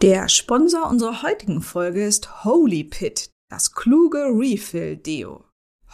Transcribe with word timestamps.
Der 0.00 0.28
Sponsor 0.28 0.88
unserer 0.88 1.24
heutigen 1.24 1.60
Folge 1.60 2.04
ist 2.04 2.44
Holy 2.44 2.84
Pit, 2.84 3.30
das 3.50 3.74
kluge 3.74 4.28
Refill 4.32 4.96
Deo. 4.96 5.42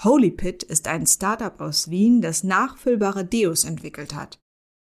Holy 0.03 0.31
Pit 0.31 0.63
ist 0.63 0.89
ein 0.89 1.07
Startup 1.07 1.59
aus 1.59 1.89
Wien, 1.89 2.21
das 2.21 2.45
nachfüllbare 2.45 3.25
Deos 3.25 3.65
entwickelt 3.65 4.15
hat. 4.15 4.39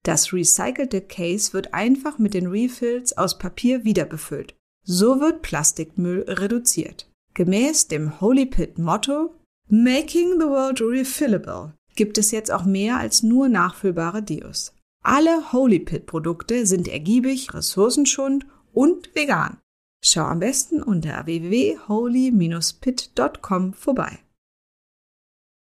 Das 0.03 0.31
recycelte 0.31 1.01
Case 1.01 1.51
wird 1.51 1.73
einfach 1.73 2.19
mit 2.19 2.33
den 2.33 2.47
Refills 2.47 3.17
aus 3.17 3.37
Papier 3.37 3.83
wiederbefüllt. 3.83 4.55
So 4.85 5.19
wird 5.19 5.41
Plastikmüll 5.41 6.21
reduziert. 6.29 7.11
Gemäß 7.33 7.89
dem 7.89 8.21
Holy 8.21 8.45
Pit 8.45 8.79
Motto 8.79 9.35
Making 9.67 10.39
the 10.39 10.47
World 10.47 10.79
Refillable 10.79 11.73
gibt 11.97 12.17
es 12.17 12.31
jetzt 12.31 12.49
auch 12.49 12.63
mehr 12.63 12.95
als 12.95 13.23
nur 13.23 13.49
nachfüllbare 13.49 14.23
Deos. 14.23 14.73
Alle 15.03 15.51
Holy 15.51 15.79
Pit 15.79 16.05
Produkte 16.05 16.65
sind 16.65 16.87
ergiebig, 16.87 17.53
ressourcenschonend 17.53 18.45
und 18.73 19.15
vegan. 19.15 19.57
Schau 20.03 20.23
am 20.23 20.39
besten 20.39 20.81
unter 20.81 21.25
www.holy-pit.com 21.25 23.73
vorbei. 23.73 24.19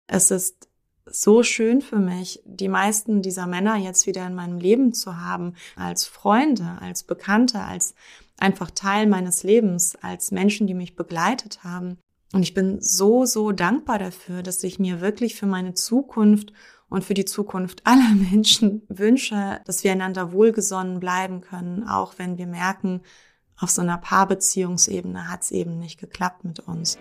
Es 0.08 0.32
ist 0.32 0.70
so 1.06 1.44
schön 1.44 1.82
für 1.82 2.00
mich, 2.00 2.42
die 2.46 2.68
meisten 2.68 3.22
dieser 3.22 3.48
Männer 3.48 3.78
jetzt 3.78 4.08
wieder 4.08 4.28
in 4.28 4.36
meinem 4.36 4.60
Leben 4.60 4.94
zu 4.94 5.22
haben, 5.22 5.56
als 5.76 6.06
Freunde, 6.06 6.78
als 6.82 7.04
Bekannte, 7.04 7.62
als 7.62 7.96
einfach 8.38 8.72
Teil 8.72 9.08
meines 9.08 9.44
Lebens, 9.44 9.96
als 10.02 10.32
Menschen, 10.32 10.68
die 10.68 10.74
mich 10.74 10.96
begleitet 10.96 11.64
haben. 11.64 11.98
Und 12.34 12.44
ich 12.44 12.54
bin 12.54 12.82
so, 12.82 13.26
so 13.26 13.52
dankbar 13.52 14.00
dafür, 14.00 14.44
dass 14.44 14.64
ich 14.64 14.80
mir 14.80 15.00
wirklich 15.00 15.36
für 15.36 15.46
meine 15.46 15.74
Zukunft 15.74 16.52
und 16.90 17.04
für 17.04 17.14
die 17.14 17.26
Zukunft 17.26 17.82
aller 17.86 18.14
Menschen 18.32 18.84
wünsche, 18.88 19.62
dass 19.66 19.84
wir 19.84 19.92
einander 19.92 20.32
wohlgesonnen 20.32 21.00
bleiben 21.00 21.42
können, 21.42 21.88
auch 21.88 22.14
wenn 22.18 22.38
wir 22.38 22.48
merken, 22.48 23.02
auf 23.58 23.70
so 23.70 23.82
einer 23.82 23.98
Paarbeziehungsebene 23.98 25.30
hat 25.30 25.44
es 25.44 25.52
eben 25.52 25.80
nicht 25.80 26.00
geklappt 26.00 26.44
mit 26.44 26.60
uns. 26.60 26.98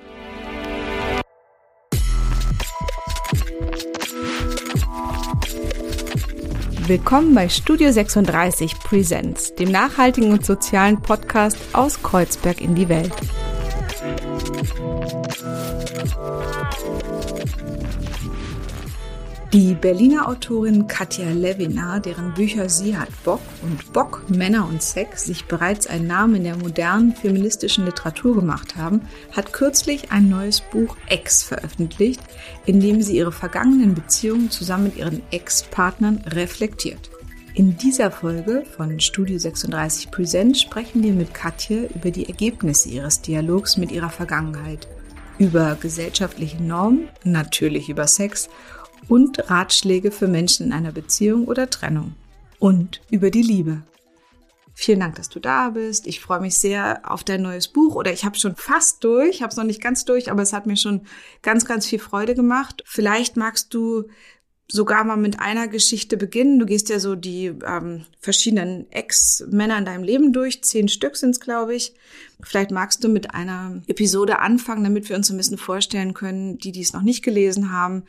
Willkommen 6.86 7.34
bei 7.34 7.48
Studio 7.48 7.90
36 7.90 8.78
Presents, 8.78 9.54
dem 9.54 9.72
nachhaltigen 9.72 10.32
und 10.32 10.44
sozialen 10.44 11.00
Podcast 11.00 11.56
aus 11.72 12.02
Kreuzberg 12.02 12.60
in 12.60 12.74
die 12.74 12.90
Welt. 12.90 13.12
Die 19.54 19.74
Berliner 19.74 20.28
Autorin 20.28 20.88
Katja 20.88 21.30
Levinar, 21.30 22.00
deren 22.00 22.34
Bücher 22.34 22.68
Sie 22.68 22.96
hat 22.96 23.10
Bock 23.22 23.40
und 23.62 23.92
Bock, 23.92 24.24
Männer 24.28 24.66
und 24.68 24.82
Sex 24.82 25.26
sich 25.26 25.44
bereits 25.44 25.86
einen 25.86 26.08
Namen 26.08 26.34
in 26.34 26.42
der 26.42 26.56
modernen 26.56 27.14
feministischen 27.14 27.84
Literatur 27.84 28.34
gemacht 28.34 28.74
haben, 28.74 29.02
hat 29.30 29.52
kürzlich 29.52 30.10
ein 30.10 30.28
neues 30.28 30.60
Buch 30.60 30.96
Ex 31.06 31.44
veröffentlicht, 31.44 32.20
in 32.66 32.80
dem 32.80 33.00
sie 33.00 33.16
ihre 33.16 33.30
vergangenen 33.30 33.94
Beziehungen 33.94 34.50
zusammen 34.50 34.86
mit 34.86 34.96
ihren 34.96 35.22
Ex-Partnern 35.30 36.24
reflektiert. 36.26 37.12
In 37.54 37.76
dieser 37.76 38.10
Folge 38.10 38.64
von 38.76 38.98
Studio 38.98 39.38
36 39.38 40.10
Present 40.10 40.58
sprechen 40.58 41.00
wir 41.04 41.12
mit 41.12 41.32
Katja 41.32 41.84
über 41.94 42.10
die 42.10 42.26
Ergebnisse 42.26 42.88
ihres 42.88 43.20
Dialogs 43.20 43.76
mit 43.76 43.92
ihrer 43.92 44.10
Vergangenheit, 44.10 44.88
über 45.38 45.76
gesellschaftliche 45.80 46.60
Normen, 46.60 47.08
natürlich 47.22 47.88
über 47.88 48.08
Sex 48.08 48.48
und 49.08 49.50
Ratschläge 49.50 50.10
für 50.10 50.28
Menschen 50.28 50.66
in 50.66 50.72
einer 50.72 50.92
Beziehung 50.92 51.46
oder 51.46 51.70
Trennung 51.70 52.14
und 52.58 53.00
über 53.10 53.30
die 53.30 53.42
Liebe. 53.42 53.82
Vielen 54.76 55.00
Dank, 55.00 55.14
dass 55.14 55.28
du 55.28 55.38
da 55.38 55.70
bist. 55.70 56.06
Ich 56.06 56.20
freue 56.20 56.40
mich 56.40 56.58
sehr 56.58 57.00
auf 57.08 57.22
dein 57.22 57.42
neues 57.42 57.68
Buch 57.68 57.94
oder 57.94 58.12
ich 58.12 58.24
habe 58.24 58.36
schon 58.36 58.56
fast 58.56 59.04
durch, 59.04 59.40
habe 59.40 59.50
es 59.50 59.56
noch 59.56 59.64
nicht 59.64 59.80
ganz 59.80 60.04
durch, 60.04 60.30
aber 60.32 60.42
es 60.42 60.52
hat 60.52 60.66
mir 60.66 60.76
schon 60.76 61.02
ganz, 61.42 61.64
ganz 61.64 61.86
viel 61.86 62.00
Freude 62.00 62.34
gemacht. 62.34 62.82
Vielleicht 62.84 63.36
magst 63.36 63.72
du 63.72 64.08
sogar 64.68 65.04
mal 65.04 65.16
mit 65.16 65.40
einer 65.40 65.68
Geschichte 65.68 66.16
beginnen. 66.16 66.58
Du 66.58 66.66
gehst 66.66 66.88
ja 66.88 66.98
so 66.98 67.14
die 67.14 67.52
ähm, 67.66 68.06
verschiedenen 68.20 68.90
Ex-Männer 68.90 69.78
in 69.78 69.84
deinem 69.84 70.04
Leben 70.04 70.32
durch. 70.32 70.62
Zehn 70.64 70.88
Stück 70.88 71.16
sind's, 71.16 71.40
glaube 71.40 71.74
ich. 71.74 71.94
Vielleicht 72.42 72.70
magst 72.70 73.04
du 73.04 73.08
mit 73.08 73.34
einer 73.34 73.82
Episode 73.86 74.38
anfangen, 74.38 74.84
damit 74.84 75.08
wir 75.08 75.16
uns 75.16 75.30
ein 75.30 75.36
bisschen 75.36 75.58
vorstellen 75.58 76.14
können, 76.14 76.58
die, 76.58 76.72
die 76.72 76.80
es 76.80 76.92
noch 76.92 77.02
nicht 77.02 77.22
gelesen 77.22 77.72
haben, 77.72 78.04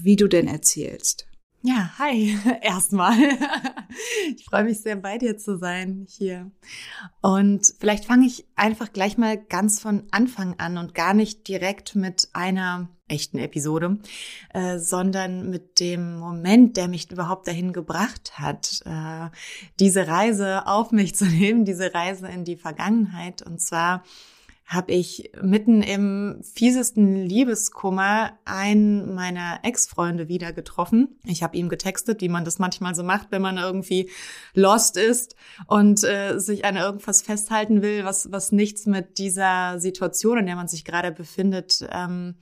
wie 0.00 0.16
du 0.16 0.28
denn 0.28 0.48
erzählst. 0.48 1.26
Ja, 1.62 1.90
hi, 1.98 2.38
erstmal. 2.62 3.18
Ich 4.34 4.46
freue 4.46 4.64
mich 4.64 4.80
sehr, 4.80 4.96
bei 4.96 5.18
dir 5.18 5.36
zu 5.36 5.58
sein 5.58 6.06
hier. 6.08 6.50
Und 7.20 7.74
vielleicht 7.78 8.06
fange 8.06 8.26
ich 8.26 8.46
einfach 8.56 8.94
gleich 8.94 9.18
mal 9.18 9.36
ganz 9.36 9.78
von 9.78 10.04
Anfang 10.10 10.54
an 10.58 10.78
und 10.78 10.94
gar 10.94 11.12
nicht 11.12 11.48
direkt 11.48 11.96
mit 11.96 12.30
einer 12.32 12.88
echten 13.08 13.38
Episode, 13.38 13.98
äh, 14.54 14.78
sondern 14.78 15.50
mit 15.50 15.80
dem 15.80 16.18
Moment, 16.18 16.78
der 16.78 16.88
mich 16.88 17.10
überhaupt 17.10 17.46
dahin 17.46 17.74
gebracht 17.74 18.38
hat, 18.38 18.80
äh, 18.86 19.28
diese 19.78 20.08
Reise 20.08 20.66
auf 20.66 20.92
mich 20.92 21.14
zu 21.16 21.26
nehmen, 21.26 21.66
diese 21.66 21.92
Reise 21.92 22.28
in 22.28 22.44
die 22.44 22.56
Vergangenheit. 22.56 23.42
Und 23.42 23.60
zwar 23.60 24.02
habe 24.70 24.92
ich 24.92 25.32
mitten 25.42 25.82
im 25.82 26.42
fiesesten 26.44 27.16
Liebeskummer 27.16 28.38
einen 28.44 29.16
meiner 29.16 29.58
Ex-Freunde 29.64 30.28
wieder 30.28 30.52
getroffen. 30.52 31.18
Ich 31.24 31.42
habe 31.42 31.56
ihm 31.56 31.68
getextet, 31.68 32.20
wie 32.20 32.28
man 32.28 32.44
das 32.44 32.60
manchmal 32.60 32.94
so 32.94 33.02
macht, 33.02 33.32
wenn 33.32 33.42
man 33.42 33.58
irgendwie 33.58 34.08
lost 34.54 34.96
ist 34.96 35.34
und 35.66 36.04
äh, 36.04 36.38
sich 36.38 36.64
an 36.64 36.76
irgendwas 36.76 37.20
festhalten 37.20 37.82
will, 37.82 38.04
was, 38.04 38.30
was 38.30 38.52
nichts 38.52 38.86
mit 38.86 39.18
dieser 39.18 39.80
Situation, 39.80 40.38
in 40.38 40.46
der 40.46 40.54
man 40.54 40.68
sich 40.68 40.84
gerade 40.84 41.10
befindet, 41.10 41.84
ähm, 41.90 42.36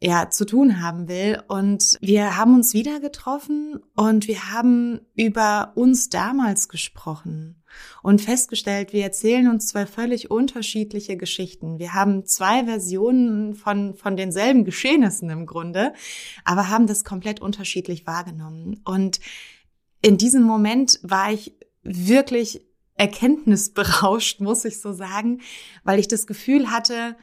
ja, 0.00 0.30
zu 0.30 0.46
tun 0.46 0.80
haben 0.80 1.08
will. 1.08 1.42
Und 1.48 1.98
wir 2.00 2.36
haben 2.36 2.54
uns 2.54 2.72
wieder 2.72 3.00
getroffen 3.00 3.80
und 3.96 4.28
wir 4.28 4.52
haben 4.52 5.00
über 5.14 5.72
uns 5.74 6.08
damals 6.08 6.68
gesprochen 6.68 7.62
und 8.02 8.20
festgestellt, 8.20 8.92
wir 8.92 9.02
erzählen 9.02 9.48
uns 9.48 9.68
zwei 9.68 9.86
völlig 9.86 10.30
unterschiedliche 10.30 11.16
Geschichten. 11.16 11.78
Wir 11.78 11.94
haben 11.94 12.24
zwei 12.24 12.64
Versionen 12.64 13.54
von, 13.54 13.94
von 13.94 14.16
denselben 14.16 14.64
Geschehnissen 14.64 15.30
im 15.30 15.46
Grunde, 15.46 15.92
aber 16.44 16.68
haben 16.68 16.86
das 16.86 17.04
komplett 17.04 17.40
unterschiedlich 17.40 18.06
wahrgenommen. 18.06 18.80
Und 18.84 19.20
in 20.00 20.16
diesem 20.16 20.42
Moment 20.42 21.00
war 21.02 21.32
ich 21.32 21.54
wirklich 21.82 22.62
erkenntnisberauscht, 22.94 24.40
muss 24.40 24.64
ich 24.64 24.80
so 24.80 24.92
sagen, 24.92 25.40
weil 25.84 25.98
ich 25.98 26.08
das 26.08 26.26
Gefühl 26.26 26.70
hatte, 26.70 27.16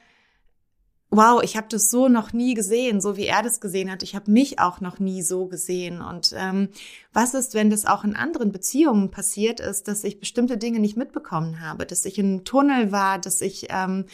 wow, 1.15 1.41
ich 1.43 1.57
habe 1.57 1.67
das 1.69 1.89
so 1.89 2.07
noch 2.07 2.33
nie 2.33 2.53
gesehen, 2.53 3.01
so 3.01 3.17
wie 3.17 3.25
er 3.25 3.43
das 3.43 3.61
gesehen 3.61 3.91
hat. 3.91 4.03
Ich 4.03 4.15
habe 4.15 4.31
mich 4.31 4.59
auch 4.59 4.81
noch 4.81 4.99
nie 4.99 5.21
so 5.21 5.47
gesehen. 5.47 6.01
Und 6.01 6.33
ähm, 6.35 6.69
was 7.13 7.33
ist, 7.33 7.53
wenn 7.53 7.69
das 7.69 7.85
auch 7.85 8.03
in 8.03 8.15
anderen 8.15 8.51
Beziehungen 8.51 9.11
passiert 9.11 9.59
ist, 9.59 9.87
dass 9.87 10.03
ich 10.03 10.19
bestimmte 10.19 10.57
Dinge 10.57 10.79
nicht 10.79 10.97
mitbekommen 10.97 11.61
habe, 11.61 11.85
dass 11.85 12.05
ich 12.05 12.17
in 12.17 12.43
Tunnel 12.43 12.91
war, 12.91 13.19
dass 13.19 13.41
ich 13.41 13.67
ähm, 13.69 14.05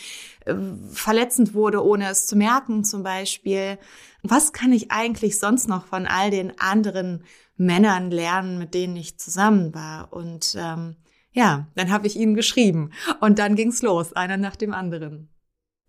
äh, 0.45 0.53
verletzend 0.91 1.53
wurde, 1.53 1.83
ohne 1.83 2.09
es 2.09 2.27
zu 2.27 2.35
merken 2.35 2.83
zum 2.83 3.03
Beispiel. 3.03 3.77
Was 4.23 4.53
kann 4.53 4.71
ich 4.71 4.91
eigentlich 4.91 5.39
sonst 5.39 5.67
noch 5.67 5.85
von 5.85 6.05
all 6.05 6.29
den 6.29 6.59
anderen 6.59 7.23
Männern 7.57 8.11
lernen, 8.11 8.59
mit 8.59 8.73
denen 8.73 8.95
ich 8.95 9.17
zusammen 9.17 9.73
war? 9.73 10.13
Und 10.13 10.55
ähm, 10.59 10.95
ja, 11.31 11.67
dann 11.75 11.91
habe 11.91 12.07
ich 12.07 12.17
ihnen 12.17 12.35
geschrieben 12.35 12.91
und 13.21 13.39
dann 13.39 13.55
ging's 13.55 13.81
los, 13.81 14.13
einer 14.13 14.37
nach 14.37 14.55
dem 14.55 14.73
anderen. 14.73 15.30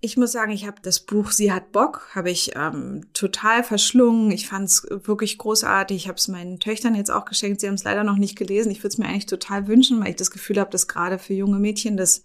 Ich 0.05 0.17
muss 0.17 0.33
sagen, 0.33 0.51
ich 0.51 0.67
habe 0.67 0.83
das 0.83 0.99
Buch 0.99 1.31
Sie 1.31 1.53
hat 1.53 1.71
Bock, 1.71 2.09
habe 2.13 2.29
ich 2.29 2.57
ähm, 2.57 3.07
total 3.13 3.63
verschlungen. 3.63 4.33
Ich 4.33 4.49
fand 4.49 4.69
es 4.69 4.85
wirklich 4.91 5.39
großartig. 5.39 5.97
Ich 5.97 6.09
habe 6.09 6.19
es 6.19 6.27
meinen 6.27 6.59
Töchtern 6.59 6.97
jetzt 6.97 7.13
auch 7.13 7.25
geschenkt. 7.25 7.61
Sie 7.61 7.69
haben 7.69 7.77
es 7.77 7.85
leider 7.85 8.03
noch 8.03 8.17
nicht 8.17 8.37
gelesen. 8.37 8.73
Ich 8.73 8.79
würde 8.79 8.89
es 8.89 8.99
mir 8.99 9.07
eigentlich 9.07 9.27
total 9.27 9.69
wünschen, 9.69 10.01
weil 10.01 10.11
ich 10.11 10.17
das 10.17 10.33
Gefühl 10.33 10.59
habe, 10.59 10.71
dass 10.71 10.89
gerade 10.89 11.21
für 11.21 11.35
junge 11.35 11.61
Mädchen 11.61 11.97
das 11.97 12.25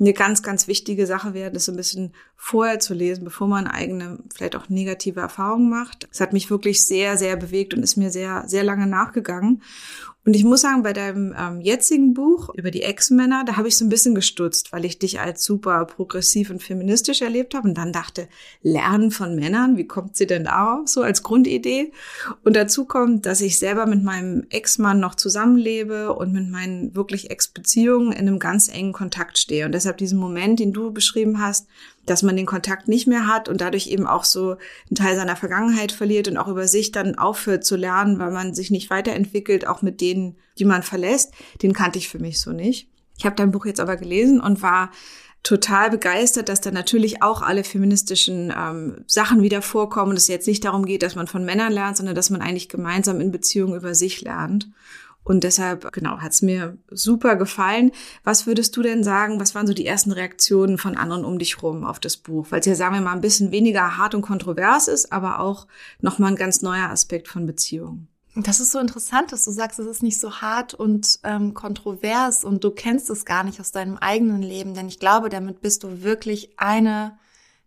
eine 0.00 0.12
ganz, 0.12 0.42
ganz 0.42 0.66
wichtige 0.66 1.06
Sache 1.06 1.34
wäre, 1.34 1.52
das 1.52 1.66
so 1.66 1.72
ein 1.72 1.76
bisschen 1.76 2.12
vorher 2.44 2.78
zu 2.78 2.92
lesen, 2.92 3.24
bevor 3.24 3.48
man 3.48 3.66
eigene, 3.66 4.18
vielleicht 4.34 4.54
auch 4.54 4.68
negative 4.68 5.18
Erfahrungen 5.18 5.70
macht. 5.70 6.06
Es 6.12 6.20
hat 6.20 6.34
mich 6.34 6.50
wirklich 6.50 6.84
sehr, 6.84 7.16
sehr 7.16 7.36
bewegt 7.36 7.72
und 7.72 7.82
ist 7.82 7.96
mir 7.96 8.10
sehr, 8.10 8.44
sehr 8.46 8.62
lange 8.62 8.86
nachgegangen. 8.86 9.62
Und 10.26 10.34
ich 10.34 10.44
muss 10.44 10.62
sagen, 10.62 10.82
bei 10.82 10.94
deinem 10.94 11.34
ähm, 11.38 11.60
jetzigen 11.60 12.14
Buch 12.14 12.48
über 12.54 12.70
die 12.70 12.82
Ex-Männer, 12.82 13.44
da 13.44 13.56
habe 13.56 13.68
ich 13.68 13.76
so 13.76 13.84
ein 13.84 13.90
bisschen 13.90 14.14
gestutzt, 14.14 14.72
weil 14.72 14.86
ich 14.86 14.98
dich 14.98 15.20
als 15.20 15.44
super 15.44 15.84
progressiv 15.84 16.48
und 16.48 16.62
feministisch 16.62 17.20
erlebt 17.20 17.54
habe 17.54 17.68
und 17.68 17.76
dann 17.76 17.92
dachte, 17.92 18.28
Lernen 18.62 19.10
von 19.10 19.34
Männern, 19.34 19.76
wie 19.76 19.86
kommt 19.86 20.16
sie 20.16 20.26
denn 20.26 20.44
darauf, 20.44 20.88
so 20.88 21.02
als 21.02 21.22
Grundidee? 21.22 21.92
Und 22.42 22.56
dazu 22.56 22.86
kommt, 22.86 23.26
dass 23.26 23.42
ich 23.42 23.58
selber 23.58 23.84
mit 23.84 24.02
meinem 24.02 24.46
Ex-Mann 24.48 24.98
noch 24.98 25.14
zusammenlebe 25.14 26.14
und 26.14 26.32
mit 26.32 26.48
meinen 26.48 26.94
wirklich 26.94 27.30
Ex-Beziehungen 27.30 28.12
in 28.12 28.26
einem 28.26 28.38
ganz 28.38 28.68
engen 28.68 28.94
Kontakt 28.94 29.36
stehe. 29.36 29.66
Und 29.66 29.72
deshalb 29.72 29.98
diesen 29.98 30.18
Moment, 30.18 30.58
den 30.58 30.72
du 30.72 30.90
beschrieben 30.90 31.38
hast, 31.38 31.66
dass 32.06 32.22
man 32.22 32.36
den 32.36 32.46
Kontakt 32.46 32.88
nicht 32.88 33.06
mehr 33.06 33.26
hat 33.26 33.48
und 33.48 33.60
dadurch 33.60 33.86
eben 33.86 34.06
auch 34.06 34.24
so 34.24 34.50
einen 34.52 34.96
Teil 34.96 35.16
seiner 35.16 35.36
Vergangenheit 35.36 35.92
verliert 35.92 36.28
und 36.28 36.36
auch 36.36 36.48
über 36.48 36.68
sich 36.68 36.92
dann 36.92 37.16
aufhört 37.16 37.64
zu 37.64 37.76
lernen, 37.76 38.18
weil 38.18 38.30
man 38.30 38.54
sich 38.54 38.70
nicht 38.70 38.90
weiterentwickelt, 38.90 39.66
auch 39.66 39.82
mit 39.82 40.00
denen, 40.00 40.36
die 40.58 40.64
man 40.64 40.82
verlässt, 40.82 41.32
den 41.62 41.72
kannte 41.72 41.98
ich 41.98 42.08
für 42.08 42.18
mich 42.18 42.40
so 42.40 42.52
nicht. 42.52 42.88
Ich 43.18 43.24
habe 43.24 43.36
dein 43.36 43.52
Buch 43.52 43.66
jetzt 43.66 43.80
aber 43.80 43.96
gelesen 43.96 44.40
und 44.40 44.62
war 44.62 44.90
total 45.44 45.90
begeistert, 45.90 46.48
dass 46.48 46.62
da 46.62 46.70
natürlich 46.70 47.22
auch 47.22 47.42
alle 47.42 47.64
feministischen 47.64 48.52
ähm, 48.56 49.04
Sachen 49.06 49.42
wieder 49.42 49.60
vorkommen, 49.60 50.14
dass 50.14 50.24
es 50.24 50.28
jetzt 50.28 50.48
nicht 50.48 50.64
darum 50.64 50.86
geht, 50.86 51.02
dass 51.02 51.16
man 51.16 51.26
von 51.26 51.44
Männern 51.44 51.72
lernt, 51.72 51.98
sondern 51.98 52.14
dass 52.14 52.30
man 52.30 52.40
eigentlich 52.40 52.70
gemeinsam 52.70 53.20
in 53.20 53.30
Beziehungen 53.30 53.76
über 53.76 53.94
sich 53.94 54.22
lernt. 54.22 54.70
Und 55.24 55.42
deshalb, 55.42 55.90
genau, 55.92 56.18
hat's 56.18 56.42
mir 56.42 56.76
super 56.90 57.36
gefallen. 57.36 57.92
Was 58.22 58.46
würdest 58.46 58.76
du 58.76 58.82
denn 58.82 59.02
sagen, 59.02 59.40
was 59.40 59.54
waren 59.54 59.66
so 59.66 59.72
die 59.72 59.86
ersten 59.86 60.12
Reaktionen 60.12 60.76
von 60.76 60.96
anderen 60.96 61.24
um 61.24 61.38
dich 61.38 61.62
rum 61.62 61.84
auf 61.84 61.98
das 61.98 62.18
Buch? 62.18 62.46
Weil 62.50 62.60
es 62.60 62.66
ja, 62.66 62.74
sagen 62.74 62.94
wir 62.94 63.00
mal, 63.00 63.12
ein 63.12 63.22
bisschen 63.22 63.50
weniger 63.50 63.96
hart 63.96 64.14
und 64.14 64.22
kontrovers 64.22 64.86
ist, 64.86 65.12
aber 65.12 65.40
auch 65.40 65.66
nochmal 66.00 66.32
ein 66.32 66.36
ganz 66.36 66.60
neuer 66.60 66.90
Aspekt 66.90 67.28
von 67.28 67.46
Beziehungen. 67.46 68.08
Das 68.36 68.60
ist 68.60 68.72
so 68.72 68.80
interessant, 68.80 69.32
dass 69.32 69.44
du 69.44 69.52
sagst, 69.52 69.78
es 69.78 69.86
ist 69.86 70.02
nicht 70.02 70.18
so 70.18 70.40
hart 70.40 70.74
und 70.74 71.20
ähm, 71.22 71.54
kontrovers 71.54 72.44
und 72.44 72.64
du 72.64 72.72
kennst 72.72 73.08
es 73.08 73.24
gar 73.24 73.44
nicht 73.44 73.60
aus 73.60 73.70
deinem 73.70 73.96
eigenen 73.96 74.42
Leben, 74.42 74.74
denn 74.74 74.88
ich 74.88 74.98
glaube, 74.98 75.28
damit 75.28 75.60
bist 75.60 75.84
du 75.84 76.02
wirklich 76.02 76.50
eine 76.58 77.16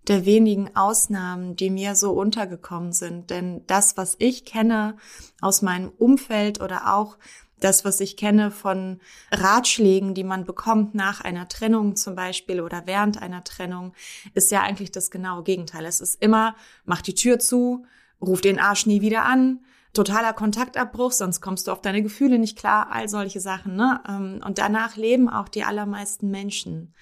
der 0.08 0.26
wenigen 0.26 0.76
Ausnahmen, 0.76 1.56
die 1.56 1.70
mir 1.70 1.96
so 1.96 2.12
untergekommen 2.12 2.94
sind. 2.94 3.30
Denn 3.30 3.66
das, 3.68 3.98
was 3.98 4.16
ich 4.20 4.46
kenne 4.46 4.98
aus 5.42 5.62
meinem 5.62 5.90
Umfeld 5.98 6.62
oder 6.62 6.94
auch 6.94 7.18
das, 7.60 7.86
was 7.86 8.00
ich 8.00 8.18
kenne 8.18 8.52
von 8.52 9.00
Ratschlägen, 9.32 10.14
die 10.14 10.24
man 10.24 10.46
bekommt 10.46 10.96
nach 10.96 11.22
einer 11.22 11.48
Trennung 11.48 11.96
zum 11.96 12.16
Beispiel 12.16 12.62
oder 12.62 12.84
während 12.86 13.22
einer 13.22 13.44
Trennung, 13.44 13.94
ist 14.34 14.52
ja 14.52 14.62
eigentlich 14.62 14.92
das 14.92 15.12
genaue 15.12 15.44
Gegenteil. 15.44 15.86
Es 15.86 16.02
ist 16.02 16.22
immer, 16.22 16.56
mach 16.86 17.02
die 17.02 17.16
Tür 17.16 17.40
zu, 17.40 17.86
ruf 18.22 18.42
den 18.42 18.60
Arsch 18.60 18.86
nie 18.86 19.02
wieder 19.02 19.26
an, 19.26 19.60
totaler 19.94 20.34
Kontaktabbruch, 20.34 21.12
sonst 21.12 21.42
kommst 21.42 21.68
du 21.68 21.72
auf 21.72 21.82
deine 21.82 22.04
Gefühle 22.04 22.38
nicht 22.38 22.58
klar, 22.58 22.90
all 22.92 23.10
solche 23.10 23.40
Sachen. 23.40 23.76
Ne? 23.76 24.00
Ähm, 24.08 24.42
und 24.46 24.60
danach 24.60 24.96
leben 24.96 25.30
auch 25.30 25.50
die 25.50 25.64
allermeisten 25.64 26.30
Menschen. 26.30 26.94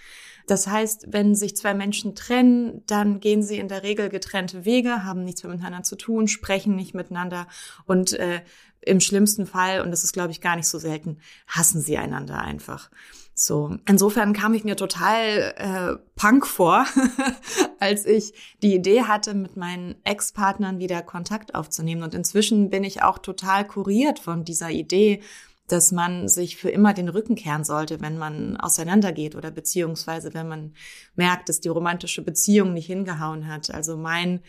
Das 0.48 0.68
heißt, 0.68 1.08
wenn 1.10 1.34
sich 1.34 1.56
zwei 1.58 1.74
Menschen 1.74 2.16
trennen, 2.16 2.84
dann 2.86 3.20
gehen 3.20 3.42
sie 3.42 3.58
in 3.58 3.68
der 3.68 3.84
Regel 3.84 4.10
getrennte 4.10 4.64
Wege, 4.64 5.04
haben 5.04 5.24
nichts 5.24 5.44
mehr 5.44 5.52
miteinander 5.52 5.84
zu 5.84 5.96
tun, 5.96 6.28
sprechen 6.28 6.76
nicht 6.76 6.94
miteinander 6.94 7.48
und 7.86 8.14
äh, 8.14 8.42
im 8.86 9.00
schlimmsten 9.00 9.46
Fall, 9.46 9.82
und 9.82 9.92
das 9.92 10.04
ist, 10.04 10.14
glaube 10.14 10.32
ich, 10.32 10.42
gar 10.42 10.56
nicht 10.56 10.68
so 10.68 10.80
selten, 10.80 11.18
hassen 11.48 11.82
sie 11.82 11.98
einander 11.98 12.40
einfach. 12.40 12.90
So, 13.38 13.76
insofern 13.86 14.32
kam 14.32 14.54
ich 14.54 14.64
mir 14.64 14.78
total 14.78 15.54
äh, 15.58 15.98
punk 16.16 16.48
vor, 16.48 16.86
als 17.80 18.06
ich 18.06 18.34
die 18.64 18.74
Idee 18.74 19.04
hatte, 19.04 19.34
mit 19.34 19.58
meinen 19.58 19.96
Ex-Partnern 20.06 20.80
wieder 20.80 21.02
Kontakt 21.02 21.54
aufzunehmen. 21.54 22.04
Und 22.04 22.14
inzwischen 22.14 22.70
bin 22.70 22.86
ich 22.86 23.04
auch 23.04 23.18
total 23.18 23.68
kuriert 23.68 24.20
von 24.20 24.46
dieser 24.46 24.70
Idee, 24.70 25.22
dass 25.68 25.92
man 25.92 26.30
sich 26.30 26.56
für 26.56 26.70
immer 26.70 26.94
den 26.94 27.10
Rücken 27.10 27.36
kehren 27.36 27.66
sollte, 27.66 28.00
wenn 28.00 28.18
man 28.18 28.56
auseinandergeht 28.56 29.36
oder 29.36 29.52
beziehungsweise 29.52 30.34
wenn 30.34 30.48
man 30.48 30.74
merkt, 31.16 31.50
dass 31.50 31.60
die 31.60 31.70
romantische 31.70 32.22
Beziehung 32.22 32.72
nicht 32.72 32.86
hingehauen 32.86 33.48
hat. 33.48 33.70
Also 33.70 33.98
mein 33.98 34.42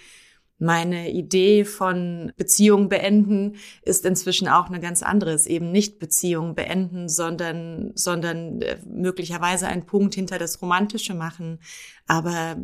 meine 0.59 1.11
Idee 1.11 1.65
von 1.65 2.33
Beziehung 2.37 2.89
beenden 2.89 3.57
ist 3.83 4.07
inzwischen 4.07 4.49
auch 4.49 4.69
eine 4.69 4.81
ganz 4.81 5.03
andere. 5.03 5.33
Ist 5.33 5.47
eben 5.47 5.71
nicht 5.71 5.99
Beziehung 5.99 6.55
beenden, 6.55 7.09
sondern, 7.09 7.93
sondern 7.95 8.63
äh, 8.63 8.79
möglicherweise 8.87 9.67
einen 9.67 9.87
Punkt 9.87 10.15
hinter 10.15 10.39
das 10.39 10.63
Romantische 10.63 11.15
machen. 11.15 11.59
Aber 12.07 12.57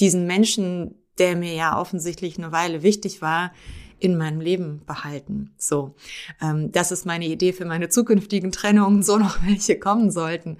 diesen 0.00 0.26
Menschen, 0.26 0.96
der 1.18 1.36
mir 1.36 1.54
ja 1.54 1.78
offensichtlich 1.78 2.38
eine 2.38 2.50
Weile 2.50 2.82
wichtig 2.82 3.22
war, 3.22 3.52
in 4.00 4.16
meinem 4.16 4.40
Leben 4.40 4.82
behalten. 4.84 5.54
So, 5.58 5.94
ähm, 6.40 6.72
das 6.72 6.90
ist 6.90 7.06
meine 7.06 7.26
Idee 7.26 7.52
für 7.52 7.66
meine 7.66 7.88
zukünftigen 7.88 8.50
Trennungen, 8.50 9.04
so 9.04 9.16
noch 9.16 9.46
welche 9.46 9.78
kommen 9.78 10.10
sollten. 10.10 10.58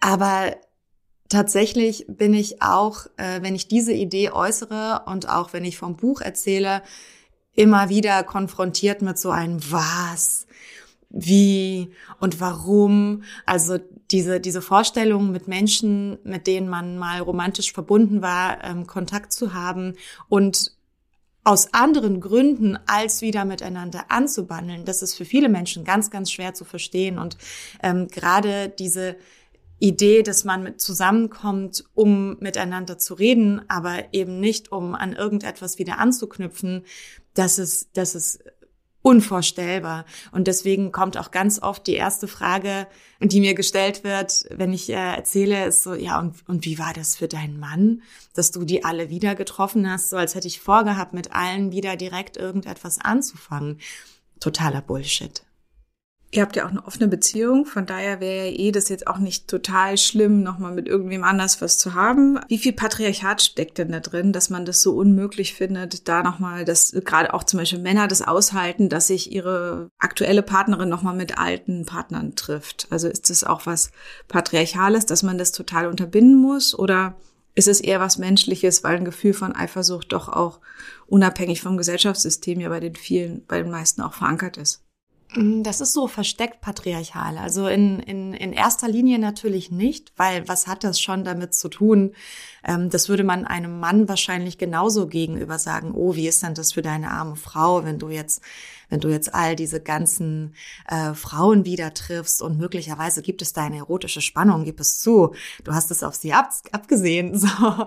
Aber 0.00 0.56
tatsächlich 1.30 2.04
bin 2.08 2.34
ich 2.34 2.60
auch, 2.60 3.06
äh, 3.16 3.40
wenn 3.40 3.54
ich 3.54 3.68
diese 3.68 3.92
Idee 3.92 4.30
äußere 4.30 5.04
und 5.06 5.28
auch 5.28 5.54
wenn 5.54 5.64
ich 5.64 5.78
vom 5.78 5.96
Buch 5.96 6.20
erzähle, 6.20 6.82
immer 7.54 7.88
wieder 7.88 8.22
konfrontiert 8.22 9.00
mit 9.00 9.18
so 9.18 9.30
einem 9.30 9.60
Was, 9.70 10.46
wie 11.08 11.90
und 12.20 12.40
warum. 12.40 13.22
Also 13.46 13.78
diese, 14.10 14.40
diese 14.40 14.60
Vorstellung 14.60 15.32
mit 15.32 15.48
Menschen, 15.48 16.18
mit 16.24 16.46
denen 16.46 16.68
man 16.68 16.98
mal 16.98 17.20
romantisch 17.20 17.72
verbunden 17.72 18.22
war, 18.22 18.62
ähm, 18.64 18.86
Kontakt 18.86 19.32
zu 19.32 19.54
haben 19.54 19.94
und 20.28 20.72
aus 21.42 21.72
anderen 21.72 22.20
Gründen 22.20 22.78
als 22.86 23.22
wieder 23.22 23.44
miteinander 23.44 24.04
anzubandeln, 24.08 24.84
das 24.84 25.00
ist 25.00 25.14
für 25.14 25.24
viele 25.24 25.48
Menschen 25.48 25.84
ganz, 25.84 26.10
ganz 26.10 26.30
schwer 26.30 26.54
zu 26.54 26.64
verstehen. 26.64 27.18
Und 27.18 27.38
ähm, 27.82 28.08
gerade 28.08 28.68
diese 28.68 29.16
Idee, 29.80 30.22
dass 30.22 30.44
man 30.44 30.62
mit 30.62 30.80
zusammenkommt, 30.80 31.84
um 31.94 32.38
miteinander 32.38 32.98
zu 32.98 33.14
reden, 33.14 33.62
aber 33.68 34.12
eben 34.12 34.38
nicht, 34.38 34.70
um 34.70 34.94
an 34.94 35.14
irgendetwas 35.14 35.78
wieder 35.78 35.98
anzuknüpfen, 35.98 36.84
das 37.34 37.58
ist, 37.58 37.88
das 37.94 38.14
ist 38.14 38.44
unvorstellbar. 39.02 40.04
Und 40.32 40.46
deswegen 40.46 40.92
kommt 40.92 41.16
auch 41.16 41.30
ganz 41.30 41.60
oft 41.62 41.86
die 41.86 41.94
erste 41.94 42.28
Frage, 42.28 42.86
die 43.20 43.40
mir 43.40 43.54
gestellt 43.54 44.04
wird, 44.04 44.44
wenn 44.50 44.74
ich 44.74 44.90
äh, 44.90 45.16
erzähle, 45.16 45.66
ist 45.66 45.82
so, 45.82 45.94
ja, 45.94 46.18
und, 46.20 46.46
und 46.46 46.66
wie 46.66 46.78
war 46.78 46.92
das 46.92 47.16
für 47.16 47.28
deinen 47.28 47.58
Mann, 47.58 48.02
dass 48.34 48.50
du 48.50 48.64
die 48.64 48.84
alle 48.84 49.08
wieder 49.08 49.34
getroffen 49.34 49.90
hast, 49.90 50.10
so 50.10 50.16
als 50.16 50.34
hätte 50.34 50.48
ich 50.48 50.60
vorgehabt, 50.60 51.14
mit 51.14 51.34
allen 51.34 51.72
wieder 51.72 51.96
direkt 51.96 52.36
irgendetwas 52.36 52.98
anzufangen. 53.00 53.80
Totaler 54.38 54.82
Bullshit. 54.82 55.42
Ihr 56.32 56.42
habt 56.42 56.54
ja 56.54 56.64
auch 56.64 56.70
eine 56.70 56.86
offene 56.86 57.08
Beziehung, 57.08 57.66
von 57.66 57.86
daher 57.86 58.20
wäre 58.20 58.46
ja 58.46 58.52
eh 58.56 58.70
das 58.70 58.88
jetzt 58.88 59.08
auch 59.08 59.18
nicht 59.18 59.48
total 59.48 59.98
schlimm, 59.98 60.44
nochmal 60.44 60.72
mit 60.72 60.86
irgendwem 60.86 61.24
anders 61.24 61.60
was 61.60 61.76
zu 61.76 61.94
haben. 61.94 62.38
Wie 62.46 62.58
viel 62.58 62.72
Patriarchat 62.72 63.42
steckt 63.42 63.78
denn 63.78 63.90
da 63.90 63.98
drin, 63.98 64.32
dass 64.32 64.48
man 64.48 64.64
das 64.64 64.80
so 64.80 64.94
unmöglich 64.94 65.54
findet, 65.54 66.06
da 66.06 66.22
nochmal, 66.22 66.64
dass 66.64 66.92
gerade 67.04 67.34
auch 67.34 67.42
zum 67.42 67.58
Beispiel 67.58 67.80
Männer 67.80 68.06
das 68.06 68.22
aushalten, 68.22 68.88
dass 68.88 69.08
sich 69.08 69.32
ihre 69.32 69.88
aktuelle 69.98 70.42
Partnerin 70.42 70.88
nochmal 70.88 71.16
mit 71.16 71.36
alten 71.36 71.84
Partnern 71.84 72.36
trifft? 72.36 72.86
Also 72.90 73.08
ist 73.08 73.28
das 73.28 73.42
auch 73.42 73.66
was 73.66 73.90
Patriarchales, 74.28 75.06
dass 75.06 75.24
man 75.24 75.36
das 75.36 75.50
total 75.50 75.88
unterbinden 75.88 76.40
muss 76.40 76.78
oder 76.78 77.16
ist 77.56 77.66
es 77.66 77.80
eher 77.80 77.98
was 77.98 78.18
Menschliches, 78.18 78.84
weil 78.84 78.96
ein 78.96 79.04
Gefühl 79.04 79.34
von 79.34 79.56
Eifersucht 79.56 80.12
doch 80.12 80.28
auch 80.28 80.60
unabhängig 81.08 81.60
vom 81.60 81.76
Gesellschaftssystem 81.76 82.60
ja 82.60 82.68
bei 82.68 82.78
den 82.78 82.94
vielen, 82.94 83.44
bei 83.46 83.60
den 83.60 83.72
meisten 83.72 84.00
auch 84.00 84.14
verankert 84.14 84.56
ist? 84.56 84.84
Mm, 85.34 85.62
das 85.62 85.80
ist 85.80 85.92
so 85.92 86.08
versteckt 86.08 86.60
patriarchal. 86.60 87.38
Also 87.38 87.68
in, 87.68 88.00
in, 88.00 88.34
in 88.34 88.52
erster 88.52 88.88
Linie 88.88 89.18
natürlich 89.18 89.70
nicht, 89.70 90.12
weil 90.16 90.48
was 90.48 90.66
hat 90.66 90.84
das 90.84 91.00
schon 91.00 91.24
damit 91.24 91.54
zu 91.54 91.68
tun? 91.68 92.14
Ähm, 92.64 92.90
das 92.90 93.08
würde 93.08 93.24
man 93.24 93.46
einem 93.46 93.80
Mann 93.80 94.08
wahrscheinlich 94.08 94.58
genauso 94.58 95.06
gegenüber 95.06 95.58
sagen. 95.58 95.92
Oh, 95.94 96.14
wie 96.14 96.28
ist 96.28 96.42
denn 96.42 96.54
das 96.54 96.72
für 96.72 96.82
deine 96.82 97.10
arme 97.10 97.36
Frau, 97.36 97.84
wenn 97.84 97.98
du 97.98 98.08
jetzt 98.08 98.42
wenn 98.90 99.00
du 99.00 99.08
jetzt 99.08 99.34
all 99.34 99.56
diese 99.56 99.80
ganzen 99.80 100.54
äh, 100.88 101.14
Frauen 101.14 101.64
wieder 101.64 101.94
triffst 101.94 102.42
und 102.42 102.58
möglicherweise 102.58 103.22
gibt 103.22 103.40
es 103.40 103.52
da 103.52 103.64
eine 103.64 103.78
erotische 103.78 104.20
Spannung, 104.20 104.64
gib 104.64 104.80
es 104.80 104.98
zu. 104.98 105.32
Du 105.64 105.72
hast 105.72 105.90
es 105.90 106.02
auf 106.02 106.14
sie 106.14 106.34
ab, 106.34 106.50
abgesehen. 106.72 107.30
So. 107.40 107.86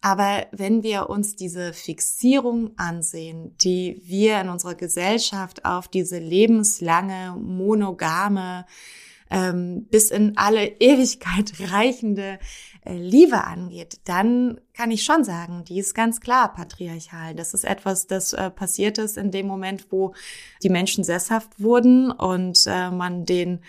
Aber 0.00 0.46
wenn 0.52 0.82
wir 0.82 1.10
uns 1.10 1.36
diese 1.36 1.72
Fixierung 1.72 2.70
ansehen, 2.78 3.54
die 3.58 4.00
wir 4.04 4.40
in 4.40 4.48
unserer 4.48 4.74
Gesellschaft 4.74 5.64
auf 5.64 5.88
diese 5.88 6.18
lebenslange, 6.18 7.36
monogame, 7.38 8.64
ähm, 9.30 9.86
bis 9.90 10.10
in 10.10 10.36
alle 10.36 10.66
Ewigkeit 10.80 11.52
reichende 11.72 12.38
äh, 12.84 12.94
Liebe 12.94 13.44
angeht, 13.44 14.00
dann 14.04 14.60
kann 14.74 14.90
ich 14.90 15.04
schon 15.04 15.24
sagen, 15.24 15.64
die 15.64 15.78
ist 15.78 15.94
ganz 15.94 16.20
klar 16.20 16.52
patriarchal. 16.52 17.34
Das 17.34 17.54
ist 17.54 17.64
etwas, 17.64 18.06
das 18.06 18.32
äh, 18.32 18.50
passiert 18.50 18.98
ist 18.98 19.16
in 19.16 19.30
dem 19.30 19.46
Moment, 19.46 19.86
wo 19.90 20.14
die 20.62 20.70
Menschen 20.70 21.04
sesshaft 21.04 21.60
wurden 21.60 22.10
und 22.10 22.64
äh, 22.66 22.90
man 22.90 23.24
den 23.24 23.60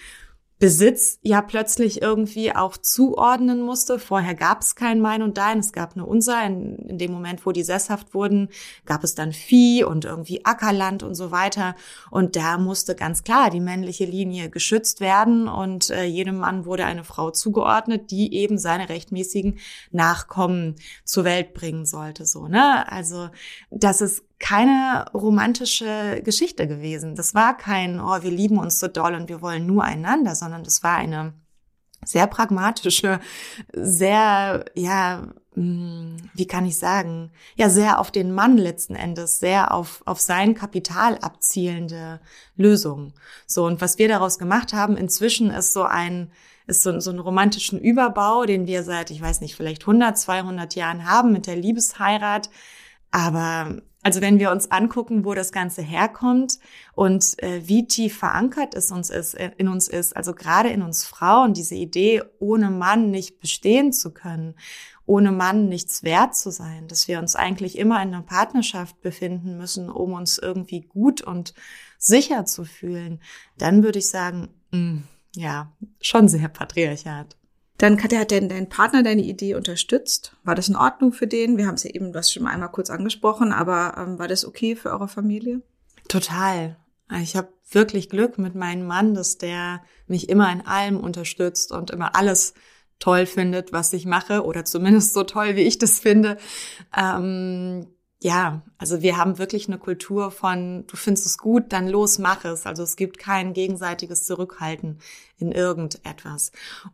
Besitz 0.58 1.20
ja 1.22 1.42
plötzlich 1.42 2.02
irgendwie 2.02 2.56
auch 2.56 2.78
zuordnen 2.78 3.62
musste. 3.62 4.00
Vorher 4.00 4.36
gab 4.36 4.62
es 4.62 4.76
kein 4.76 5.02
Mein 5.02 5.22
und 5.22 5.38
Dein, 5.38 5.60
es 5.60 5.74
gab 5.74 5.98
nur 5.98 6.08
unser. 6.08 6.46
In, 6.46 6.78
in, 6.78 6.98
dem 6.98 7.12
Moment, 7.12 7.46
wo 7.46 7.52
die 7.52 7.64
sesshaft 7.64 8.14
wurden, 8.14 8.48
gab 8.86 9.04
es 9.04 9.16
dann 9.16 9.34
Vieh 9.34 9.84
und 9.84 10.06
irgendwie 10.06 10.46
Ackerland 10.46 11.04
und 11.04 11.14
so 11.16 11.32
weiter. 11.32 11.76
Und 12.10 12.38
da 12.38 12.58
musste 12.58 12.96
ganz 12.96 13.24
klar 13.24 13.50
die 13.50 13.60
männliche 13.60 14.06
Linie 14.06 14.50
geschützt 14.50 15.02
werden 15.02 15.50
und 15.50 15.90
äh, 15.90 16.06
jedem 16.06 16.38
Mann 16.38 16.66
wurde 16.66 16.86
eine 16.86 17.04
Frau 17.04 17.32
zugeordnet, 17.32 18.10
die 18.10 18.34
eben 18.34 18.58
seine 18.58 18.88
rechtmäßigen 18.88 19.60
Nachkommen 19.92 20.76
zur 21.04 21.26
Welt 21.26 21.54
bringen 21.54 21.86
sollte. 21.86 22.26
So, 22.26 22.48
ne? 22.48 22.90
Also 22.90 23.30
das 23.72 24.00
ist 24.00 24.24
keine 24.46 25.06
romantische 25.12 26.22
Geschichte 26.24 26.68
gewesen. 26.68 27.16
Das 27.16 27.34
war 27.34 27.58
kein, 27.58 28.00
oh, 28.00 28.22
wir 28.22 28.30
lieben 28.30 28.60
uns 28.60 28.78
so 28.78 28.88
doll 28.88 29.16
und 29.16 29.28
wir 29.28 29.42
wollen 29.42 29.66
nur 29.66 29.84
einander, 29.84 30.36
sondern 30.36 30.64
das 30.64 30.84
war 30.84 30.98
eine 30.98 31.34
sehr 32.04 32.28
pragmatische, 32.28 33.20
sehr, 33.74 34.66
ja, 34.75 35.34
hm, 35.56 36.18
wie 36.36 36.46
kann 36.46 36.68
ich 36.68 36.78
sagen, 36.78 37.32
ja, 37.56 37.70
sehr 37.70 38.00
auf 38.00 38.12
den 38.12 38.32
Mann 38.34 38.60
letzten 38.60 38.94
Endes, 38.94 39.40
sehr 39.40 39.74
auf, 39.74 40.04
auf 40.06 40.22
sein 40.22 40.54
Kapital 40.54 41.18
abzielende 41.18 42.20
Lösung. 42.56 43.14
So, 43.48 43.66
und 43.66 43.82
was 43.82 43.98
wir 43.98 44.08
daraus 44.08 44.38
gemacht 44.38 44.74
haben 44.74 44.96
inzwischen 44.96 45.50
ist 45.50 45.74
so 45.74 45.82
ein, 45.82 46.32
ist 46.68 46.84
so, 46.84 47.00
so 47.00 47.10
ein 47.10 47.18
romantischen 47.18 47.80
Überbau, 47.80 48.46
den 48.46 48.68
wir 48.68 48.84
seit, 48.84 49.10
ich 49.10 49.24
weiß 49.24 49.42
nicht, 49.42 49.56
vielleicht 49.56 49.82
100, 49.82 50.16
200 50.20 50.75
Jahren 50.75 51.10
haben 51.10 51.32
mit 51.32 51.48
der 51.48 51.56
Liebesheirat. 51.56 52.52
Aber 53.10 53.82
also 54.06 54.22
wenn 54.22 54.38
wir 54.38 54.52
uns 54.52 54.70
angucken, 54.70 55.26
wo 55.26 55.34
das 55.34 55.52
Ganze 55.52 55.82
herkommt 55.82 56.60
und 56.94 57.42
äh, 57.42 57.68
wie 57.68 57.88
tief 57.88 58.20
verankert 58.20 58.76
es 58.76 58.92
uns 58.92 59.10
ist, 59.10 59.34
äh, 59.34 59.50
in 59.58 59.68
uns 59.68 59.88
ist, 59.88 60.16
also 60.16 60.36
gerade 60.36 60.70
in 60.70 60.84
uns 60.84 61.04
Frauen, 61.04 61.56
diese 61.56 61.74
Idee, 61.74 62.22
ohne 62.38 62.70
Mann 62.70 63.10
nicht 63.10 63.40
bestehen 63.40 63.92
zu 63.92 64.14
können, 64.14 64.54
ohne 65.08 65.32
Mann 65.32 65.70
nichts 65.70 66.04
wert 66.04 66.36
zu 66.36 66.52
sein, 66.52 66.88
dass 66.88 67.08
wir 67.08 67.18
uns 67.18 67.36
eigentlich 67.36 67.80
immer 67.80 67.96
in 68.04 68.10
einer 68.10 68.22
Partnerschaft 68.22 69.02
befinden 69.02 69.58
müssen, 69.58 69.90
um 69.90 70.14
uns 70.14 70.38
irgendwie 70.38 70.82
gut 70.82 71.24
und 71.24 71.56
sicher 71.98 72.46
zu 72.46 72.64
fühlen, 72.64 73.20
dann 73.58 73.82
würde 73.82 73.98
ich 73.98 74.10
sagen, 74.10 74.50
mh, 74.70 74.80
mm, 74.80 75.04
ja, 75.36 75.72
schon 76.00 76.28
sehr 76.28 76.48
patriarchat. 76.48 77.36
Dann 77.77 77.98
Katja, 77.98 78.20
hat 78.20 78.32
denn 78.32 78.48
dein 78.48 78.70
Partner 78.70 79.03
deine 79.03 79.24
Idee 79.24 79.55
unterstützt? 79.55 80.36
War 80.44 80.55
das 80.55 80.70
in 80.70 80.77
Ordnung 80.77 81.12
für 81.12 81.27
den? 81.27 81.58
Wir 81.58 81.67
haben 81.67 81.75
es 81.75 81.84
ja 81.84 81.91
eben, 81.91 82.13
das 82.13 82.32
schon 82.32 82.44
mal 82.44 82.51
einmal 82.51 82.72
kurz 82.72 82.89
angesprochen, 82.89 83.51
aber 83.51 83.96
ähm, 83.98 84.17
war 84.17 84.27
das 84.27 84.46
okay 84.46 84.75
für 84.75 84.91
eure 84.91 85.08
Familie? 85.08 85.62
Total. 86.08 86.77
Ich 87.22 87.36
habe 87.36 87.50
wirklich 87.70 88.10
Glück 88.10 88.38
mit 88.38 88.55
meinem 88.55 88.88
Mann, 88.88 89.13
dass 89.13 89.38
der 89.38 89.84
mich 90.08 90.29
immer 90.29 90.51
in 90.51 90.65
allem 90.65 91.00
unterstützt 91.00 91.72
und 91.72 91.91
immer 91.91 92.15
alles 92.15 92.53
toll 93.00 93.25
findet, 93.25 93.74
was 93.74 93.94
ich 93.94 94.05
mache, 94.05 94.44
oder 94.44 94.65
zumindest 94.65 95.13
so 95.13 95.24
toll, 95.24 95.55
wie 95.55 95.62
ich 95.62 95.77
das 95.77 96.00
finde. 96.00 96.38
Ähm, 96.98 97.88
ja, 98.22 98.64
also 98.78 99.02
wir 99.02 99.18
haben 99.18 99.38
wirklich 99.38 99.68
eine 99.68 99.78
Kultur 99.78 100.32
von, 100.32 100.86
du 100.88 100.96
findest 100.96 101.26
es 101.26 101.38
gut, 101.38 101.74
dann 101.74 101.88
los, 101.88 102.18
mach 102.18 102.46
es. 102.46 102.66
Also 102.66 102.84
es 102.84 102.96
gibt 102.96 103.20
kein 103.20 103.54
gegenseitiges 103.54 104.26
Zurückhalten 104.26 105.00
in 105.38 105.52
irgendetwas. 105.52 106.52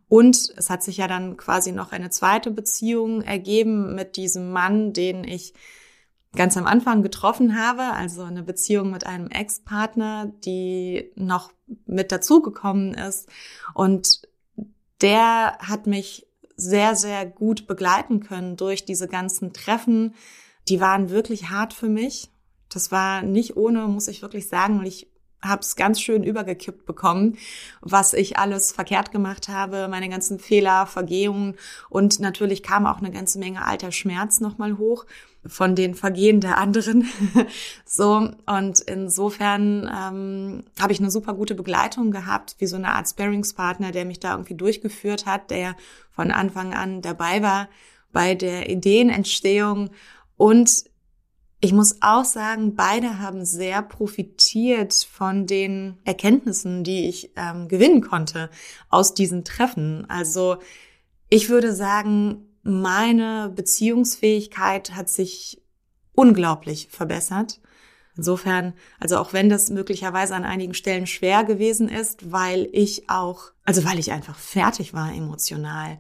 Und 0.08 0.52
es 0.58 0.70
hat 0.70 0.84
sich 0.84 0.98
ja 0.98 1.08
dann 1.08 1.38
quasi 1.38 1.72
noch 1.72 1.92
eine 1.92 2.10
zweite 2.10 2.52
Beziehung 2.52 3.22
ergeben 3.22 3.96
mit 3.96 4.18
diesem 4.18 4.52
Mann, 4.52 4.94
den 4.94 5.24
ich 5.24 5.54
ganz 6.36 6.58
am 6.58 6.66
Anfang 6.66 7.04
getroffen 7.04 7.58
habe, 7.58 7.84
also 7.94 8.24
eine 8.24 8.44
Beziehung 8.44 8.90
mit 8.90 9.06
einem 9.06 9.28
Ex-Partner, 9.28 10.32
die 10.44 11.12
noch 11.16 11.52
mit 11.86 12.12
dazugekommen 12.12 12.94
ist. 12.94 13.30
Und 13.74 14.22
der 15.02 15.58
hat 15.60 15.88
mich 15.88 16.28
sehr, 16.56 16.96
sehr 16.96 17.26
gut 17.26 17.68
begleiten 17.68 18.22
können 18.22 18.56
durch 18.56 18.86
diese 18.86 19.08
ganzen 19.08 19.52
Treffen, 19.52 20.16
die 20.68 20.80
waren 20.80 21.10
wirklich 21.10 21.50
hart 21.50 21.74
für 21.74 21.90
mich. 21.90 22.30
Das 22.70 22.92
war 22.92 23.22
nicht 23.22 23.58
ohne, 23.58 23.88
muss 23.88 24.08
ich 24.08 24.22
wirklich 24.22 24.48
sagen, 24.48 24.80
und 24.80 24.86
ich 24.86 25.12
habe 25.42 25.62
es 25.62 25.76
ganz 25.76 26.00
schön 26.00 26.24
übergekippt 26.24 26.86
bekommen, 26.86 27.38
was 27.82 28.14
ich 28.14 28.38
alles 28.38 28.72
verkehrt 28.72 29.12
gemacht 29.12 29.50
habe, 29.50 29.88
meine 29.88 30.08
ganzen 30.08 30.40
Fehler, 30.40 30.86
Vergehungen 30.86 31.56
und 31.90 32.20
natürlich 32.20 32.62
kam 32.62 32.86
auch 32.86 33.00
eine 33.00 33.12
ganze 33.12 33.40
Menge 33.40 33.66
alter 33.66 33.92
Schmerz 33.92 34.40
nochmal 34.40 34.78
hoch 34.78 35.06
von 35.46 35.76
den 35.76 35.96
Vergehen 35.96 36.40
der 36.40 36.60
anderen. 36.60 37.10
so 37.86 38.30
und 38.46 38.80
insofern 38.82 39.90
ähm, 39.92 40.64
habe 40.80 40.94
ich 40.94 41.00
eine 41.00 41.10
super 41.10 41.34
gute 41.34 41.56
Begleitung 41.56 42.12
gehabt, 42.12 42.56
wie 42.60 42.68
so 42.68 42.76
eine 42.76 42.90
Art 42.90 43.10
Sparringspartner, 43.10 43.92
der 43.92 44.06
mich 44.06 44.20
da 44.20 44.34
irgendwie 44.34 44.56
durchgeführt 44.56 45.26
hat, 45.26 45.50
der 45.50 45.76
von 46.12 46.30
Anfang 46.30 46.76
an 46.76 47.02
dabei 47.02 47.42
war 47.42 47.68
bei 48.12 48.36
der 48.36 48.70
Ideenentstehung 48.70 49.90
und 50.42 50.86
ich 51.60 51.72
muss 51.72 51.98
auch 52.02 52.26
sagen, 52.26 52.74
beide 52.74 53.20
haben 53.20 53.46
sehr 53.46 53.84
profitiert 53.84 54.92
von 54.96 55.46
den 55.46 56.00
Erkenntnissen, 56.04 56.84
die 56.84 57.08
ich 57.08 57.32
ähm, 57.36 57.68
gewinnen 57.68 58.02
konnte 58.02 58.50
aus 58.90 59.14
diesen 59.14 59.46
Treffen. 59.46 60.10
Also 60.10 60.58
ich 61.30 61.50
würde 61.50 61.76
sagen, 61.76 62.48
meine 62.64 63.54
Beziehungsfähigkeit 63.56 64.96
hat 64.96 65.10
sich 65.10 65.62
unglaublich 66.14 66.88
verbessert. 66.90 67.62
Insofern, 68.18 68.74
also 69.00 69.18
auch 69.18 69.34
wenn 69.34 69.48
das 69.48 69.70
möglicherweise 69.70 70.34
an 70.34 70.44
einigen 70.44 70.74
Stellen 70.74 71.06
schwer 71.06 71.44
gewesen 71.44 71.88
ist, 71.88 72.32
weil 72.32 72.68
ich 72.72 73.12
auch, 73.12 73.52
also 73.64 73.86
weil 73.86 74.00
ich 74.00 74.12
einfach 74.12 74.40
fertig 74.40 74.96
war 74.96 75.14
emotional 75.14 76.00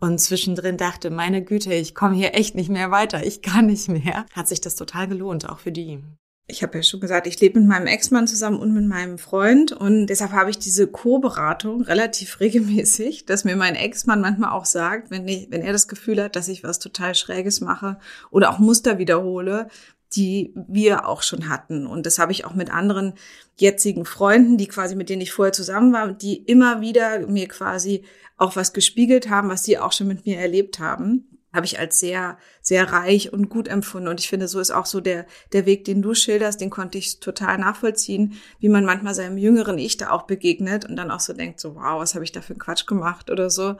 und 0.00 0.18
zwischendrin 0.18 0.76
dachte, 0.76 1.10
meine 1.10 1.42
Güte, 1.42 1.74
ich 1.74 1.94
komme 1.94 2.14
hier 2.14 2.34
echt 2.34 2.54
nicht 2.54 2.70
mehr 2.70 2.90
weiter, 2.90 3.24
ich 3.24 3.42
kann 3.42 3.66
nicht 3.66 3.88
mehr, 3.88 4.26
hat 4.32 4.48
sich 4.48 4.60
das 4.60 4.76
total 4.76 5.08
gelohnt, 5.08 5.48
auch 5.48 5.58
für 5.58 5.72
die. 5.72 6.02
Ich 6.50 6.62
habe 6.62 6.78
ja 6.78 6.82
schon 6.82 7.00
gesagt, 7.00 7.26
ich 7.26 7.38
lebe 7.40 7.60
mit 7.60 7.68
meinem 7.68 7.86
Ex-Mann 7.86 8.26
zusammen 8.26 8.58
und 8.58 8.72
mit 8.72 8.86
meinem 8.86 9.18
Freund 9.18 9.72
und 9.72 10.06
deshalb 10.06 10.32
habe 10.32 10.48
ich 10.48 10.58
diese 10.58 10.86
Co-Beratung 10.86 11.82
relativ 11.82 12.40
regelmäßig, 12.40 13.26
dass 13.26 13.44
mir 13.44 13.54
mein 13.54 13.74
Ex-Mann 13.74 14.22
manchmal 14.22 14.52
auch 14.52 14.64
sagt, 14.64 15.10
wenn, 15.10 15.28
ich, 15.28 15.48
wenn 15.50 15.60
er 15.60 15.72
das 15.72 15.88
Gefühl 15.88 16.22
hat, 16.22 16.36
dass 16.36 16.48
ich 16.48 16.64
was 16.64 16.78
total 16.78 17.14
Schräges 17.14 17.60
mache 17.60 17.98
oder 18.30 18.50
auch 18.50 18.58
Muster 18.58 18.98
wiederhole, 18.98 19.68
die 20.16 20.54
wir 20.54 21.06
auch 21.06 21.22
schon 21.22 21.50
hatten. 21.50 21.86
Und 21.86 22.06
das 22.06 22.18
habe 22.18 22.32
ich 22.32 22.46
auch 22.46 22.54
mit 22.54 22.72
anderen 22.72 23.12
jetzigen 23.58 24.04
Freunden, 24.06 24.56
die 24.56 24.68
quasi 24.68 24.94
mit 24.94 25.10
denen 25.10 25.20
ich 25.20 25.32
vorher 25.32 25.52
zusammen 25.52 25.92
war, 25.92 26.12
die 26.12 26.36
immer 26.36 26.80
wieder 26.80 27.26
mir 27.26 27.48
quasi 27.48 28.04
auch 28.38 28.56
was 28.56 28.72
gespiegelt 28.72 29.28
haben, 29.28 29.50
was 29.50 29.64
sie 29.64 29.78
auch 29.78 29.92
schon 29.92 30.08
mit 30.08 30.24
mir 30.24 30.38
erlebt 30.38 30.78
haben 30.78 31.28
habe 31.52 31.66
ich 31.66 31.78
als 31.78 31.98
sehr, 31.98 32.38
sehr 32.60 32.92
reich 32.92 33.32
und 33.32 33.48
gut 33.48 33.68
empfunden. 33.68 34.08
Und 34.08 34.20
ich 34.20 34.28
finde, 34.28 34.48
so 34.48 34.60
ist 34.60 34.70
auch 34.70 34.86
so 34.86 35.00
der, 35.00 35.26
der 35.52 35.66
Weg, 35.66 35.84
den 35.84 36.02
du 36.02 36.14
schilderst, 36.14 36.60
den 36.60 36.70
konnte 36.70 36.98
ich 36.98 37.20
total 37.20 37.58
nachvollziehen, 37.58 38.34
wie 38.60 38.68
man 38.68 38.84
manchmal 38.84 39.14
seinem 39.14 39.38
jüngeren 39.38 39.78
Ich 39.78 39.96
da 39.96 40.10
auch 40.10 40.22
begegnet 40.22 40.84
und 40.84 40.96
dann 40.96 41.10
auch 41.10 41.20
so 41.20 41.32
denkt, 41.32 41.58
so, 41.58 41.74
wow, 41.76 42.00
was 42.00 42.14
habe 42.14 42.24
ich 42.24 42.32
da 42.32 42.42
für 42.42 42.52
einen 42.52 42.60
Quatsch 42.60 42.86
gemacht 42.86 43.30
oder 43.30 43.48
so 43.48 43.76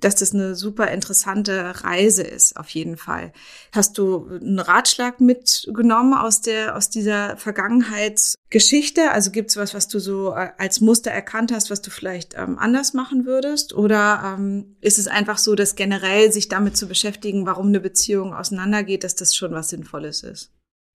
dass 0.00 0.16
das 0.16 0.34
eine 0.34 0.54
super 0.54 0.90
interessante 0.90 1.82
Reise 1.82 2.22
ist, 2.22 2.56
auf 2.56 2.68
jeden 2.68 2.98
Fall. 2.98 3.32
Hast 3.72 3.96
du 3.96 4.28
einen 4.28 4.58
Ratschlag 4.58 5.20
mitgenommen 5.20 6.12
aus 6.12 6.42
der, 6.42 6.76
aus 6.76 6.90
dieser 6.90 7.38
Vergangenheitsgeschichte? 7.38 9.10
Also 9.10 9.30
gibt 9.30 9.50
es 9.50 9.56
was, 9.56 9.72
was 9.72 9.88
du 9.88 9.98
so 9.98 10.34
äh, 10.34 10.50
als 10.58 10.82
Muster 10.82 11.10
erkannt 11.10 11.50
hast, 11.50 11.70
was 11.70 11.80
du 11.80 11.90
vielleicht 11.90 12.34
ähm, 12.36 12.58
anders 12.58 12.92
machen 12.92 13.24
würdest? 13.24 13.72
Oder 13.72 14.36
ähm, 14.38 14.76
ist 14.82 14.98
es 14.98 15.08
einfach 15.08 15.38
so, 15.38 15.54
dass 15.54 15.76
generell 15.76 16.30
sich 16.30 16.48
damit 16.48 16.76
zu 16.76 16.88
beschäftigen, 16.88 17.46
warum 17.46 17.68
eine 17.68 17.80
Beziehung 17.80 18.34
auseinandergeht, 18.34 19.02
dass 19.02 19.14
das 19.14 19.34
schon 19.34 19.52
was 19.52 19.70
Sinnvolles 19.70 20.22
ist? 20.22 20.50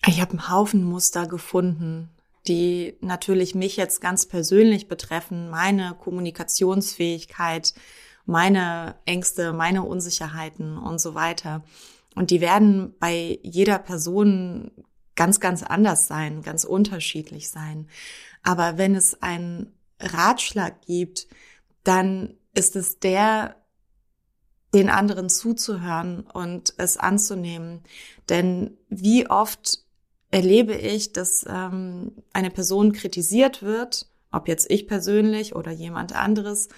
Ich 0.05 0.22
habe 0.22 0.31
einen 0.31 0.50
Haufen 0.50 0.84
Muster 0.84 1.27
gefunden, 1.27 2.10
die 2.48 2.98
natürlich 3.01 3.55
mich 3.55 3.77
jetzt 3.77 4.00
ganz 4.00 4.27
persönlich 4.27 4.88
betreffen, 4.88 5.50
meine 5.50 5.96
Kommunikationsfähigkeit, 6.00 7.74
meine 8.32 8.96
Ängste, 9.06 9.54
meine 9.54 9.84
Unsicherheiten 9.84 10.78
und 10.78 11.00
so 11.00 11.14
weiter. 11.14 11.64
Und 12.16 12.32
die 12.32 12.42
werden 12.42 12.96
bei 13.00 13.40
jeder 13.44 13.78
Person 13.78 14.72
ganz, 15.16 15.40
ganz 15.40 15.64
anders 15.64 16.08
sein, 16.08 16.42
ganz 16.42 16.64
unterschiedlich 16.64 17.50
sein. 17.50 17.88
Aber 18.42 18.78
wenn 18.78 18.96
es 18.96 19.22
einen 19.22 19.74
Ratschlag 20.00 20.82
gibt, 20.82 21.28
dann 21.84 22.36
ist 22.54 22.76
es 22.76 23.00
der, 23.00 23.56
den 24.74 24.90
anderen 24.90 25.30
zuzuhören 25.30 26.22
und 26.22 26.74
es 26.78 26.98
anzunehmen. 26.98 27.82
Denn 28.30 28.78
wie 28.90 29.30
oft 29.30 29.80
erlebe 30.32 30.74
ich, 30.74 31.12
dass 31.12 31.46
ähm, 31.48 32.14
eine 32.32 32.50
Person 32.50 32.94
kritisiert 32.94 33.62
wird, 33.62 34.08
ob 34.32 34.48
jetzt 34.48 34.72
ich 34.72 34.88
persönlich 34.88 35.56
oder 35.56 35.72
jemand 35.72 36.16
anderes, 36.16 36.70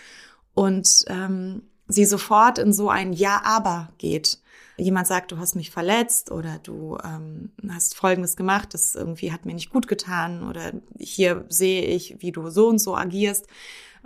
und 0.53 1.05
ähm, 1.07 1.63
sie 1.87 2.05
sofort 2.05 2.57
in 2.57 2.73
so 2.73 2.89
ein 2.89 3.13
Ja, 3.13 3.41
aber 3.43 3.89
geht. 3.97 4.39
Jemand 4.77 5.05
sagt, 5.05 5.31
du 5.31 5.37
hast 5.37 5.55
mich 5.55 5.69
verletzt 5.69 6.31
oder 6.31 6.59
du 6.63 6.97
ähm, 7.03 7.51
hast 7.69 7.95
Folgendes 7.95 8.35
gemacht, 8.35 8.73
das 8.73 8.95
irgendwie 8.95 9.31
hat 9.31 9.45
mir 9.45 9.53
nicht 9.53 9.69
gut 9.69 9.87
getan 9.87 10.47
oder 10.47 10.73
hier 10.97 11.45
sehe 11.49 11.83
ich, 11.83 12.21
wie 12.21 12.31
du 12.31 12.49
so 12.49 12.69
und 12.69 12.79
so 12.79 12.95
agierst, 12.95 13.45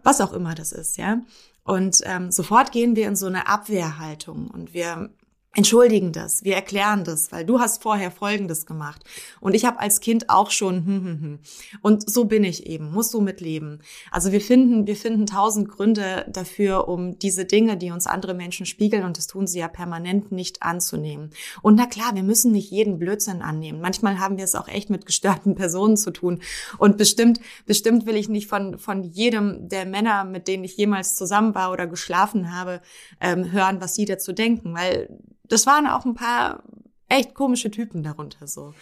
was 0.03 0.19
auch 0.19 0.33
immer 0.33 0.55
das 0.55 0.73
ist, 0.73 0.97
ja. 0.97 1.21
Und 1.63 2.01
ähm, 2.03 2.31
sofort 2.31 2.71
gehen 2.71 2.95
wir 2.95 3.07
in 3.07 3.15
so 3.15 3.27
eine 3.27 3.47
Abwehrhaltung 3.47 4.49
und 4.49 4.73
wir 4.73 5.09
entschuldigen 5.53 6.11
das, 6.11 6.43
wir 6.43 6.55
erklären 6.55 7.03
das, 7.03 7.31
weil 7.31 7.43
du 7.43 7.59
hast 7.59 7.81
vorher 7.81 8.11
Folgendes 8.11 8.65
gemacht 8.65 9.03
und 9.39 9.55
ich 9.55 9.65
habe 9.65 9.79
als 9.79 10.01
Kind 10.01 10.29
auch 10.29 10.51
schon 10.51 10.85
hm, 10.85 11.03
hm, 11.03 11.21
hm. 11.21 11.39
und 11.81 12.09
so 12.09 12.25
bin 12.25 12.43
ich 12.43 12.67
eben, 12.67 12.91
musst 12.91 13.13
du 13.13 13.21
mitleben. 13.21 13.81
Also 14.11 14.31
wir 14.31 14.41
finden, 14.41 14.85
wir 14.85 14.95
finden 14.95 15.25
tausend 15.25 15.69
Gründe 15.69 16.25
dafür, 16.29 16.87
um 16.87 17.17
diese 17.17 17.45
Dinge, 17.45 17.75
die 17.75 17.89
uns 17.89 18.05
andere 18.05 18.35
Menschen 18.35 18.65
spiegeln 18.65 19.03
und 19.03 19.17
das 19.17 19.25
tun 19.25 19.47
sie 19.47 19.59
ja 19.59 19.67
permanent 19.67 20.31
nicht 20.31 20.61
anzunehmen. 20.61 21.31
Und 21.63 21.75
na 21.75 21.87
klar, 21.87 22.13
wir 22.13 22.23
müssen 22.23 22.51
nicht 22.51 22.69
jeden 22.69 22.99
Blödsinn 22.99 23.41
annehmen. 23.41 23.81
Manchmal 23.81 24.19
haben 24.19 24.37
wir 24.37 24.43
es 24.43 24.55
auch 24.55 24.67
echt 24.67 24.89
mit 24.89 25.05
gestörten 25.05 25.55
Personen 25.55 25.97
zu 25.97 26.11
tun 26.11 26.41
und 26.77 26.97
bestimmt, 26.97 27.39
bestimmt 27.65 28.05
will 28.05 28.15
ich 28.15 28.29
nicht 28.29 28.47
von 28.47 28.77
von 28.77 29.03
jedem 29.03 29.69
der 29.69 29.85
Männer, 29.85 30.23
mit 30.23 30.47
denen 30.47 30.63
ich 30.63 30.77
jemals 30.77 31.15
zusammen 31.15 31.55
war 31.55 31.71
oder 31.71 31.87
geschlafen 31.87 32.55
habe, 32.55 32.81
ähm, 33.19 33.51
hören, 33.51 33.81
was 33.81 33.95
sie 33.95 34.05
dazu 34.05 34.33
denken, 34.33 34.75
weil 34.75 35.09
das 35.49 35.65
waren 35.65 35.87
auch 35.87 36.05
ein 36.05 36.15
paar 36.15 36.63
echt 37.09 37.33
komische 37.33 37.71
Typen 37.71 38.03
darunter 38.03 38.47
so. 38.47 38.73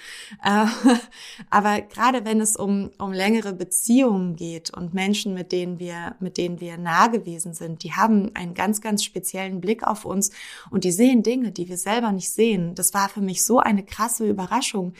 Äh, 0.43 0.65
aber 1.49 1.81
gerade 1.81 2.25
wenn 2.25 2.41
es 2.41 2.55
um, 2.55 2.91
um 2.97 3.13
längere 3.13 3.53
Beziehungen 3.53 4.35
geht 4.35 4.75
und 4.75 4.93
Menschen, 4.93 5.33
mit 5.33 5.51
denen 5.51 5.79
wir, 5.79 6.15
mit 6.19 6.37
denen 6.37 6.59
wir 6.59 6.77
nah 6.77 7.07
gewesen 7.07 7.53
sind, 7.53 7.83
die 7.83 7.93
haben 7.93 8.31
einen 8.35 8.53
ganz, 8.53 8.81
ganz 8.81 9.03
speziellen 9.03 9.61
Blick 9.61 9.83
auf 9.83 10.05
uns 10.05 10.31
und 10.71 10.83
die 10.83 10.91
sehen 10.91 11.23
Dinge, 11.23 11.51
die 11.51 11.69
wir 11.69 11.77
selber 11.77 12.11
nicht 12.11 12.31
sehen. 12.31 12.73
Das 12.75 12.93
war 12.93 13.09
für 13.09 13.21
mich 13.21 13.45
so 13.45 13.59
eine 13.59 13.85
krasse 13.85 14.27
Überraschung 14.27 14.93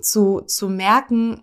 zu, 0.00 0.40
zu 0.40 0.68
merken, 0.68 1.42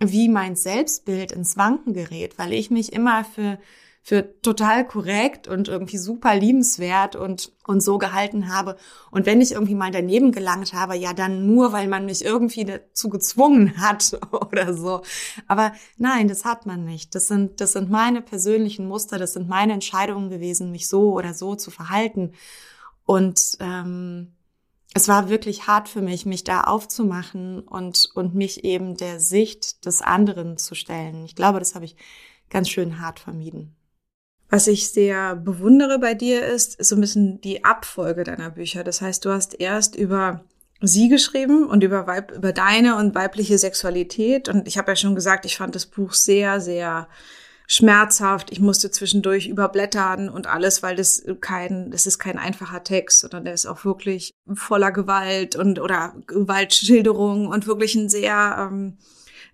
wie 0.00 0.28
mein 0.28 0.56
Selbstbild 0.56 1.30
ins 1.30 1.56
Wanken 1.56 1.94
gerät, 1.94 2.36
weil 2.36 2.52
ich 2.52 2.70
mich 2.70 2.92
immer 2.92 3.24
für 3.24 3.58
für 4.06 4.38
total 4.42 4.86
korrekt 4.86 5.48
und 5.48 5.68
irgendwie 5.68 5.96
super 5.96 6.36
liebenswert 6.36 7.16
und, 7.16 7.52
und 7.66 7.80
so 7.80 7.96
gehalten 7.96 8.52
habe. 8.54 8.76
Und 9.10 9.24
wenn 9.24 9.40
ich 9.40 9.52
irgendwie 9.52 9.74
mal 9.74 9.90
daneben 9.90 10.30
gelangt 10.30 10.74
habe, 10.74 10.94
ja 10.94 11.14
dann 11.14 11.46
nur, 11.46 11.72
weil 11.72 11.88
man 11.88 12.04
mich 12.04 12.22
irgendwie 12.22 12.66
dazu 12.66 13.08
gezwungen 13.08 13.80
hat 13.80 14.20
oder 14.30 14.74
so. 14.76 15.00
Aber 15.48 15.72
nein, 15.96 16.28
das 16.28 16.44
hat 16.44 16.66
man 16.66 16.84
nicht. 16.84 17.14
Das 17.14 17.28
sind, 17.28 17.62
das 17.62 17.72
sind 17.72 17.90
meine 17.90 18.20
persönlichen 18.20 18.86
Muster, 18.86 19.16
das 19.18 19.32
sind 19.32 19.48
meine 19.48 19.72
Entscheidungen 19.72 20.28
gewesen, 20.28 20.70
mich 20.70 20.86
so 20.86 21.14
oder 21.14 21.32
so 21.32 21.54
zu 21.54 21.70
verhalten. 21.70 22.32
Und 23.06 23.56
ähm, 23.60 24.34
es 24.92 25.08
war 25.08 25.30
wirklich 25.30 25.66
hart 25.66 25.88
für 25.88 26.02
mich, 26.02 26.26
mich 26.26 26.44
da 26.44 26.64
aufzumachen 26.64 27.60
und, 27.60 28.10
und 28.14 28.34
mich 28.34 28.64
eben 28.64 28.98
der 28.98 29.18
Sicht 29.18 29.86
des 29.86 30.02
anderen 30.02 30.58
zu 30.58 30.74
stellen. 30.74 31.24
Ich 31.24 31.34
glaube, 31.34 31.58
das 31.58 31.74
habe 31.74 31.86
ich 31.86 31.96
ganz 32.50 32.68
schön 32.68 33.00
hart 33.00 33.18
vermieden. 33.18 33.74
Was 34.54 34.68
ich 34.68 34.88
sehr 34.88 35.34
bewundere 35.34 35.98
bei 35.98 36.14
dir 36.14 36.46
ist, 36.46 36.76
ist 36.76 36.90
so 36.90 36.94
ein 36.94 37.00
bisschen 37.00 37.40
die 37.40 37.64
Abfolge 37.64 38.22
deiner 38.22 38.50
Bücher. 38.50 38.84
Das 38.84 39.00
heißt, 39.00 39.24
du 39.24 39.30
hast 39.30 39.58
erst 39.58 39.96
über 39.96 40.44
sie 40.80 41.08
geschrieben 41.08 41.66
und 41.66 41.82
über, 41.82 42.06
Weib, 42.06 42.30
über 42.30 42.52
deine 42.52 42.96
und 42.96 43.16
weibliche 43.16 43.58
Sexualität. 43.58 44.48
Und 44.48 44.68
ich 44.68 44.78
habe 44.78 44.92
ja 44.92 44.94
schon 44.94 45.16
gesagt, 45.16 45.44
ich 45.44 45.56
fand 45.56 45.74
das 45.74 45.86
Buch 45.86 46.12
sehr, 46.12 46.60
sehr 46.60 47.08
schmerzhaft. 47.66 48.52
Ich 48.52 48.60
musste 48.60 48.92
zwischendurch 48.92 49.48
überblättern 49.48 50.28
und 50.28 50.46
alles, 50.46 50.84
weil 50.84 50.94
das 50.94 51.24
kein, 51.40 51.90
das 51.90 52.06
ist 52.06 52.20
kein 52.20 52.38
einfacher 52.38 52.84
Text, 52.84 53.22
sondern 53.22 53.46
der 53.46 53.54
ist 53.54 53.66
auch 53.66 53.84
wirklich 53.84 54.34
voller 54.54 54.92
Gewalt 54.92 55.56
und 55.56 55.80
oder 55.80 56.14
Gewaltschilderung 56.28 57.48
und 57.48 57.66
wirklich 57.66 57.96
ein 57.96 58.08
sehr 58.08 58.68
ähm, 58.70 58.98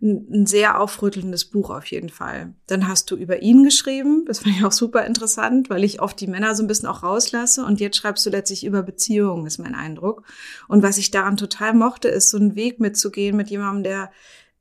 ein, 0.02 0.47
sehr 0.47 0.80
aufrüttelndes 0.80 1.45
Buch 1.45 1.71
auf 1.71 1.85
jeden 1.87 2.09
Fall. 2.09 2.54
Dann 2.66 2.88
hast 2.88 3.11
du 3.11 3.16
über 3.16 3.42
ihn 3.42 3.64
geschrieben. 3.64 4.25
Das 4.26 4.40
fand 4.40 4.57
ich 4.57 4.64
auch 4.64 4.73
super 4.73 5.04
interessant, 5.04 5.69
weil 5.69 5.85
ich 5.85 6.00
oft 6.00 6.19
die 6.21 6.26
Männer 6.26 6.54
so 6.54 6.62
ein 6.62 6.66
bisschen 6.66 6.88
auch 6.88 7.02
rauslasse. 7.02 7.64
Und 7.64 7.80
jetzt 7.80 7.97
schreibst 7.97 8.25
du 8.25 8.30
letztlich 8.30 8.64
über 8.64 8.83
Beziehungen, 8.83 9.47
ist 9.47 9.59
mein 9.59 9.75
Eindruck. 9.75 10.25
Und 10.69 10.83
was 10.83 10.97
ich 10.97 11.11
daran 11.11 11.37
total 11.37 11.75
mochte, 11.75 12.09
ist 12.09 12.30
so 12.30 12.38
einen 12.38 12.54
Weg 12.54 12.80
mitzugehen 12.80 13.37
mit 13.37 13.50
jemandem, 13.50 13.85
der 13.85 14.11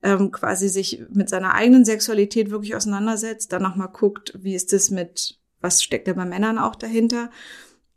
ähm, 0.03 0.31
quasi 0.31 0.67
sich 0.67 1.03
mit 1.11 1.29
seiner 1.29 1.53
eigenen 1.53 1.85
Sexualität 1.85 2.51
wirklich 2.51 2.75
auseinandersetzt, 2.75 3.51
dann 3.51 3.63
nochmal 3.63 3.89
guckt, 3.89 4.33
wie 4.41 4.55
ist 4.55 4.73
das 4.73 4.89
mit, 4.89 5.39
was 5.61 5.83
steckt 5.83 6.07
da 6.07 6.13
bei 6.13 6.25
Männern 6.25 6.57
auch 6.57 6.75
dahinter 6.75 7.29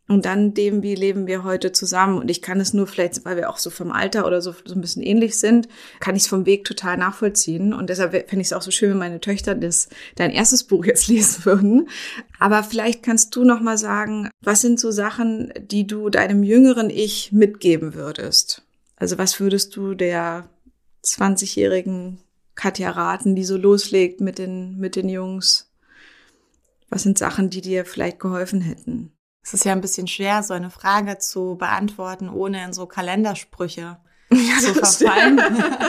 und 0.08 0.24
dann 0.24 0.52
dem, 0.52 0.82
wie 0.82 0.94
leben 0.94 1.26
wir 1.26 1.44
heute 1.44 1.72
zusammen. 1.72 2.18
Und 2.18 2.30
ich 2.30 2.42
kann 2.42 2.60
es 2.60 2.74
nur 2.74 2.86
vielleicht, 2.86 3.24
weil 3.24 3.36
wir 3.36 3.48
auch 3.48 3.58
so 3.58 3.70
vom 3.70 3.92
Alter 3.92 4.26
oder 4.26 4.42
so, 4.42 4.52
so 4.64 4.74
ein 4.74 4.80
bisschen 4.80 5.02
ähnlich 5.02 5.38
sind, 5.38 5.68
kann 6.00 6.16
ich 6.16 6.22
es 6.22 6.28
vom 6.28 6.44
Weg 6.44 6.64
total 6.64 6.96
nachvollziehen. 6.96 7.72
Und 7.72 7.88
deshalb 7.88 8.12
fände 8.12 8.42
ich 8.42 8.48
es 8.48 8.52
auch 8.52 8.62
so 8.62 8.70
schön, 8.70 8.90
wenn 8.90 8.98
meine 8.98 9.20
Töchter 9.20 9.54
das, 9.54 9.88
dein 10.16 10.30
erstes 10.30 10.64
Buch 10.64 10.84
jetzt 10.84 11.06
lesen 11.08 11.44
würden. 11.44 11.88
Aber 12.38 12.64
vielleicht 12.64 13.02
kannst 13.02 13.34
du 13.36 13.44
noch 13.44 13.60
mal 13.60 13.78
sagen, 13.78 14.28
was 14.42 14.60
sind 14.60 14.80
so 14.80 14.90
Sachen, 14.90 15.52
die 15.60 15.86
du 15.86 16.10
deinem 16.10 16.42
jüngeren 16.42 16.90
Ich 16.90 17.32
mitgeben 17.32 17.94
würdest? 17.94 18.62
Also 18.96 19.18
was 19.18 19.38
würdest 19.40 19.76
du 19.76 19.94
der 19.94 20.48
20-jährigen 21.04 22.18
Katja 22.54 22.90
raten, 22.90 23.34
die 23.34 23.44
so 23.44 23.56
loslegt 23.56 24.20
mit 24.20 24.38
den, 24.38 24.78
mit 24.78 24.96
den 24.96 25.08
Jungs? 25.08 25.70
Was 26.88 27.04
sind 27.04 27.18
Sachen, 27.18 27.50
die 27.50 27.62
dir 27.62 27.84
vielleicht 27.84 28.20
geholfen 28.20 28.60
hätten? 28.60 29.12
Es 29.42 29.54
ist 29.54 29.64
ja 29.64 29.72
ein 29.72 29.80
bisschen 29.80 30.06
schwer, 30.06 30.42
so 30.42 30.54
eine 30.54 30.70
Frage 30.70 31.18
zu 31.18 31.56
beantworten, 31.56 32.28
ohne 32.28 32.64
in 32.64 32.72
so 32.72 32.86
Kalendersprüche 32.86 33.98
ja, 34.30 34.58
zu 34.60 34.74
verfallen. 34.74 35.40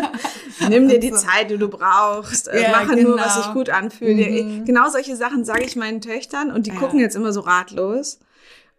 Nimm 0.69 0.87
dir 0.87 0.99
die 0.99 1.13
Zeit, 1.13 1.49
die 1.49 1.57
du 1.57 1.69
brauchst. 1.69 2.47
Ja, 2.47 2.71
Mache 2.71 2.95
genau. 2.95 3.09
nur, 3.09 3.19
was 3.19 3.35
sich 3.35 3.53
gut 3.53 3.69
anfühlt. 3.69 4.17
Mhm. 4.17 4.65
Genau 4.65 4.89
solche 4.89 5.15
Sachen 5.15 5.45
sage 5.45 5.63
ich 5.63 5.75
meinen 5.75 6.01
Töchtern 6.01 6.51
und 6.51 6.65
die 6.65 6.71
ja. 6.71 6.77
gucken 6.77 6.99
jetzt 6.99 7.15
immer 7.15 7.31
so 7.31 7.41
ratlos. 7.41 8.19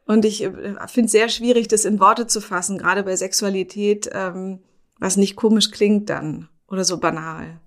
Und 0.07 0.25
ich 0.25 0.43
äh, 0.43 0.51
finde 0.89 1.07
es 1.07 1.13
sehr 1.13 1.29
schwierig, 1.29 1.69
das 1.69 1.85
in 1.85 2.01
Worte 2.01 2.27
zu 2.27 2.41
fassen, 2.41 2.79
gerade 2.79 3.03
bei 3.05 3.17
Sexualität, 3.17 4.11
ähm, 4.13 4.61
was 4.99 5.17
nicht 5.17 5.37
komisch 5.37 5.71
klingt 5.71 6.11
dann 6.11 6.49
oder 6.69 6.85
so 6.85 6.99
banal. 6.99 7.61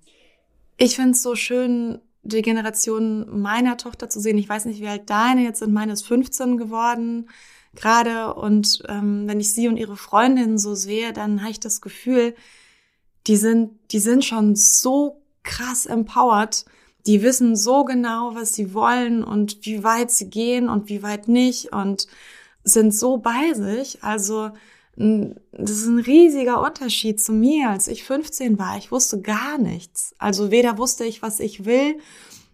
Ich 0.76 0.96
finde 0.96 1.12
es 1.12 1.22
so 1.22 1.34
schön, 1.34 2.00
die 2.28 2.42
Generation 2.42 3.40
meiner 3.40 3.76
Tochter 3.76 4.08
zu 4.08 4.20
sehen. 4.20 4.38
Ich 4.38 4.48
weiß 4.48 4.66
nicht, 4.66 4.80
wie 4.80 4.88
alt 4.88 5.08
deine 5.10 5.42
jetzt 5.42 5.60
sind. 5.60 5.72
Meine 5.72 5.92
ist 5.92 6.06
15 6.06 6.56
geworden 6.56 7.28
gerade. 7.74 8.34
Und 8.34 8.82
ähm, 8.88 9.24
wenn 9.26 9.40
ich 9.40 9.52
sie 9.52 9.68
und 9.68 9.76
ihre 9.76 9.96
Freundinnen 9.96 10.58
so 10.58 10.74
sehe, 10.74 11.12
dann 11.12 11.40
habe 11.40 11.50
ich 11.50 11.60
das 11.60 11.80
Gefühl, 11.80 12.34
die 13.26 13.36
sind, 13.36 13.72
die 13.92 14.00
sind 14.00 14.24
schon 14.24 14.56
so 14.56 15.22
krass 15.42 15.86
empowered. 15.86 16.64
Die 17.06 17.22
wissen 17.22 17.56
so 17.56 17.84
genau, 17.84 18.34
was 18.34 18.54
sie 18.54 18.74
wollen 18.74 19.24
und 19.24 19.64
wie 19.64 19.82
weit 19.82 20.10
sie 20.10 20.28
gehen 20.28 20.68
und 20.68 20.88
wie 20.88 21.02
weit 21.02 21.28
nicht 21.28 21.72
und 21.72 22.06
sind 22.64 22.94
so 22.94 23.18
bei 23.18 23.54
sich. 23.54 24.02
Also 24.02 24.50
das 25.00 25.70
ist 25.70 25.86
ein 25.86 26.00
riesiger 26.00 26.60
Unterschied 26.60 27.22
zu 27.22 27.32
mir, 27.32 27.70
als 27.70 27.86
ich 27.86 28.02
15 28.02 28.58
war. 28.58 28.76
Ich 28.78 28.90
wusste 28.90 29.20
gar 29.20 29.56
nichts. 29.56 30.12
Also 30.18 30.50
weder 30.50 30.76
wusste 30.76 31.04
ich, 31.04 31.22
was 31.22 31.38
ich 31.38 31.64
will, 31.64 31.98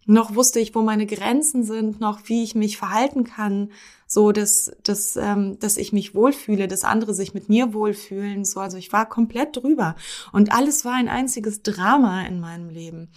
noch 0.04 0.34
wusste 0.34 0.60
ich, 0.60 0.74
wo 0.74 0.82
meine 0.82 1.06
Grenzen 1.06 1.64
sind, 1.64 2.00
noch 2.00 2.20
wie 2.26 2.44
ich 2.44 2.54
mich 2.54 2.76
verhalten 2.76 3.24
kann, 3.24 3.70
so 4.06 4.30
dass, 4.30 4.72
dass, 4.82 5.16
ähm, 5.16 5.58
dass 5.58 5.78
ich 5.78 5.94
mich 5.94 6.14
wohlfühle, 6.14 6.68
dass 6.68 6.84
andere 6.84 7.14
sich 7.14 7.32
mit 7.32 7.48
mir 7.48 7.72
wohlfühlen. 7.72 8.44
So, 8.44 8.60
also 8.60 8.76
ich 8.76 8.92
war 8.92 9.08
komplett 9.08 9.56
drüber. 9.56 9.96
Und 10.30 10.52
alles 10.52 10.84
war 10.84 10.92
ein 10.92 11.08
einziges 11.08 11.62
Drama 11.62 12.26
in 12.26 12.40
meinem 12.40 12.68
Leben. 12.68 13.08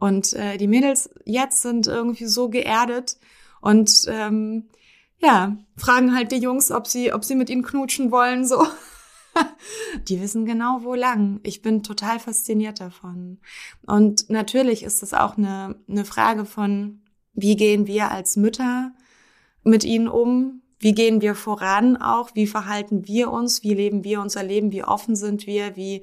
Und 0.00 0.32
äh, 0.32 0.56
die 0.56 0.66
Mädels 0.66 1.10
jetzt 1.24 1.62
sind 1.62 1.86
irgendwie 1.86 2.26
so 2.26 2.48
geerdet 2.48 3.16
und 3.60 4.06
ähm, 4.08 4.64
ja, 5.22 5.56
fragen 5.76 6.14
halt 6.14 6.32
die 6.32 6.38
Jungs, 6.38 6.70
ob 6.70 6.86
sie, 6.86 7.12
ob 7.12 7.24
sie 7.24 7.36
mit 7.36 7.48
ihnen 7.48 7.62
knutschen 7.62 8.10
wollen, 8.10 8.46
so. 8.46 8.66
die 10.08 10.20
wissen 10.20 10.44
genau, 10.44 10.80
wo 10.82 10.94
lang. 10.94 11.40
Ich 11.42 11.62
bin 11.62 11.82
total 11.82 12.18
fasziniert 12.18 12.80
davon. 12.80 13.38
Und 13.86 14.28
natürlich 14.28 14.82
ist 14.82 15.02
es 15.02 15.14
auch 15.14 15.38
eine, 15.38 15.76
eine 15.88 16.04
Frage 16.04 16.44
von, 16.44 17.02
wie 17.34 17.56
gehen 17.56 17.86
wir 17.86 18.10
als 18.10 18.36
Mütter 18.36 18.92
mit 19.62 19.84
ihnen 19.84 20.08
um? 20.08 20.62
Wie 20.78 20.92
gehen 20.92 21.20
wir 21.20 21.34
voran 21.34 21.96
auch? 21.96 22.34
Wie 22.34 22.48
verhalten 22.48 23.06
wir 23.06 23.30
uns? 23.30 23.62
Wie 23.62 23.74
leben 23.74 24.02
wir 24.04 24.20
unser 24.20 24.42
Leben? 24.42 24.72
Wie 24.72 24.84
offen 24.84 25.14
sind 25.14 25.46
wir? 25.46 25.76
Wie, 25.76 26.02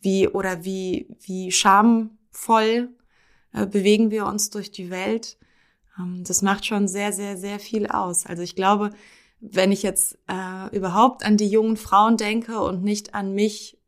wie, 0.00 0.26
oder 0.26 0.64
wie, 0.64 1.08
wie 1.20 1.52
schamvoll 1.52 2.90
äh, 3.52 3.66
bewegen 3.66 4.10
wir 4.10 4.26
uns 4.26 4.50
durch 4.50 4.72
die 4.72 4.90
Welt? 4.90 5.38
Ähm, 5.98 6.24
das 6.26 6.42
macht 6.42 6.66
schon 6.66 6.88
sehr, 6.88 7.12
sehr, 7.12 7.36
sehr 7.36 7.58
viel 7.58 7.86
aus. 7.86 8.26
Also 8.26 8.42
ich 8.42 8.56
glaube, 8.56 8.90
wenn 9.40 9.72
ich 9.72 9.82
jetzt 9.82 10.18
äh, 10.28 10.76
überhaupt 10.76 11.24
an 11.24 11.36
die 11.36 11.48
jungen 11.48 11.76
Frauen 11.76 12.16
denke 12.16 12.60
und 12.60 12.82
nicht 12.82 13.14
an 13.14 13.34
mich 13.34 13.78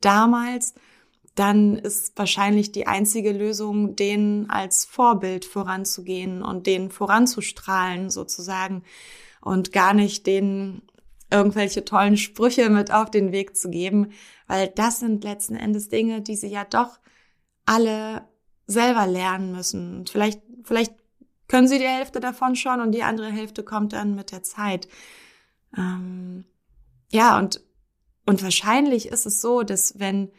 damals, 0.00 0.74
dann 1.34 1.76
ist 1.76 2.16
wahrscheinlich 2.16 2.72
die 2.72 2.86
einzige 2.86 3.32
Lösung, 3.32 3.96
denen 3.96 4.48
als 4.50 4.84
Vorbild 4.84 5.44
voranzugehen 5.44 6.42
und 6.42 6.66
denen 6.66 6.90
voranzustrahlen 6.90 8.08
sozusagen 8.10 8.84
und 9.40 9.72
gar 9.72 9.94
nicht 9.94 10.26
denen 10.26 10.82
irgendwelche 11.30 11.84
tollen 11.84 12.16
Sprüche 12.16 12.70
mit 12.70 12.92
auf 12.92 13.10
den 13.10 13.32
Weg 13.32 13.56
zu 13.56 13.68
geben, 13.68 14.12
weil 14.46 14.68
das 14.68 15.00
sind 15.00 15.24
letzten 15.24 15.56
Endes 15.56 15.88
Dinge, 15.88 16.22
die 16.22 16.36
sie 16.36 16.48
ja 16.48 16.64
doch 16.64 17.00
alle 17.66 18.28
selber 18.66 19.06
lernen 19.06 19.52
müssen. 19.52 19.98
Und 19.98 20.10
vielleicht, 20.10 20.40
vielleicht 20.62 20.94
können 21.48 21.68
sie 21.68 21.78
die 21.78 21.86
Hälfte 21.86 22.20
davon 22.20 22.56
schon 22.56 22.80
und 22.80 22.92
die 22.92 23.02
andere 23.02 23.30
Hälfte 23.30 23.62
kommt 23.62 23.92
dann 23.92 24.14
mit 24.14 24.32
der 24.32 24.42
Zeit. 24.42 24.88
Ähm, 25.76 26.44
ja, 27.12 27.38
und, 27.38 27.60
und 28.26 28.42
wahrscheinlich 28.42 29.08
ist 29.08 29.26
es 29.26 29.40
so, 29.40 29.62
dass 29.62 29.98
wenn 29.98 30.30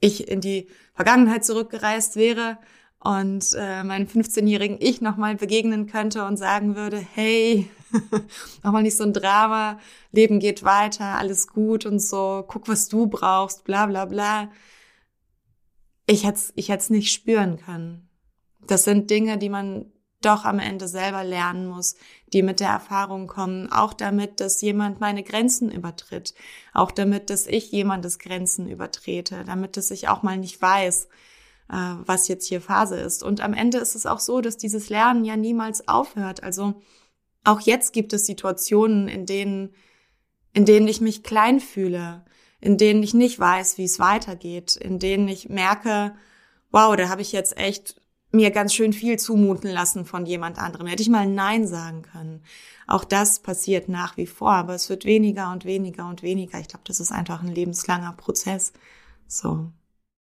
ich 0.00 0.28
in 0.28 0.40
die 0.40 0.68
Vergangenheit 0.94 1.44
zurückgereist 1.44 2.16
wäre 2.16 2.58
und 2.98 3.46
äh, 3.56 3.82
meinem 3.82 4.06
15-jährigen 4.06 4.78
Ich 4.80 5.00
nochmal 5.00 5.36
begegnen 5.36 5.86
könnte 5.86 6.24
und 6.24 6.36
sagen 6.36 6.76
würde, 6.76 6.98
hey, 6.98 7.68
nochmal 8.62 8.82
nicht 8.82 8.96
so 8.96 9.04
ein 9.04 9.12
Drama, 9.12 9.78
Leben 10.12 10.38
geht 10.38 10.62
weiter, 10.62 11.18
alles 11.18 11.48
gut 11.48 11.84
und 11.86 12.00
so, 12.00 12.44
guck, 12.46 12.68
was 12.68 12.88
du 12.88 13.06
brauchst, 13.06 13.64
bla 13.64 13.86
bla 13.86 14.04
bla. 14.04 14.50
Ich 16.06 16.24
hätte 16.24 16.40
ich 16.54 16.68
hätte 16.68 16.82
es 16.82 16.90
nicht 16.90 17.12
spüren 17.12 17.58
können. 17.58 18.08
Das 18.66 18.84
sind 18.84 19.10
Dinge, 19.10 19.38
die 19.38 19.48
man 19.48 19.92
doch 20.24 20.44
am 20.44 20.58
Ende 20.58 20.88
selber 20.88 21.24
lernen 21.24 21.66
muss, 21.66 21.96
die 22.32 22.42
mit 22.42 22.60
der 22.60 22.68
Erfahrung 22.68 23.26
kommen, 23.26 23.70
auch 23.72 23.92
damit, 23.92 24.40
dass 24.40 24.60
jemand 24.60 25.00
meine 25.00 25.22
Grenzen 25.22 25.70
übertritt, 25.70 26.34
auch 26.72 26.90
damit, 26.90 27.30
dass 27.30 27.46
ich 27.46 27.70
jemandes 27.72 28.18
Grenzen 28.18 28.68
übertrete, 28.68 29.44
damit, 29.44 29.76
dass 29.76 29.90
ich 29.90 30.08
auch 30.08 30.22
mal 30.22 30.38
nicht 30.38 30.60
weiß, 30.60 31.08
äh, 31.70 31.94
was 32.04 32.28
jetzt 32.28 32.46
hier 32.46 32.60
Phase 32.60 32.96
ist. 32.96 33.22
Und 33.22 33.40
am 33.40 33.54
Ende 33.54 33.78
ist 33.78 33.94
es 33.94 34.06
auch 34.06 34.20
so, 34.20 34.40
dass 34.40 34.56
dieses 34.56 34.88
Lernen 34.88 35.24
ja 35.24 35.36
niemals 35.36 35.88
aufhört. 35.88 36.42
Also 36.42 36.80
auch 37.44 37.60
jetzt 37.60 37.92
gibt 37.92 38.12
es 38.12 38.26
Situationen, 38.26 39.08
in 39.08 39.26
denen, 39.26 39.74
in 40.52 40.64
denen 40.64 40.86
ich 40.86 41.00
mich 41.00 41.22
klein 41.22 41.60
fühle, 41.60 42.24
in 42.60 42.78
denen 42.78 43.02
ich 43.02 43.14
nicht 43.14 43.40
weiß, 43.40 43.78
wie 43.78 43.84
es 43.84 43.98
weitergeht, 43.98 44.76
in 44.76 45.00
denen 45.00 45.26
ich 45.26 45.48
merke, 45.48 46.14
wow, 46.70 46.94
da 46.94 47.08
habe 47.08 47.22
ich 47.22 47.32
jetzt 47.32 47.56
echt 47.56 48.01
mir 48.32 48.50
ganz 48.50 48.74
schön 48.74 48.92
viel 48.92 49.18
zumuten 49.18 49.70
lassen 49.70 50.04
von 50.04 50.26
jemand 50.26 50.58
anderem. 50.58 50.86
Hätte 50.86 51.02
ich 51.02 51.08
mal 51.08 51.26
Nein 51.26 51.66
sagen 51.66 52.02
können. 52.02 52.42
Auch 52.86 53.04
das 53.04 53.40
passiert 53.40 53.88
nach 53.88 54.16
wie 54.16 54.26
vor, 54.26 54.52
aber 54.52 54.74
es 54.74 54.88
wird 54.90 55.04
weniger 55.04 55.52
und 55.52 55.64
weniger 55.64 56.08
und 56.08 56.22
weniger. 56.22 56.58
Ich 56.58 56.68
glaube, 56.68 56.84
das 56.86 57.00
ist 57.00 57.12
einfach 57.12 57.42
ein 57.42 57.54
lebenslanger 57.54 58.14
Prozess. 58.16 58.72
So. 59.26 59.70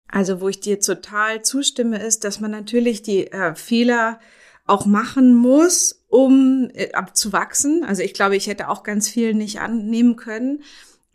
Also, 0.07 0.41
wo 0.41 0.49
ich 0.49 0.59
dir 0.59 0.79
total 0.79 1.43
zustimme, 1.43 2.01
ist, 2.01 2.23
dass 2.23 2.39
man 2.39 2.51
natürlich 2.51 3.03
die 3.03 3.27
äh, 3.27 3.53
Fehler 3.55 4.19
auch 4.65 4.85
machen 4.85 5.35
muss, 5.35 6.03
um 6.07 6.69
äh, 6.73 6.89
zu 7.13 7.33
wachsen. 7.33 7.83
Also 7.83 8.03
ich 8.03 8.13
glaube, 8.13 8.35
ich 8.35 8.47
hätte 8.47 8.69
auch 8.69 8.83
ganz 8.83 9.09
viel 9.09 9.33
nicht 9.33 9.59
annehmen 9.59 10.15
können. 10.15 10.63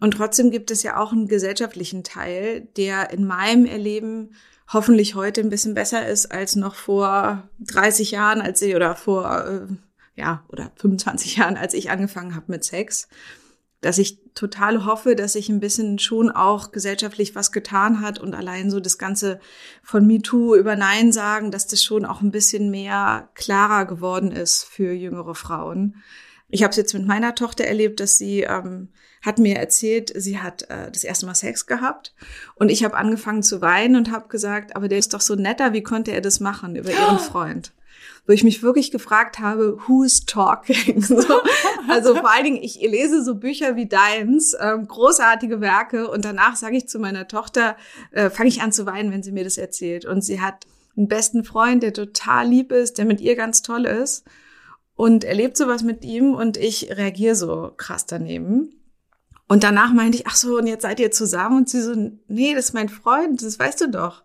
Und 0.01 0.13
trotzdem 0.13 0.51
gibt 0.51 0.71
es 0.71 0.83
ja 0.83 0.99
auch 0.99 1.13
einen 1.13 1.29
gesellschaftlichen 1.29 2.05
Teil, 2.05 2.63
der 2.77 3.11
in 3.11 3.25
meinem 3.25 3.65
Erleben 3.65 4.35
hoffentlich 4.73 5.15
heute 5.15 5.41
ein 5.41 5.51
bisschen 5.51 5.75
besser 5.75 6.07
ist 6.07 6.27
als 6.33 6.57
noch 6.57 6.75
vor 6.75 7.49
30 7.61 8.11
Jahren, 8.11 8.41
als 8.41 8.63
ich 8.63 8.75
oder 8.75 8.97
vor 8.97 9.47
äh, 9.47 9.67
ja 10.17 10.45
oder 10.49 10.73
25 10.77 11.37
Jahren, 11.39 11.57
als 11.57 11.75
ich 11.75 11.91
angefangen 11.91 12.35
habe 12.35 12.53
mit 12.53 12.65
Sex, 12.65 13.09
dass 13.81 13.99
ich 13.99 14.19
total 14.35 14.87
hoffe, 14.87 15.15
dass 15.15 15.35
sich 15.35 15.51
ein 15.51 15.61
bisschen 15.61 15.99
schon 15.99 16.31
auch 16.31 16.73
gesellschaftlich 16.73 17.35
was 17.35 17.53
getan 17.53 18.01
hat 18.01 18.19
und 18.19 18.35
allein 18.35 18.71
so 18.71 18.81
das 18.81 18.97
ganze 18.97 19.41
von 19.83 20.07
MeToo 20.07 20.57
über 20.57 20.75
Nein 20.75 21.13
sagen, 21.13 21.51
dass 21.51 21.67
das 21.67 21.85
schon 21.85 22.07
auch 22.07 22.23
ein 22.23 22.31
bisschen 22.31 22.71
mehr 22.71 23.29
klarer 23.35 23.85
geworden 23.85 24.33
ist 24.33 24.65
für 24.65 24.93
jüngere 24.93 25.35
Frauen. 25.35 25.97
Ich 26.49 26.63
habe 26.63 26.71
es 26.71 26.77
jetzt 26.77 26.95
mit 26.95 27.07
meiner 27.07 27.35
Tochter 27.35 27.65
erlebt, 27.65 28.01
dass 28.01 28.17
sie 28.17 28.43
ähm, 28.43 28.89
hat 29.25 29.39
mir 29.39 29.57
erzählt, 29.57 30.13
sie 30.15 30.39
hat 30.39 30.69
äh, 30.71 30.91
das 30.91 31.03
erste 31.03 31.27
Mal 31.27 31.35
Sex 31.35 31.67
gehabt 31.67 32.15
und 32.57 32.71
ich 32.71 32.85
habe 32.85 32.97
angefangen 32.97 33.43
zu 33.43 33.61
weinen 33.61 33.97
und 33.97 34.13
habe 34.13 34.29
gesagt, 34.29 34.77
aber 34.77 34.89
der 34.89 34.99
ist 34.99 35.15
doch 35.15 35.21
so 35.21 35.35
netter, 35.35 35.73
wie 35.73 35.83
konnte 35.83 36.13
er 36.13 36.21
das 36.21 36.41
machen 36.41 36.77
über 36.77 36.91
ihren 36.93 37.19
Freund? 37.19 37.73
Wo 38.27 38.33
ich 38.33 38.45
mich 38.45 38.63
wirklich 38.63 38.91
gefragt 38.91 39.39
habe, 39.39 39.79
who's 39.87 40.25
talking? 40.27 41.03
So, 41.03 41.41
also 41.89 42.15
vor 42.15 42.31
allen 42.31 42.45
Dingen, 42.45 42.63
ich 42.63 42.81
lese 42.81 43.23
so 43.23 43.35
Bücher 43.35 43.77
wie 43.77 43.87
deins, 43.87 44.57
ähm, 44.59 44.89
großartige 44.89 45.61
Werke 45.61 46.09
und 46.09 46.25
danach 46.25 46.57
sage 46.57 46.77
ich 46.77 46.89
zu 46.89 46.99
meiner 46.99 47.29
Tochter, 47.29 47.77
äh, 48.13 48.31
fange 48.31 48.49
ich 48.49 48.63
an 48.63 48.73
zu 48.73 48.87
weinen, 48.87 49.13
wenn 49.13 49.23
sie 49.23 49.33
mir 49.33 49.45
das 49.45 49.59
erzählt. 49.59 50.05
Und 50.07 50.23
sie 50.23 50.41
hat 50.41 50.67
einen 50.97 51.09
besten 51.09 51.45
Freund, 51.45 51.83
der 51.83 51.93
total 51.93 52.49
lieb 52.49 52.73
ist, 52.73 52.99
der 52.99 53.05
mit 53.05 53.21
ihr 53.21 53.37
ganz 53.37 53.63
toll 53.63 53.85
ist 53.85 54.25
und 54.97 55.25
erlebt 55.25 55.57
sowas 55.57 55.83
mit 55.83 56.05
ihm 56.05 56.35
und 56.35 56.57
ich 56.57 56.97
reagiere 56.97 57.35
so 57.35 57.73
krass 57.77 58.07
daneben. 58.07 58.73
Und 59.47 59.63
danach 59.63 59.93
meinte 59.93 60.19
ich, 60.19 60.27
ach 60.27 60.37
so, 60.37 60.59
und 60.59 60.67
jetzt 60.67 60.83
seid 60.83 61.01
ihr 61.01 61.11
zusammen? 61.11 61.59
Und 61.59 61.69
sie 61.69 61.83
so, 61.83 61.95
nee, 62.29 62.55
das 62.55 62.67
ist 62.67 62.75
mein 62.75 62.89
Freund, 62.89 63.43
das 63.43 63.59
weißt 63.59 63.83
du 63.83 63.91
doch. 63.91 64.23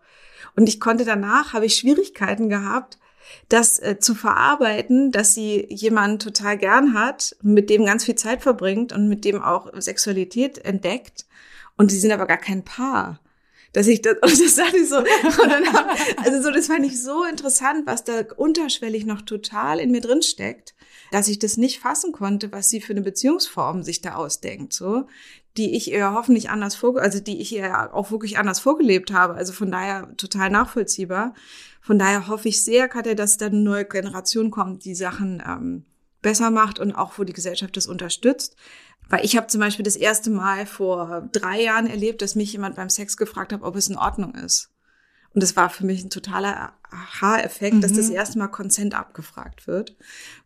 Und 0.56 0.68
ich 0.68 0.80
konnte 0.80 1.04
danach, 1.04 1.52
habe 1.52 1.66
ich 1.66 1.76
Schwierigkeiten 1.76 2.48
gehabt, 2.48 2.98
das 3.48 3.78
äh, 3.78 3.98
zu 3.98 4.14
verarbeiten, 4.14 5.12
dass 5.12 5.34
sie 5.34 5.66
jemanden 5.68 6.18
total 6.18 6.58
gern 6.58 6.94
hat, 6.94 7.36
mit 7.42 7.70
dem 7.70 7.84
ganz 7.84 8.04
viel 8.04 8.16
Zeit 8.16 8.42
verbringt 8.42 8.92
und 8.92 9.08
mit 9.08 9.24
dem 9.24 9.42
auch 9.42 9.70
Sexualität 9.78 10.58
entdeckt. 10.58 11.26
Und 11.76 11.90
sie 11.90 11.98
sind 11.98 12.12
aber 12.12 12.26
gar 12.26 12.38
kein 12.38 12.64
Paar 12.64 13.20
dass 13.72 13.86
ich 13.86 14.02
das, 14.02 14.14
und 14.22 14.32
das 14.32 14.56
sagte 14.56 14.78
ich 14.78 14.88
so, 14.88 14.96
hab, 14.96 16.24
also 16.24 16.42
so, 16.42 16.50
das 16.50 16.66
fand 16.66 16.84
ich 16.86 17.00
so 17.02 17.24
interessant, 17.24 17.86
was 17.86 18.04
da 18.04 18.22
unterschwellig 18.36 19.06
noch 19.06 19.22
total 19.22 19.80
in 19.80 19.90
mir 19.90 20.00
drin 20.00 20.22
steckt, 20.22 20.74
dass 21.10 21.28
ich 21.28 21.38
das 21.38 21.56
nicht 21.56 21.80
fassen 21.80 22.12
konnte, 22.12 22.52
was 22.52 22.70
sie 22.70 22.80
für 22.80 22.92
eine 22.92 23.02
Beziehungsform 23.02 23.82
sich 23.82 24.00
da 24.00 24.14
ausdenkt, 24.14 24.72
so, 24.72 25.06
die 25.56 25.74
ich 25.76 25.90
ihr 25.90 26.12
hoffentlich 26.12 26.50
anders 26.50 26.76
vor, 26.76 27.00
also 27.00 27.20
die 27.20 27.40
ich 27.40 27.52
ihr 27.52 27.94
auch 27.94 28.10
wirklich 28.10 28.38
anders 28.38 28.60
vorgelebt 28.60 29.12
habe, 29.12 29.34
also 29.34 29.52
von 29.52 29.70
daher 29.70 30.16
total 30.16 30.50
nachvollziehbar. 30.50 31.34
Von 31.80 31.98
daher 31.98 32.28
hoffe 32.28 32.48
ich 32.48 32.62
sehr, 32.62 32.88
Katja, 32.88 33.14
dass 33.14 33.36
da 33.36 33.46
eine 33.46 33.60
neue 33.60 33.84
Generation 33.84 34.50
kommt, 34.50 34.84
die 34.84 34.94
Sachen 34.94 35.42
ähm, 35.46 35.84
besser 36.22 36.50
macht 36.50 36.78
und 36.78 36.92
auch 36.92 37.18
wo 37.18 37.24
die 37.24 37.32
Gesellschaft 37.32 37.76
das 37.76 37.86
unterstützt. 37.86 38.56
Weil 39.08 39.24
ich 39.24 39.36
habe 39.36 39.48
zum 39.48 39.60
Beispiel 39.60 39.84
das 39.84 39.96
erste 39.96 40.30
Mal 40.30 40.66
vor 40.66 41.28
drei 41.32 41.62
Jahren 41.62 41.88
erlebt, 41.88 42.22
dass 42.22 42.36
mich 42.36 42.52
jemand 42.52 42.76
beim 42.76 42.90
Sex 42.90 43.16
gefragt 43.16 43.52
hat, 43.52 43.62
ob 43.62 43.74
es 43.74 43.88
in 43.88 43.96
Ordnung 43.96 44.34
ist. 44.36 44.69
Und 45.32 45.42
das 45.42 45.56
war 45.56 45.70
für 45.70 45.86
mich 45.86 46.02
ein 46.02 46.10
totaler 46.10 46.72
Aha-Effekt, 46.90 47.76
mhm. 47.76 47.80
dass 47.80 47.92
das 47.92 48.08
mhm. 48.08 48.16
erste 48.16 48.38
Mal 48.38 48.48
Consent 48.48 48.94
abgefragt 48.94 49.66
wird. 49.66 49.96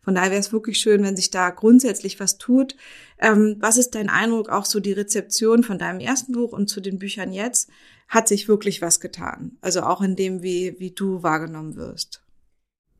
Von 0.03 0.13
daher 0.13 0.29
wäre 0.29 0.39
es 0.39 0.53
wirklich 0.53 0.77
schön, 0.77 1.03
wenn 1.03 1.15
sich 1.15 1.31
da 1.31 1.49
grundsätzlich 1.49 2.19
was 2.19 2.37
tut. 2.37 2.75
Ähm, 3.17 3.57
was 3.59 3.77
ist 3.77 3.95
dein 3.95 4.09
Eindruck, 4.09 4.49
auch 4.49 4.65
so 4.65 4.79
die 4.79 4.93
Rezeption 4.93 5.63
von 5.63 5.79
deinem 5.79 5.99
ersten 5.99 6.33
Buch 6.33 6.51
und 6.51 6.69
zu 6.69 6.81
den 6.81 6.99
Büchern 6.99 7.31
jetzt? 7.31 7.69
Hat 8.07 8.27
sich 8.27 8.47
wirklich 8.47 8.83
was 8.83 8.99
getan? 8.99 9.57
Also 9.61 9.81
auch 9.81 10.01
in 10.01 10.15
dem, 10.15 10.43
wie, 10.43 10.75
wie 10.77 10.91
du 10.91 11.23
wahrgenommen 11.23 11.75
wirst? 11.75 12.21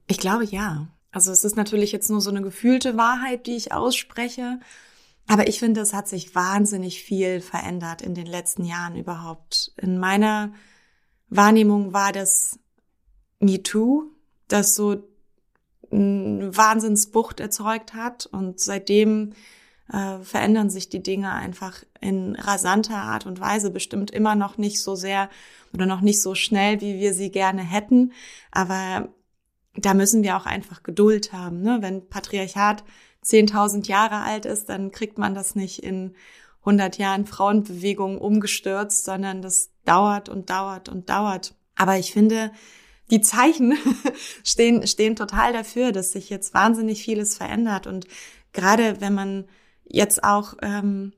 Ich 0.07 0.17
glaube 0.17 0.45
ja. 0.45 0.87
Also 1.11 1.31
es 1.31 1.43
ist 1.43 1.55
natürlich 1.55 1.91
jetzt 1.91 2.09
nur 2.09 2.21
so 2.21 2.31
eine 2.31 2.41
gefühlte 2.41 2.97
Wahrheit, 2.97 3.45
die 3.45 3.55
ich 3.55 3.71
ausspreche. 3.71 4.59
Aber 5.27 5.47
ich 5.47 5.59
finde, 5.59 5.81
es 5.81 5.93
hat 5.93 6.07
sich 6.07 6.35
wahnsinnig 6.35 7.03
viel 7.03 7.41
verändert 7.41 8.01
in 8.01 8.15
den 8.15 8.25
letzten 8.25 8.65
Jahren 8.65 8.95
überhaupt. 8.95 9.71
In 9.77 9.97
meiner 9.99 10.53
Wahrnehmung 11.29 11.93
war 11.93 12.11
das 12.11 12.59
MeToo, 13.39 14.11
das 14.47 14.75
so 14.75 15.03
eine 15.91 16.55
Wahnsinnsbucht 16.55 17.39
erzeugt 17.39 17.93
hat 17.93 18.25
und 18.25 18.59
seitdem 18.59 19.33
äh, 19.91 20.19
verändern 20.19 20.69
sich 20.69 20.89
die 20.89 21.03
Dinge 21.03 21.31
einfach 21.31 21.83
in 22.01 22.35
rasanter 22.35 22.97
Art 22.97 23.25
und 23.25 23.39
Weise, 23.39 23.69
bestimmt 23.71 24.11
immer 24.11 24.35
noch 24.35 24.57
nicht 24.57 24.81
so 24.81 24.95
sehr 24.95 25.29
oder 25.73 25.85
noch 25.85 26.01
nicht 26.01 26.21
so 26.21 26.35
schnell, 26.35 26.81
wie 26.81 26.99
wir 26.99 27.13
sie 27.13 27.31
gerne 27.31 27.61
hätten, 27.61 28.13
aber 28.51 29.09
da 29.75 29.93
müssen 29.93 30.23
wir 30.23 30.37
auch 30.37 30.45
einfach 30.45 30.83
Geduld 30.83 31.33
haben. 31.33 31.61
Ne? 31.61 31.79
Wenn 31.81 32.07
Patriarchat 32.07 32.83
10.000 33.23 33.87
Jahre 33.87 34.21
alt 34.21 34.45
ist, 34.45 34.69
dann 34.69 34.91
kriegt 34.91 35.17
man 35.17 35.35
das 35.35 35.55
nicht 35.55 35.83
in 35.83 36.15
100 36.65 36.97
Jahren 36.97 37.25
Frauenbewegung 37.25 38.17
umgestürzt, 38.17 39.05
sondern 39.05 39.41
das 39.41 39.69
dauert 39.85 40.29
und 40.29 40.49
dauert 40.49 40.89
und 40.89 41.09
dauert. 41.09 41.55
Aber 41.75 41.97
ich 41.97 42.11
finde, 42.11 42.51
die 43.11 43.21
Zeichen 43.21 43.77
stehen, 44.43 44.85
stehen 44.87 45.15
total 45.15 45.53
dafür, 45.53 45.91
dass 45.91 46.11
sich 46.11 46.29
jetzt 46.29 46.53
wahnsinnig 46.53 47.03
vieles 47.03 47.37
verändert. 47.37 47.85
Und 47.85 48.07
gerade 48.51 48.99
wenn 48.99 49.13
man 49.13 49.45
jetzt 49.83 50.23
auch 50.23 50.55
ähm, 50.61 51.13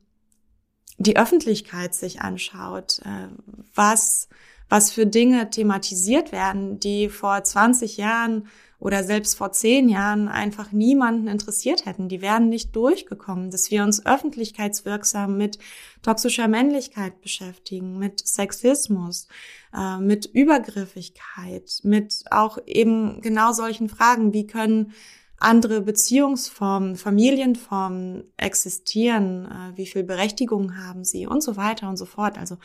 die 0.97 1.17
Öffentlichkeit 1.17 1.95
sich 1.95 2.21
anschaut, 2.21 2.99
äh, 3.05 3.29
was, 3.73 4.27
was 4.67 4.91
für 4.91 5.05
Dinge 5.05 5.49
thematisiert 5.49 6.31
werden, 6.31 6.79
die 6.79 7.07
vor 7.07 7.41
20 7.41 7.97
Jahren 7.97 8.47
oder 8.79 9.03
selbst 9.03 9.35
vor 9.35 9.51
zehn 9.51 9.89
Jahren 9.89 10.27
einfach 10.27 10.71
niemanden 10.71 11.27
interessiert 11.27 11.85
hätten. 11.85 12.09
Die 12.09 12.21
wären 12.21 12.49
nicht 12.49 12.75
durchgekommen, 12.75 13.49
dass 13.49 13.71
wir 13.71 13.83
uns 13.83 14.05
öffentlichkeitswirksam 14.05 15.35
mit 15.35 15.57
toxischer 16.03 16.47
Männlichkeit 16.47 17.19
beschäftigen, 17.21 17.97
mit 17.97 18.25
Sexismus, 18.25 19.27
äh, 19.75 19.97
mit 19.97 20.27
Übergriffigkeit, 20.27 21.79
mit 21.83 22.23
auch 22.29 22.59
eben 22.65 23.21
genau 23.21 23.51
solchen 23.51 23.89
Fragen, 23.89 24.33
wie 24.33 24.45
können 24.45 24.93
andere 25.39 25.81
Beziehungsformen, 25.81 26.95
Familienformen 26.95 28.23
existieren, 28.37 29.45
äh, 29.45 29.77
wie 29.77 29.87
viel 29.87 30.03
Berechtigung 30.03 30.77
haben 30.77 31.03
sie 31.03 31.27
und 31.27 31.41
so 31.41 31.57
weiter 31.57 31.89
und 31.89 31.97
so 31.97 32.05
fort. 32.05 32.37
Also 32.37 32.57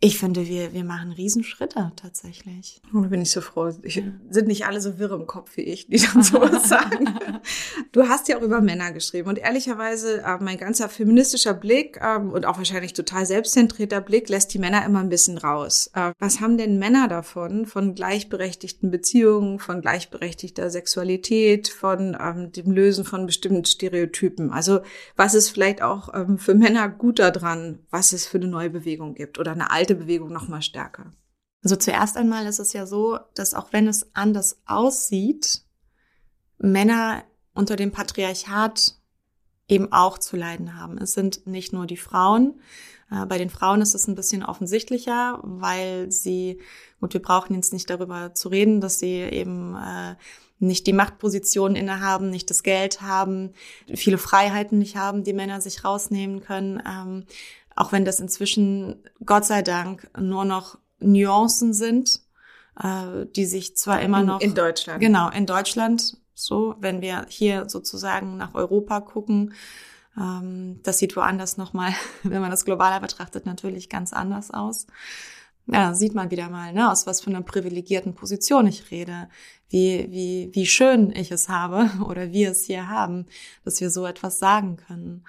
ich 0.00 0.16
finde, 0.16 0.46
wir, 0.46 0.72
wir 0.72 0.84
machen 0.84 1.10
Riesenschritte 1.10 1.90
tatsächlich. 1.96 2.80
Da 2.92 3.00
bin 3.00 3.20
ich 3.20 3.32
so 3.32 3.40
froh. 3.40 3.72
Ich, 3.82 4.00
sind 4.30 4.46
nicht 4.46 4.64
alle 4.64 4.80
so 4.80 5.00
wirr 5.00 5.10
im 5.10 5.26
Kopf 5.26 5.56
wie 5.56 5.62
ich, 5.62 5.88
die 5.88 5.98
dann 5.98 6.22
sowas 6.22 6.68
sagen. 6.68 7.18
Du 7.90 8.06
hast 8.08 8.28
ja 8.28 8.38
auch 8.38 8.42
über 8.42 8.60
Männer 8.60 8.92
geschrieben 8.92 9.28
und 9.28 9.38
ehrlicherweise 9.38 10.22
äh, 10.22 10.38
mein 10.40 10.56
ganzer 10.56 10.88
feministischer 10.88 11.52
Blick 11.52 11.98
äh, 12.00 12.16
und 12.18 12.46
auch 12.46 12.58
wahrscheinlich 12.58 12.92
total 12.92 13.26
selbstzentrierter 13.26 14.00
Blick 14.00 14.28
lässt 14.28 14.54
die 14.54 14.60
Männer 14.60 14.84
immer 14.86 15.00
ein 15.00 15.08
bisschen 15.08 15.36
raus. 15.36 15.90
Äh, 15.94 16.12
was 16.20 16.40
haben 16.40 16.58
denn 16.58 16.78
Männer 16.78 17.08
davon, 17.08 17.66
von 17.66 17.96
gleichberechtigten 17.96 18.92
Beziehungen, 18.92 19.58
von 19.58 19.80
gleichberechtigter 19.80 20.70
Sexualität, 20.70 21.66
von 21.66 22.16
ähm, 22.20 22.52
dem 22.52 22.70
Lösen 22.70 23.04
von 23.04 23.26
bestimmten 23.26 23.64
Stereotypen? 23.64 24.52
Also 24.52 24.78
was 25.16 25.34
ist 25.34 25.50
vielleicht 25.50 25.82
auch 25.82 26.14
ähm, 26.14 26.38
für 26.38 26.54
Männer 26.54 26.88
gut 26.88 27.18
daran, 27.18 27.80
was 27.90 28.12
es 28.12 28.28
für 28.28 28.38
eine 28.38 28.46
neue 28.46 28.70
Bewegung 28.70 29.14
gibt 29.14 29.40
oder 29.40 29.50
eine 29.50 29.72
alte 29.72 29.87
Bewegung 29.94 30.32
noch 30.32 30.48
mal 30.48 30.62
stärker? 30.62 31.12
Also 31.62 31.76
zuerst 31.76 32.16
einmal 32.16 32.46
ist 32.46 32.60
es 32.60 32.72
ja 32.72 32.86
so, 32.86 33.18
dass 33.34 33.54
auch 33.54 33.72
wenn 33.72 33.88
es 33.88 34.14
anders 34.14 34.60
aussieht, 34.66 35.62
Männer 36.58 37.24
unter 37.54 37.76
dem 37.76 37.92
Patriarchat 37.92 38.94
eben 39.68 39.92
auch 39.92 40.18
zu 40.18 40.36
leiden 40.36 40.78
haben. 40.78 40.98
Es 40.98 41.12
sind 41.12 41.46
nicht 41.46 41.72
nur 41.72 41.86
die 41.86 41.96
Frauen. 41.96 42.60
Äh, 43.10 43.26
bei 43.26 43.38
den 43.38 43.50
Frauen 43.50 43.82
ist 43.82 43.94
es 43.94 44.08
ein 44.08 44.14
bisschen 44.14 44.42
offensichtlicher, 44.42 45.40
weil 45.42 46.10
sie, 46.10 46.60
gut, 47.00 47.12
wir 47.12 47.22
brauchen 47.22 47.54
jetzt 47.54 47.72
nicht 47.72 47.90
darüber 47.90 48.34
zu 48.34 48.48
reden, 48.48 48.80
dass 48.80 48.98
sie 48.98 49.14
eben 49.14 49.76
äh, 49.76 50.16
nicht 50.58 50.86
die 50.86 50.92
Machtpositionen 50.92 51.76
innehaben, 51.76 52.30
nicht 52.30 52.50
das 52.50 52.62
Geld 52.62 53.00
haben, 53.00 53.52
viele 53.94 54.18
Freiheiten 54.18 54.78
nicht 54.78 54.96
haben, 54.96 55.22
die 55.22 55.32
Männer 55.32 55.60
sich 55.60 55.84
rausnehmen 55.84 56.40
können. 56.40 56.82
Ähm, 56.86 57.24
auch 57.78 57.92
wenn 57.92 58.04
das 58.04 58.18
inzwischen, 58.18 59.04
Gott 59.24 59.44
sei 59.44 59.62
Dank, 59.62 60.10
nur 60.18 60.44
noch 60.44 60.78
Nuancen 60.98 61.72
sind, 61.72 62.20
äh, 62.80 63.26
die 63.36 63.46
sich 63.46 63.76
zwar 63.76 64.02
immer 64.02 64.24
noch. 64.24 64.40
In 64.40 64.54
Deutschland. 64.54 65.00
Genau, 65.00 65.30
in 65.30 65.46
Deutschland 65.46 66.16
so, 66.34 66.74
wenn 66.80 67.00
wir 67.02 67.26
hier 67.28 67.68
sozusagen 67.68 68.36
nach 68.36 68.54
Europa 68.54 69.00
gucken, 69.00 69.54
ähm, 70.16 70.80
das 70.82 70.98
sieht 70.98 71.14
woanders 71.14 71.56
nochmal, 71.56 71.92
wenn 72.24 72.40
man 72.40 72.50
das 72.50 72.64
globaler 72.64 72.98
betrachtet, 72.98 73.46
natürlich 73.46 73.88
ganz 73.88 74.12
anders 74.12 74.50
aus. 74.50 74.88
Ja, 75.66 75.94
sieht 75.94 76.14
man 76.14 76.32
wieder 76.32 76.48
mal, 76.48 76.72
ne, 76.72 76.90
aus 76.90 77.06
was 77.06 77.20
für 77.20 77.30
einer 77.30 77.42
privilegierten 77.42 78.14
Position 78.14 78.66
ich 78.66 78.90
rede, 78.90 79.28
wie, 79.68 80.08
wie, 80.10 80.50
wie 80.52 80.66
schön 80.66 81.12
ich 81.12 81.30
es 81.30 81.48
habe 81.48 81.90
oder 82.08 82.32
wir 82.32 82.50
es 82.50 82.64
hier 82.64 82.88
haben, 82.88 83.26
dass 83.64 83.80
wir 83.80 83.90
so 83.90 84.04
etwas 84.04 84.40
sagen 84.40 84.78
können. 84.78 85.24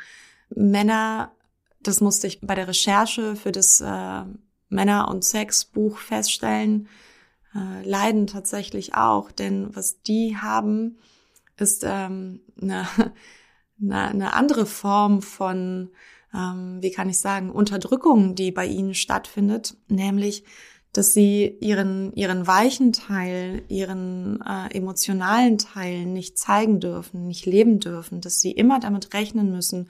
Männer, 0.49 1.31
das 1.81 2.01
musste 2.01 2.27
ich 2.27 2.41
bei 2.41 2.55
der 2.55 2.67
Recherche 2.67 3.35
für 3.35 3.51
das 3.51 3.81
äh, 3.81 4.23
Männer- 4.69 5.07
und 5.09 5.23
Sex-Buch 5.23 5.97
feststellen, 5.97 6.87
äh, 7.55 7.87
leiden 7.87 8.27
tatsächlich 8.27 8.95
auch, 8.95 9.31
denn 9.31 9.75
was 9.75 10.01
die 10.01 10.37
haben, 10.37 10.97
ist 11.57 11.83
ähm, 11.85 12.41
eine, 12.61 12.87
eine, 13.81 14.01
eine 14.09 14.33
andere 14.33 14.65
Form 14.65 15.21
von, 15.21 15.89
ähm, 16.33 16.77
wie 16.81 16.91
kann 16.91 17.09
ich 17.09 17.17
sagen, 17.17 17.49
Unterdrückung, 17.49 18.35
die 18.35 18.51
bei 18.51 18.65
ihnen 18.65 18.93
stattfindet, 18.93 19.75
nämlich 19.87 20.43
dass 20.91 21.13
sie 21.13 21.57
ihren, 21.61 22.13
ihren 22.13 22.47
weichen 22.47 22.93
Teil, 22.93 23.61
ihren 23.67 24.41
äh, 24.41 24.75
emotionalen 24.75 25.59
Teil 25.59 26.05
nicht 26.05 26.37
zeigen 26.37 26.79
dürfen, 26.79 27.27
nicht 27.27 27.45
leben 27.45 27.79
dürfen, 27.79 28.21
dass 28.21 28.41
sie 28.41 28.51
immer 28.51 28.79
damit 28.79 29.13
rechnen 29.13 29.51
müssen, 29.51 29.87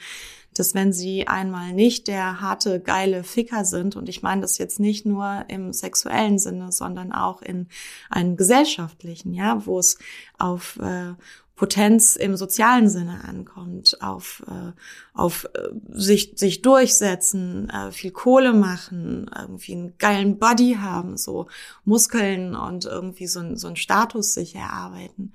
dass 0.53 0.73
wenn 0.73 0.93
sie 0.93 1.27
einmal 1.27 1.73
nicht 1.73 2.07
der 2.07 2.41
harte, 2.41 2.79
geile 2.79 3.23
Ficker 3.23 3.65
sind, 3.65 3.95
und 3.95 4.09
ich 4.09 4.21
meine 4.21 4.41
das 4.41 4.57
jetzt 4.57 4.79
nicht 4.79 5.05
nur 5.05 5.45
im 5.47 5.73
sexuellen 5.73 6.39
Sinne, 6.39 6.71
sondern 6.71 7.11
auch 7.11 7.41
in 7.41 7.67
einem 8.09 8.37
gesellschaftlichen, 8.37 9.33
ja, 9.33 9.65
wo 9.65 9.79
es 9.79 9.97
auf 10.37 10.77
äh, 10.81 11.13
Potenz 11.59 12.15
im 12.15 12.37
sozialen 12.37 12.87
Sinne 12.87 13.25
ankommt, 13.25 13.97
auf, 14.01 14.43
äh, 14.47 14.71
auf 15.13 15.43
äh, 15.53 15.67
sich, 15.89 16.31
sich 16.37 16.61
durchsetzen, 16.61 17.69
äh, 17.69 17.91
viel 17.91 18.11
Kohle 18.11 18.53
machen, 18.53 19.29
irgendwie 19.37 19.73
einen 19.73 19.97
geilen 19.97 20.39
Body 20.39 20.77
haben, 20.79 21.17
so 21.17 21.47
Muskeln 21.83 22.55
und 22.55 22.85
irgendwie 22.85 23.27
so, 23.27 23.41
ein, 23.41 23.57
so 23.57 23.67
einen 23.67 23.75
Status 23.75 24.33
sich 24.33 24.55
erarbeiten. 24.55 25.33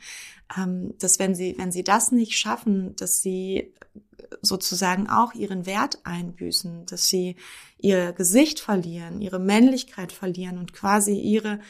Ähm, 0.56 0.94
dass 0.98 1.18
wenn 1.18 1.34
sie, 1.34 1.56
wenn 1.58 1.70
sie 1.70 1.84
das 1.84 2.10
nicht 2.10 2.38
schaffen, 2.38 2.96
dass 2.96 3.20
sie 3.20 3.74
sozusagen 4.42 5.08
auch 5.08 5.34
ihren 5.34 5.66
Wert 5.66 5.98
einbüßen, 6.04 6.86
dass 6.86 7.08
sie 7.08 7.36
ihr 7.78 8.12
Gesicht 8.12 8.60
verlieren, 8.60 9.20
ihre 9.20 9.38
Männlichkeit 9.38 10.12
verlieren 10.12 10.58
und 10.58 10.72
quasi 10.72 11.18
ihre 11.18 11.60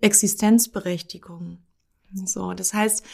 Existenzberechtigung. 0.00 1.58
So, 2.26 2.52
das 2.52 2.74
heißt, 2.74 3.04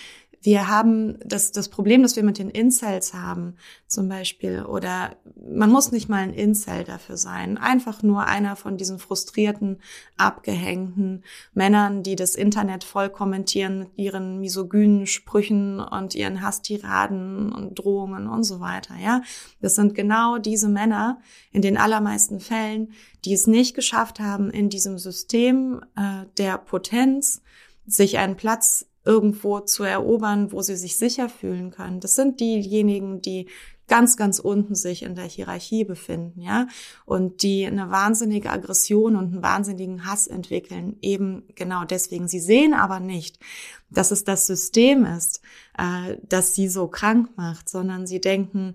wir 0.43 0.69
haben 0.69 1.19
das, 1.25 1.53
das 1.53 1.69
Problem, 1.69 2.03
das 2.03 2.17
wir 2.17 2.23
mit 2.23 2.39
den 2.39 2.51
Incels 2.51 3.13
haben, 3.15 3.57
zum 3.87 4.09
Beispiel, 4.09 4.63
oder 4.63 5.17
man 5.35 5.71
muss 5.71 5.91
nicht 5.91 6.09
mal 6.09 6.23
ein 6.23 6.33
Incel 6.33 6.85
dafür 6.85 7.17
sein, 7.17 7.59
einfach 7.59 8.03
nur 8.03 8.27
einer 8.27 8.55
von 8.55 8.77
diesen 8.77 8.99
frustrierten, 8.99 9.81
abgehängten 10.17 11.25
Männern, 11.55 12.03
die 12.03 12.17
das 12.17 12.35
Internet 12.35 12.85
voll 12.85 13.11
kommentieren 13.11 13.79
mit 13.81 13.91
ihren 13.97 14.41
misogynen 14.41 15.07
Sprüchen 15.07 15.81
und 15.81 16.15
ihren 16.15 16.43
Hasstiraden 16.43 17.53
und 17.53 17.79
Drohungen 17.79 18.29
und 18.29 18.45
so 18.45 18.61
weiter, 18.61 18.95
ja. 19.03 19.23
Das 19.61 19.75
sind 19.75 19.95
genau 19.95 20.39
diese 20.39 20.69
Männer 20.69 21.21
in 21.51 21.63
den 21.63 21.77
allermeisten 21.77 22.41
Fällen, 22.41 22.93
die 23.25 23.33
es 23.33 23.47
nicht 23.47 23.75
geschafft 23.75 24.21
haben, 24.21 24.51
in 24.51 24.69
diesem 24.69 24.99
System 24.99 25.83
äh, 25.97 26.27
der 26.37 26.59
Potenz 26.59 27.43
sich 27.87 28.19
einen 28.19 28.37
Platz 28.37 28.88
irgendwo 29.09 29.61
zu 29.61 29.85
erobern, 29.85 30.53
wo 30.53 30.61
sie 30.61 30.77
sich 30.77 30.99
sicher 30.99 31.31
fühlen 31.31 31.71
können. 31.71 31.99
Das 31.99 32.15
sind 32.15 32.41
diejenigen, 32.41 33.23
die 33.23 33.49
ganz, 33.87 34.19
ganz 34.19 34.39
unten 34.39 34.75
sich 34.75 35.03
in 35.03 35.15
der 35.15 35.25
Hierarchie 35.25 35.85
befinden, 35.85 36.43
ja, 36.43 36.67
und 37.07 37.43
die 37.43 37.65
eine 37.65 37.91
wahnsinnige 37.91 38.51
Aggression 38.51 39.17
und 39.17 39.33
einen 39.33 39.43
wahnsinnigen 39.43 40.05
Hass 40.05 40.27
entwickeln, 40.27 40.99
eben 41.01 41.45
genau 41.55 41.87
deswegen. 41.87 42.29
Sie 42.29 42.39
sehen 42.39 42.75
aber 42.75 43.01
nicht, 43.01 43.39
dass 43.89 44.11
es 44.11 44.25
das 44.25 44.47
System 44.47 45.07
ist, 45.07 45.41
äh, 45.79 46.19
das 46.23 46.55
sie 46.55 46.69
so 46.69 46.87
krank 46.87 47.31
macht, 47.37 47.71
sondern 47.71 48.07
sie 48.07 48.21
denken, 48.21 48.75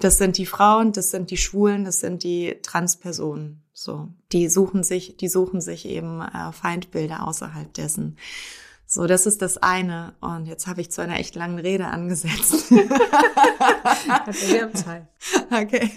das 0.00 0.18
sind 0.18 0.38
die 0.38 0.46
Frauen, 0.46 0.90
das 0.90 1.12
sind 1.12 1.30
die 1.30 1.36
Schwulen, 1.36 1.84
das 1.84 2.00
sind 2.00 2.24
die 2.24 2.58
Transpersonen. 2.64 3.62
So, 3.72 4.08
die 4.32 4.48
suchen 4.48 4.82
sich, 4.82 5.16
die 5.18 5.28
suchen 5.28 5.60
sich 5.60 5.86
eben 5.86 6.20
äh, 6.20 6.50
Feindbilder 6.50 7.28
außerhalb 7.28 7.72
dessen. 7.72 8.16
So, 8.94 9.08
das 9.08 9.26
ist 9.26 9.42
das 9.42 9.58
eine. 9.58 10.14
Und 10.20 10.46
jetzt 10.46 10.68
habe 10.68 10.80
ich 10.80 10.92
zu 10.92 11.00
einer 11.02 11.18
echt 11.18 11.34
langen 11.34 11.58
Rede 11.58 11.86
angesetzt. 11.86 12.70
Okay. 15.50 15.90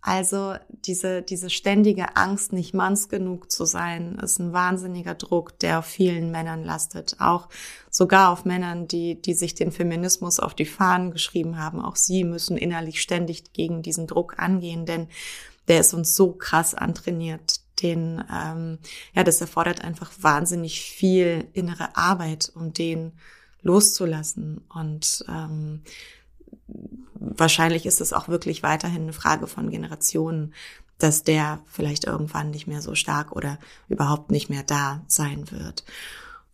Also 0.00 0.54
diese, 0.70 1.22
diese 1.22 1.50
ständige 1.50 2.16
Angst, 2.16 2.52
nicht 2.52 2.74
manns 2.74 3.08
genug 3.08 3.50
zu 3.50 3.64
sein, 3.64 4.20
ist 4.22 4.38
ein 4.38 4.52
wahnsinniger 4.52 5.16
Druck, 5.16 5.58
der 5.58 5.80
auf 5.80 5.86
vielen 5.86 6.30
Männern 6.30 6.62
lastet. 6.62 7.16
Auch 7.18 7.48
sogar 7.90 8.30
auf 8.30 8.44
Männern, 8.44 8.86
die, 8.86 9.20
die 9.20 9.34
sich 9.34 9.56
den 9.56 9.72
Feminismus 9.72 10.38
auf 10.38 10.54
die 10.54 10.64
Fahnen 10.64 11.10
geschrieben 11.10 11.58
haben. 11.58 11.80
Auch 11.80 11.96
sie 11.96 12.22
müssen 12.22 12.56
innerlich 12.56 13.02
ständig 13.02 13.52
gegen 13.52 13.82
diesen 13.82 14.06
Druck 14.06 14.38
angehen, 14.38 14.86
denn 14.86 15.08
der 15.66 15.80
ist 15.80 15.92
uns 15.92 16.14
so 16.14 16.30
krass 16.30 16.76
antrainiert 16.76 17.62
den, 17.82 18.24
ähm, 18.32 18.78
ja, 19.14 19.24
das 19.24 19.40
erfordert 19.40 19.82
einfach 19.84 20.10
wahnsinnig 20.20 20.82
viel 20.82 21.48
innere 21.52 21.96
Arbeit, 21.96 22.52
um 22.54 22.72
den 22.72 23.12
loszulassen. 23.62 24.62
Und 24.74 25.24
ähm, 25.28 25.82
wahrscheinlich 27.14 27.86
ist 27.86 28.00
es 28.00 28.12
auch 28.12 28.28
wirklich 28.28 28.62
weiterhin 28.62 29.02
eine 29.02 29.12
Frage 29.12 29.46
von 29.46 29.70
Generationen, 29.70 30.54
dass 30.98 31.22
der 31.22 31.60
vielleicht 31.66 32.04
irgendwann 32.04 32.50
nicht 32.50 32.66
mehr 32.66 32.82
so 32.82 32.94
stark 32.94 33.32
oder 33.32 33.58
überhaupt 33.88 34.30
nicht 34.30 34.50
mehr 34.50 34.64
da 34.64 35.02
sein 35.06 35.50
wird. 35.50 35.84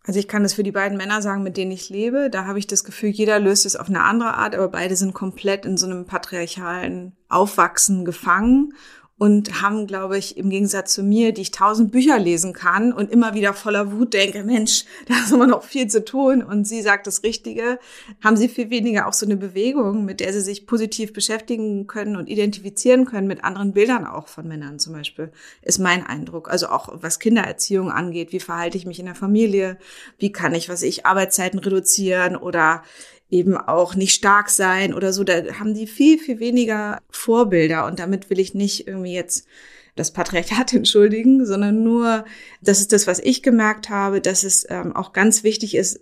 Also 0.07 0.19
ich 0.19 0.27
kann 0.27 0.43
das 0.43 0.53
für 0.53 0.61
die 0.61 0.71
beiden 0.71 0.97
Männer 0.97 1.23
sagen, 1.23 1.41
mit 1.41 1.57
denen 1.57 1.71
ich 1.71 1.89
lebe. 1.89 2.29
Da 2.29 2.45
habe 2.45 2.59
ich 2.59 2.67
das 2.67 2.83
Gefühl, 2.83 3.09
jeder 3.09 3.39
löst 3.39 3.65
es 3.65 3.75
auf 3.75 3.89
eine 3.89 4.03
andere 4.03 4.35
Art, 4.35 4.53
aber 4.53 4.67
beide 4.67 4.95
sind 4.95 5.15
komplett 5.15 5.65
in 5.65 5.77
so 5.77 5.87
einem 5.87 6.05
patriarchalen 6.05 7.13
Aufwachsen 7.27 8.05
gefangen 8.05 8.73
und 9.17 9.61
haben, 9.61 9.87
glaube 9.87 10.17
ich, 10.17 10.35
im 10.35 10.49
Gegensatz 10.49 10.93
zu 10.93 11.01
mir, 11.01 11.33
die 11.33 11.43
ich 11.43 11.51
tausend 11.51 11.93
Bücher 11.93 12.19
lesen 12.19 12.51
kann 12.51 12.91
und 12.91 13.09
immer 13.09 13.33
wieder 13.33 13.53
voller 13.53 13.93
Wut 13.93 14.13
denke, 14.13 14.43
Mensch, 14.43 14.83
da 15.07 15.15
ist 15.15 15.31
immer 15.31 15.47
noch 15.47 15.63
viel 15.63 15.87
zu 15.87 16.03
tun 16.03 16.43
und 16.43 16.67
sie 16.67 16.81
sagt 16.81 17.07
das 17.07 17.23
Richtige, 17.23 17.79
haben 18.21 18.35
sie 18.35 18.49
viel 18.49 18.69
weniger 18.69 19.07
auch 19.07 19.13
so 19.13 19.25
eine 19.25 19.37
Bewegung, 19.37 20.03
mit 20.03 20.19
der 20.19 20.33
sie 20.33 20.41
sich 20.41 20.67
positiv 20.67 21.13
beschäftigen 21.13 21.87
können 21.87 22.17
und 22.17 22.27
identifizieren 22.27 23.05
können 23.05 23.27
mit 23.27 23.43
anderen 23.45 23.71
Bildern 23.71 24.05
auch 24.05 24.27
von 24.27 24.47
Männern 24.47 24.79
zum 24.79 24.91
Beispiel, 24.91 25.31
ist 25.61 25.79
mein 25.79 26.05
Eindruck. 26.05 26.49
Also 26.49 26.67
auch 26.67 26.89
was 26.95 27.19
Kindererziehung 27.19 27.91
angeht, 27.91 28.33
wie 28.33 28.41
verhalte 28.41 28.77
ich 28.77 28.85
mich 28.85 28.99
in 28.99 29.05
der 29.05 29.15
Familie, 29.15 29.77
wie 30.17 30.33
kann 30.33 30.53
ich, 30.53 30.67
was 30.67 30.81
ich, 30.81 31.05
Arbeitszeiten 31.05 31.59
reduzieren 31.59 32.35
oder 32.35 32.83
eben 33.29 33.57
auch 33.57 33.95
nicht 33.95 34.13
stark 34.13 34.49
sein 34.49 34.93
oder 34.93 35.13
so. 35.13 35.23
Da 35.23 35.59
haben 35.59 35.73
die 35.73 35.87
viel, 35.87 36.19
viel 36.19 36.39
weniger 36.39 37.01
Vorbilder. 37.09 37.85
Und 37.85 37.99
damit 37.99 38.29
will 38.29 38.39
ich 38.39 38.53
nicht 38.53 38.87
irgendwie 38.87 39.13
jetzt 39.13 39.47
das 39.95 40.11
Patriarchat 40.11 40.73
entschuldigen, 40.73 41.45
sondern 41.45 41.83
nur, 41.83 42.25
das 42.61 42.81
ist 42.81 42.91
das, 42.93 43.07
was 43.07 43.19
ich 43.19 43.41
gemerkt 43.41 43.89
habe, 43.89 44.21
dass 44.21 44.43
es 44.43 44.65
ähm, 44.69 44.95
auch 44.95 45.13
ganz 45.13 45.43
wichtig 45.43 45.75
ist, 45.75 46.01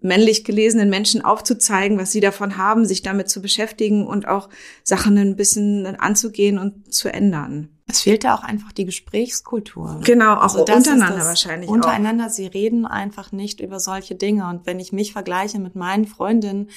männlich 0.00 0.44
gelesenen 0.44 0.90
Menschen 0.90 1.22
aufzuzeigen, 1.22 1.98
was 1.98 2.12
sie 2.12 2.20
davon 2.20 2.56
haben, 2.56 2.84
sich 2.84 3.02
damit 3.02 3.30
zu 3.30 3.40
beschäftigen 3.40 4.06
und 4.06 4.28
auch 4.28 4.48
Sachen 4.82 5.16
ein 5.16 5.36
bisschen 5.36 5.86
anzugehen 5.86 6.58
und 6.58 6.92
zu 6.92 7.08
ändern. 7.08 7.68
Es 7.90 8.02
fehlte 8.02 8.32
auch 8.32 8.42
einfach 8.42 8.72
die 8.72 8.84
Gesprächskultur. 8.84 10.00
Genau, 10.04 10.34
auch 10.34 10.42
also 10.42 10.60
untereinander 10.60 11.24
wahrscheinlich. 11.24 11.68
Untereinander, 11.68 12.26
auch. 12.26 12.30
sie 12.30 12.46
reden 12.46 12.86
einfach 12.86 13.32
nicht 13.32 13.60
über 13.60 13.80
solche 13.80 14.14
Dinge. 14.14 14.48
Und 14.48 14.66
wenn 14.66 14.80
ich 14.80 14.92
mich 14.92 15.12
vergleiche 15.12 15.58
mit 15.58 15.74
meinen 15.74 16.06
Freundinnen, 16.06 16.70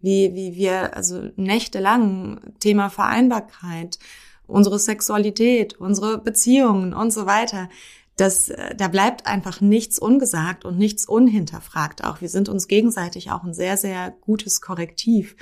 wie, 0.00 0.34
wie 0.34 0.54
wir, 0.54 0.96
also 0.96 1.28
nächtelang 1.36 2.40
Thema 2.60 2.88
Vereinbarkeit, 2.88 3.98
unsere 4.46 4.78
Sexualität, 4.78 5.78
unsere 5.78 6.18
Beziehungen 6.18 6.94
und 6.94 7.12
so 7.12 7.26
weiter, 7.26 7.68
das, 8.16 8.50
äh, 8.50 8.74
da 8.74 8.88
bleibt 8.88 9.26
einfach 9.26 9.60
nichts 9.60 9.98
ungesagt 9.98 10.64
und 10.64 10.78
nichts 10.78 11.06
unhinterfragt 11.06 12.04
auch. 12.04 12.20
Wir 12.20 12.28
sind 12.28 12.48
uns 12.48 12.68
gegenseitig 12.68 13.30
auch 13.30 13.44
ein 13.44 13.54
sehr, 13.54 13.76
sehr 13.76 14.10
gutes 14.20 14.60
Korrektiv. 14.60 15.36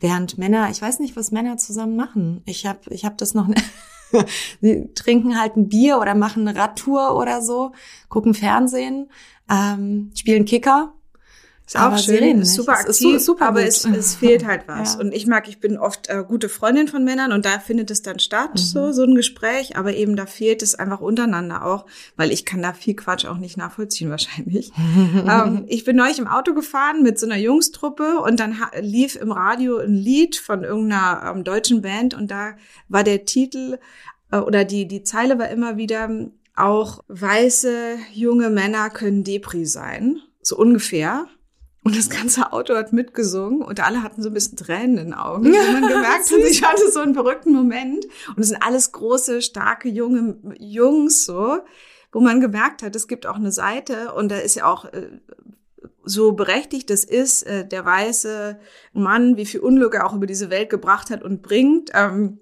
Während 0.00 0.36
Männer, 0.36 0.68
ich 0.70 0.82
weiß 0.82 0.98
nicht, 0.98 1.16
was 1.16 1.30
Männer 1.30 1.56
zusammen 1.56 1.96
machen. 1.96 2.42
Ich 2.44 2.66
habe 2.66 2.80
ich 2.90 3.04
hab 3.04 3.16
das 3.18 3.34
noch 3.34 3.46
nicht. 3.48 3.64
Sie 4.60 4.90
trinken 4.94 5.40
halt 5.40 5.56
ein 5.56 5.68
Bier 5.68 5.98
oder 5.98 6.14
machen 6.14 6.46
eine 6.46 6.58
Radtour 6.58 7.16
oder 7.16 7.42
so, 7.42 7.72
gucken 8.08 8.34
Fernsehen, 8.34 9.10
ähm, 9.50 10.10
spielen 10.14 10.44
Kicker 10.44 10.94
ist 11.66 11.78
auch 11.78 11.96
schön, 11.96 12.42
ist 12.42 12.54
super 12.54 12.72
aktiv, 12.72 12.88
ist 12.88 13.02
ist 13.02 13.24
super 13.24 13.46
aber 13.46 13.64
es, 13.64 13.86
es, 13.86 14.16
fehlt 14.16 14.44
halt 14.44 14.64
was. 14.66 14.94
Ja. 14.94 15.00
Und 15.00 15.14
ich 15.14 15.26
mag, 15.26 15.48
ich 15.48 15.60
bin 15.60 15.78
oft 15.78 16.08
äh, 16.10 16.22
gute 16.26 16.50
Freundin 16.50 16.88
von 16.88 17.04
Männern 17.04 17.32
und 17.32 17.46
da 17.46 17.58
findet 17.58 17.90
es 17.90 18.02
dann 18.02 18.18
statt, 18.18 18.50
mhm. 18.54 18.58
so, 18.58 18.92
so 18.92 19.02
ein 19.04 19.14
Gespräch, 19.14 19.76
aber 19.76 19.94
eben 19.94 20.14
da 20.14 20.26
fehlt 20.26 20.62
es 20.62 20.74
einfach 20.74 21.00
untereinander 21.00 21.64
auch, 21.64 21.86
weil 22.16 22.32
ich 22.32 22.44
kann 22.44 22.60
da 22.60 22.74
viel 22.74 22.94
Quatsch 22.94 23.24
auch 23.24 23.38
nicht 23.38 23.56
nachvollziehen 23.56 24.10
wahrscheinlich. 24.10 24.72
ähm, 24.78 25.64
ich 25.66 25.84
bin 25.84 25.96
neulich 25.96 26.18
im 26.18 26.28
Auto 26.28 26.52
gefahren 26.52 27.02
mit 27.02 27.18
so 27.18 27.26
einer 27.26 27.38
Jungstruppe 27.38 28.18
und 28.20 28.40
dann 28.40 28.56
lief 28.80 29.16
im 29.16 29.32
Radio 29.32 29.78
ein 29.78 29.94
Lied 29.94 30.36
von 30.36 30.64
irgendeiner 30.64 31.32
ähm, 31.34 31.44
deutschen 31.44 31.80
Band 31.80 32.12
und 32.12 32.30
da 32.30 32.56
war 32.88 33.04
der 33.04 33.24
Titel 33.24 33.78
äh, 34.30 34.36
oder 34.36 34.64
die, 34.64 34.86
die 34.86 35.02
Zeile 35.02 35.38
war 35.38 35.48
immer 35.48 35.78
wieder, 35.78 36.10
auch 36.56 37.02
weiße 37.08 37.96
junge 38.12 38.50
Männer 38.50 38.90
können 38.90 39.24
Depri 39.24 39.66
sein, 39.66 40.20
so 40.42 40.56
ungefähr. 40.56 41.26
Und 41.84 41.98
das 41.98 42.08
ganze 42.08 42.52
Auto 42.52 42.74
hat 42.74 42.94
mitgesungen 42.94 43.60
und 43.60 43.84
alle 43.84 44.02
hatten 44.02 44.22
so 44.22 44.30
ein 44.30 44.34
bisschen 44.34 44.56
Tränen 44.56 44.96
in 44.96 45.04
den 45.04 45.14
Augen. 45.14 45.52
Ja, 45.52 45.70
man 45.70 45.86
gemerkt 45.86 46.30
hat, 46.30 46.38
ich 46.50 46.64
hatte 46.64 46.90
so 46.90 47.00
einen 47.00 47.12
verrückten 47.12 47.52
Moment. 47.52 48.06
Und 48.34 48.40
es 48.40 48.48
sind 48.48 48.62
alles 48.62 48.90
große, 48.92 49.42
starke, 49.42 49.90
junge 49.90 50.36
Jungs 50.58 51.26
so, 51.26 51.58
wo 52.10 52.20
man 52.20 52.40
gemerkt 52.40 52.82
hat, 52.82 52.96
es 52.96 53.06
gibt 53.06 53.26
auch 53.26 53.36
eine 53.36 53.52
Seite 53.52 54.14
und 54.14 54.30
da 54.30 54.38
ist 54.38 54.54
ja 54.54 54.64
auch 54.64 54.86
äh, 54.86 55.10
so 56.04 56.32
berechtigt 56.32 56.88
das 56.88 57.04
ist, 57.04 57.42
äh, 57.42 57.66
der 57.66 57.84
weiße 57.84 58.58
Mann, 58.94 59.36
wie 59.36 59.46
viel 59.46 59.60
Unglück 59.60 59.94
er 59.94 60.06
auch 60.06 60.14
über 60.14 60.26
diese 60.26 60.48
Welt 60.48 60.70
gebracht 60.70 61.10
hat 61.10 61.22
und 61.22 61.42
bringt. 61.42 61.90
Ähm, 61.92 62.38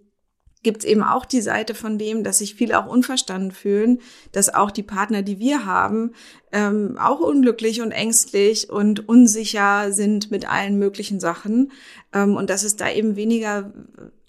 gibt 0.63 0.85
es 0.85 0.89
eben 0.89 1.03
auch 1.03 1.25
die 1.25 1.41
Seite 1.41 1.75
von 1.75 1.99
dem, 1.99 2.25
dass 2.25 2.39
sich 2.39 2.55
viele 2.55 2.79
auch 2.79 2.87
unverstanden 2.87 3.51
fühlen, 3.51 4.01
dass 4.33 4.55
auch 4.55 4.71
die 4.71 4.83
Partner, 4.83 5.23
die 5.23 5.39
wir 5.39 5.67
haben, 5.67 6.13
ähm, 6.53 6.97
auch 6.99 7.21
unglücklich 7.21 7.83
und 7.83 7.93
ängstlich 7.93 8.71
und 8.71 9.09
unsicher 9.09 9.93
sind 9.93 10.31
mit 10.31 10.49
allen 10.49 10.79
möglichen 10.79 11.21
Sachen 11.21 11.73
ähm, 12.13 12.37
und 12.37 12.51
dass 12.51 12.63
es 12.63 12.77
da 12.77 12.91
eben 12.91 13.17
weniger 13.17 13.73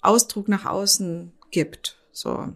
Ausdruck 0.02 0.48
nach 0.48 0.66
außen 0.66 1.32
gibt. 1.50 1.98
So. 2.12 2.48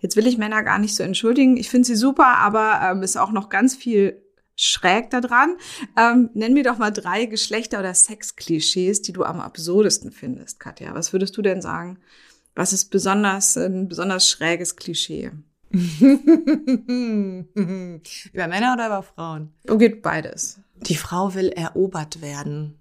Jetzt 0.00 0.16
will 0.16 0.26
ich 0.26 0.38
Männer 0.38 0.62
gar 0.62 0.78
nicht 0.78 0.94
so 0.94 1.02
entschuldigen. 1.02 1.56
Ich 1.56 1.70
finde 1.70 1.86
sie 1.86 1.96
super, 1.96 2.38
aber 2.38 2.80
ähm, 2.82 3.02
ist 3.02 3.16
auch 3.16 3.32
noch 3.32 3.48
ganz 3.48 3.74
viel 3.74 4.22
schräg 4.56 5.10
da 5.10 5.20
dran. 5.20 5.56
Ähm, 5.98 6.30
nenn 6.34 6.54
mir 6.54 6.64
doch 6.64 6.78
mal 6.78 6.90
drei 6.90 7.26
Geschlechter- 7.26 7.78
oder 7.78 7.94
Sexklischees, 7.94 9.02
die 9.02 9.12
du 9.12 9.24
am 9.24 9.40
absurdesten 9.40 10.12
findest, 10.12 10.60
Katja. 10.60 10.94
Was 10.94 11.12
würdest 11.12 11.36
du 11.36 11.42
denn 11.42 11.60
sagen? 11.60 11.98
Was 12.56 12.72
ist 12.72 12.90
besonders 12.90 13.56
ein 13.56 13.86
besonders 13.86 14.28
schräges 14.28 14.74
Klischee? 14.76 15.30
über 15.70 15.92
Männer 18.48 18.72
oder 18.72 18.86
über 18.86 19.02
Frauen? 19.02 19.52
Oh, 19.68 19.76
geht 19.76 20.00
beides. 20.00 20.58
Die 20.76 20.96
Frau 20.96 21.34
will 21.34 21.50
erobert 21.50 22.22
werden. 22.22 22.80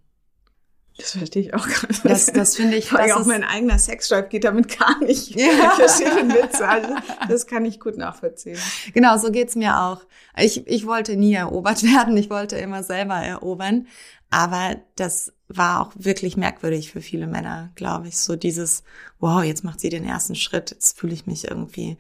Das 0.98 1.12
verstehe 1.12 1.42
ich 1.42 1.54
auch 1.54 1.68
gerade. 1.68 1.94
Das, 2.06 2.28
das 2.28 2.56
finde 2.56 2.78
ich. 2.78 2.94
Weil 2.94 3.12
auch 3.12 3.26
mein 3.26 3.44
eigener 3.44 3.78
Sexdrive 3.78 4.30
geht 4.30 4.46
damit 4.46 4.80
gar 4.80 4.98
nicht. 5.04 5.36
Ja. 5.36 5.48
Ich 5.48 5.74
verstehe 5.74 6.16
den 6.16 6.30
Witz. 6.30 6.62
Also 6.62 6.96
das 7.28 7.46
kann 7.46 7.66
ich 7.66 7.82
gut 7.82 7.98
nachvollziehen. 7.98 8.58
Genau, 8.94 9.18
so 9.18 9.30
geht's 9.30 9.56
mir 9.58 9.82
auch. 9.82 10.06
Ich, 10.38 10.66
ich 10.68 10.88
wollte 10.88 11.18
nie 11.18 11.34
erobert 11.34 11.84
werden. 11.94 12.16
Ich 12.16 12.30
wollte 12.30 12.56
immer 12.56 12.82
selber 12.82 13.16
erobern. 13.16 13.88
Aber 14.30 14.78
das 14.96 15.34
war 15.48 15.82
auch 15.82 15.92
wirklich 15.96 16.38
merkwürdig 16.38 16.92
für 16.92 17.02
viele 17.02 17.28
Männer, 17.28 17.72
glaube 17.76 18.08
ich. 18.08 18.18
So 18.18 18.36
dieses, 18.36 18.84
wow, 19.20 19.44
jetzt 19.44 19.64
macht 19.64 19.80
sie 19.80 19.90
den 19.90 20.06
ersten 20.06 20.36
Schritt, 20.36 20.72
jetzt 20.72 21.00
fühle 21.00 21.14
ich 21.14 21.28
mich 21.28 21.48
irgendwie 21.50 21.98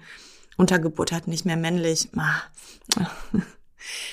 untergebuttert, 0.57 1.27
nicht 1.27 1.45
mehr 1.45 1.57
männlich. 1.57 2.09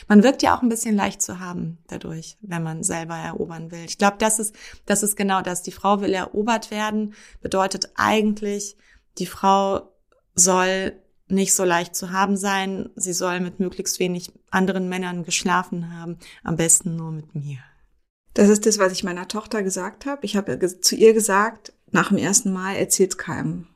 Man 0.09 0.23
wirkt 0.23 0.43
ja 0.43 0.57
auch 0.57 0.63
ein 0.63 0.69
bisschen 0.69 0.97
leicht 0.97 1.23
zu 1.23 1.41
haben 1.41 1.79
dadurch, 1.89 2.37
wenn 2.43 2.63
man 2.63 2.83
selber 2.83 3.17
erobern 3.17 3.71
will. 3.71 3.85
Ich 3.87 3.97
glaube, 3.97 4.17
das 4.19 4.39
ist, 4.39 4.55
das 4.85 5.03
ist 5.03 5.17
genau 5.17 5.41
das. 5.41 5.63
Die 5.63 5.73
Frau 5.73 6.03
will 6.03 6.13
erobert 6.13 6.71
werden, 6.71 7.15
bedeutet 7.41 7.91
eigentlich, 7.95 8.77
die 9.17 9.25
Frau 9.25 9.89
soll 10.35 11.01
nicht 11.29 11.55
so 11.55 11.65
leicht 11.65 11.97
zu 11.97 12.11
haben 12.11 12.37
sein. 12.37 12.91
Sie 12.97 13.15
soll 13.15 13.41
mit 13.41 13.61
möglichst 13.61 13.99
wenig 13.99 14.33
anderen 14.51 14.89
Männern 14.89 15.25
geschlafen 15.25 15.97
haben. 15.97 16.19
Am 16.45 16.57
besten 16.57 16.97
nur 16.97 17.11
mit 17.11 17.35
mir. 17.35 17.59
Das 18.35 18.49
ist 18.49 18.67
das, 18.67 18.79
was 18.79 18.93
ich 18.93 19.05
meiner 19.05 19.29
Tochter 19.29 19.63
gesagt 19.63 20.07
habe. 20.07 20.25
Ich 20.25 20.37
habe 20.37 20.59
zu 20.81 20.97
ihr 20.97 21.13
gesagt, 21.13 21.73
nach 21.91 22.09
dem 22.09 22.19
ersten 22.19 22.53
Mal 22.53 22.77
erzählt's 22.77 23.19
keinem. 23.19 23.67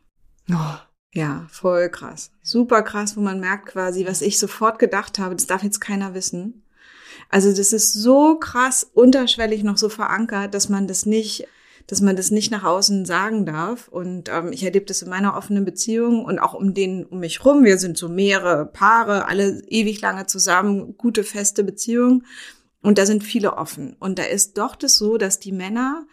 Oh. 0.51 0.77
Ja, 1.13 1.47
voll 1.51 1.89
krass. 1.89 2.31
Super 2.43 2.83
krass, 2.83 3.17
wo 3.17 3.23
man 3.23 3.41
merkt 3.41 3.67
quasi, 3.67 4.07
was 4.07 4.21
ich 4.21 4.39
sofort 4.39 4.79
gedacht 4.79 5.19
habe, 5.19 5.35
das 5.35 5.47
darf 5.47 5.63
jetzt 5.63 5.81
keiner 5.81 6.13
wissen. 6.13 6.63
Also 7.31 7.55
das 7.55 7.73
ist 7.73 7.95
so 7.95 8.39
krass 8.39 8.87
unterschwellig 8.93 9.65
noch 9.65 9.79
so 9.79 9.89
verankert, 9.89 10.53
dass 10.53 10.69
man 10.69 10.87
das 10.87 11.07
nicht, 11.07 11.49
dass 11.87 12.03
man 12.03 12.17
das 12.17 12.31
nicht 12.31 12.51
nach 12.51 12.65
außen 12.65 13.07
sagen 13.07 13.47
darf. 13.47 13.89
Und 13.89 14.29
ähm, 14.29 14.53
ich 14.53 14.63
erlebe 14.63 14.85
das 14.85 15.01
in 15.01 15.09
meiner 15.09 15.37
offenen 15.37 15.65
Beziehung 15.65 16.23
und 16.23 16.39
auch 16.39 16.53
um 16.53 16.75
den 16.75 17.07
um 17.07 17.21
mich 17.21 17.45
rum. 17.47 17.65
Wir 17.65 17.79
sind 17.79 17.97
so 17.97 18.11
mehrere 18.11 18.67
Paare, 18.67 19.27
alle 19.27 19.63
ewig 19.69 20.03
lange 20.03 20.27
zusammen, 20.27 20.99
gute 20.99 21.25
feste 21.25 21.65
Beziehungen. 21.65 22.27
Und 22.87 22.99
da 22.99 23.05
sind 23.05 23.25
viele 23.25 23.55
offen. 23.57 23.97
Und 23.99 24.21
da 24.21 24.23
ist 24.23 24.59
doch 24.59 24.77
das 24.77 24.97
so, 24.97 25.19
dass 25.19 25.41
die 25.41 25.51
Männer, 25.51 26.07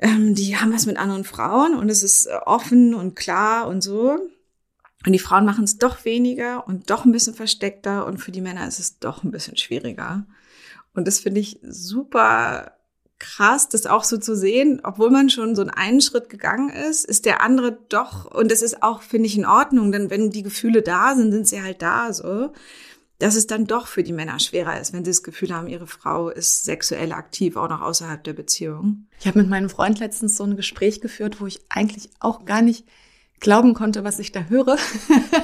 ähm, 0.00 0.34
die 0.34 0.56
haben 0.56 0.74
was 0.74 0.84
mit 0.84 0.96
anderen 0.96 1.22
Frauen 1.22 1.76
und 1.76 1.88
es 1.88 2.02
ist 2.02 2.26
äh, 2.26 2.32
offen 2.44 2.92
und 2.92 3.14
klar 3.14 3.68
und 3.68 3.80
so. 3.80 4.18
Und 5.06 5.12
die 5.12 5.20
Frauen 5.20 5.44
machen 5.44 5.62
es 5.62 5.78
doch 5.78 6.04
weniger 6.04 6.66
und 6.66 6.90
doch 6.90 7.04
ein 7.04 7.12
bisschen 7.12 7.34
versteckter 7.34 8.04
und 8.06 8.18
für 8.18 8.32
die 8.32 8.40
Männer 8.40 8.66
ist 8.66 8.80
es 8.80 8.98
doch 8.98 9.22
ein 9.22 9.30
bisschen 9.30 9.56
schwieriger. 9.56 10.26
Und 10.92 11.06
das 11.06 11.20
finde 11.20 11.38
ich 11.38 11.60
super 11.62 12.72
krass, 13.20 13.68
das 13.68 13.86
auch 13.86 14.02
so 14.02 14.16
zu 14.16 14.34
sehen, 14.34 14.80
obwohl 14.82 15.10
man 15.10 15.30
schon 15.30 15.54
so 15.54 15.64
einen 15.64 16.00
Schritt 16.00 16.28
gegangen 16.30 16.70
ist, 16.70 17.04
ist 17.04 17.26
der 17.26 17.42
andere 17.42 17.78
doch, 17.90 18.24
und 18.24 18.50
das 18.50 18.62
ist 18.62 18.82
auch, 18.82 19.02
finde 19.02 19.28
ich, 19.28 19.38
in 19.38 19.46
Ordnung, 19.46 19.92
denn 19.92 20.10
wenn 20.10 20.30
die 20.30 20.42
Gefühle 20.42 20.82
da 20.82 21.14
sind, 21.14 21.30
sind 21.30 21.46
sie 21.46 21.62
halt 21.62 21.80
da, 21.80 22.12
so 22.12 22.52
dass 23.20 23.36
es 23.36 23.46
dann 23.46 23.66
doch 23.66 23.86
für 23.86 24.02
die 24.02 24.14
Männer 24.14 24.40
schwerer 24.40 24.80
ist, 24.80 24.92
wenn 24.92 25.04
sie 25.04 25.10
das 25.10 25.22
Gefühl 25.22 25.54
haben, 25.54 25.68
ihre 25.68 25.86
Frau 25.86 26.30
ist 26.30 26.64
sexuell 26.64 27.12
aktiv, 27.12 27.56
auch 27.56 27.68
noch 27.68 27.82
außerhalb 27.82 28.24
der 28.24 28.32
Beziehung. 28.32 29.06
Ich 29.20 29.26
habe 29.26 29.38
mit 29.38 29.48
meinem 29.48 29.68
Freund 29.68 29.98
letztens 29.98 30.36
so 30.36 30.44
ein 30.44 30.56
Gespräch 30.56 31.02
geführt, 31.02 31.38
wo 31.40 31.46
ich 31.46 31.60
eigentlich 31.68 32.08
auch 32.18 32.46
gar 32.46 32.62
nicht 32.62 32.86
glauben 33.38 33.74
konnte, 33.74 34.04
was 34.04 34.18
ich 34.18 34.32
da 34.32 34.44
höre. 34.44 34.78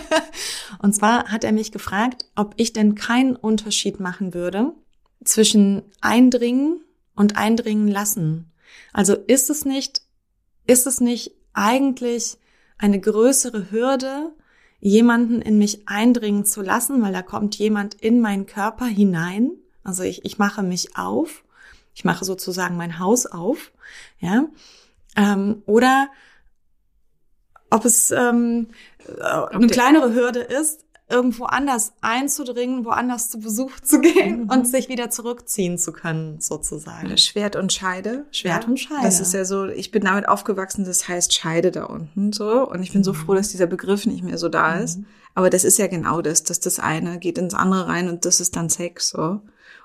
und 0.78 0.94
zwar 0.94 1.30
hat 1.30 1.44
er 1.44 1.52
mich 1.52 1.70
gefragt, 1.70 2.24
ob 2.34 2.54
ich 2.56 2.72
denn 2.72 2.94
keinen 2.94 3.36
Unterschied 3.36 4.00
machen 4.00 4.32
würde 4.32 4.72
zwischen 5.22 5.82
eindringen 6.00 6.80
und 7.14 7.36
eindringen 7.36 7.88
lassen. 7.88 8.52
Also 8.94 9.14
ist 9.14 9.50
es 9.50 9.66
nicht, 9.66 10.00
ist 10.66 10.86
es 10.86 11.00
nicht 11.00 11.32
eigentlich 11.52 12.38
eine 12.78 13.00
größere 13.00 13.70
Hürde, 13.70 14.32
jemanden 14.80 15.42
in 15.42 15.58
mich 15.58 15.88
eindringen 15.88 16.44
zu 16.44 16.62
lassen, 16.62 17.02
weil 17.02 17.12
da 17.12 17.22
kommt 17.22 17.56
jemand 17.56 17.94
in 17.94 18.20
meinen 18.20 18.46
Körper 18.46 18.86
hinein. 18.86 19.52
Also 19.82 20.02
ich, 20.02 20.24
ich 20.24 20.38
mache 20.38 20.62
mich 20.62 20.96
auf. 20.96 21.44
Ich 21.94 22.04
mache 22.04 22.24
sozusagen 22.24 22.76
mein 22.76 22.98
Haus 22.98 23.26
auf. 23.26 23.72
Ja. 24.20 24.46
Ähm, 25.16 25.62
oder 25.66 26.08
ob 27.70 27.84
es 27.84 28.10
ähm, 28.10 28.68
eine 29.50 29.66
kleinere 29.66 30.14
Hürde 30.14 30.40
ist, 30.40 30.85
irgendwo 31.08 31.44
anders 31.44 31.92
einzudringen, 32.00 32.84
woanders 32.84 33.30
zu 33.30 33.38
Besuch 33.38 33.78
zu 33.80 34.00
gehen 34.02 34.44
mhm. 34.44 34.50
und 34.50 34.66
sich 34.66 34.88
wieder 34.88 35.10
zurückziehen 35.10 35.78
zu 35.78 35.92
können, 35.92 36.40
sozusagen. 36.40 37.16
Schwert 37.16 37.54
und 37.56 37.72
Scheide. 37.72 38.26
Schwert 38.32 38.64
ja. 38.64 38.68
und 38.68 38.78
Scheide. 38.78 39.02
Das 39.02 39.20
ist 39.20 39.32
ja 39.32 39.44
so, 39.44 39.66
ich 39.66 39.92
bin 39.92 40.02
damit 40.02 40.28
aufgewachsen, 40.28 40.84
das 40.84 41.06
heißt 41.06 41.32
Scheide 41.32 41.70
da 41.70 41.84
unten 41.84 42.32
so. 42.32 42.68
Und 42.68 42.82
ich 42.82 42.92
bin 42.92 43.02
mhm. 43.02 43.04
so 43.04 43.12
froh, 43.12 43.34
dass 43.34 43.50
dieser 43.50 43.66
Begriff 43.66 44.06
nicht 44.06 44.24
mehr 44.24 44.38
so 44.38 44.48
da 44.48 44.74
ist. 44.76 44.98
Mhm. 44.98 45.06
Aber 45.34 45.50
das 45.50 45.64
ist 45.64 45.78
ja 45.78 45.86
genau 45.86 46.22
das, 46.22 46.42
dass 46.42 46.60
das 46.60 46.80
eine 46.80 47.18
geht 47.18 47.38
ins 47.38 47.54
andere 47.54 47.88
rein 47.88 48.08
und 48.08 48.24
das 48.24 48.40
ist 48.40 48.56
dann 48.56 48.68
Sex 48.68 49.10
so. 49.10 49.42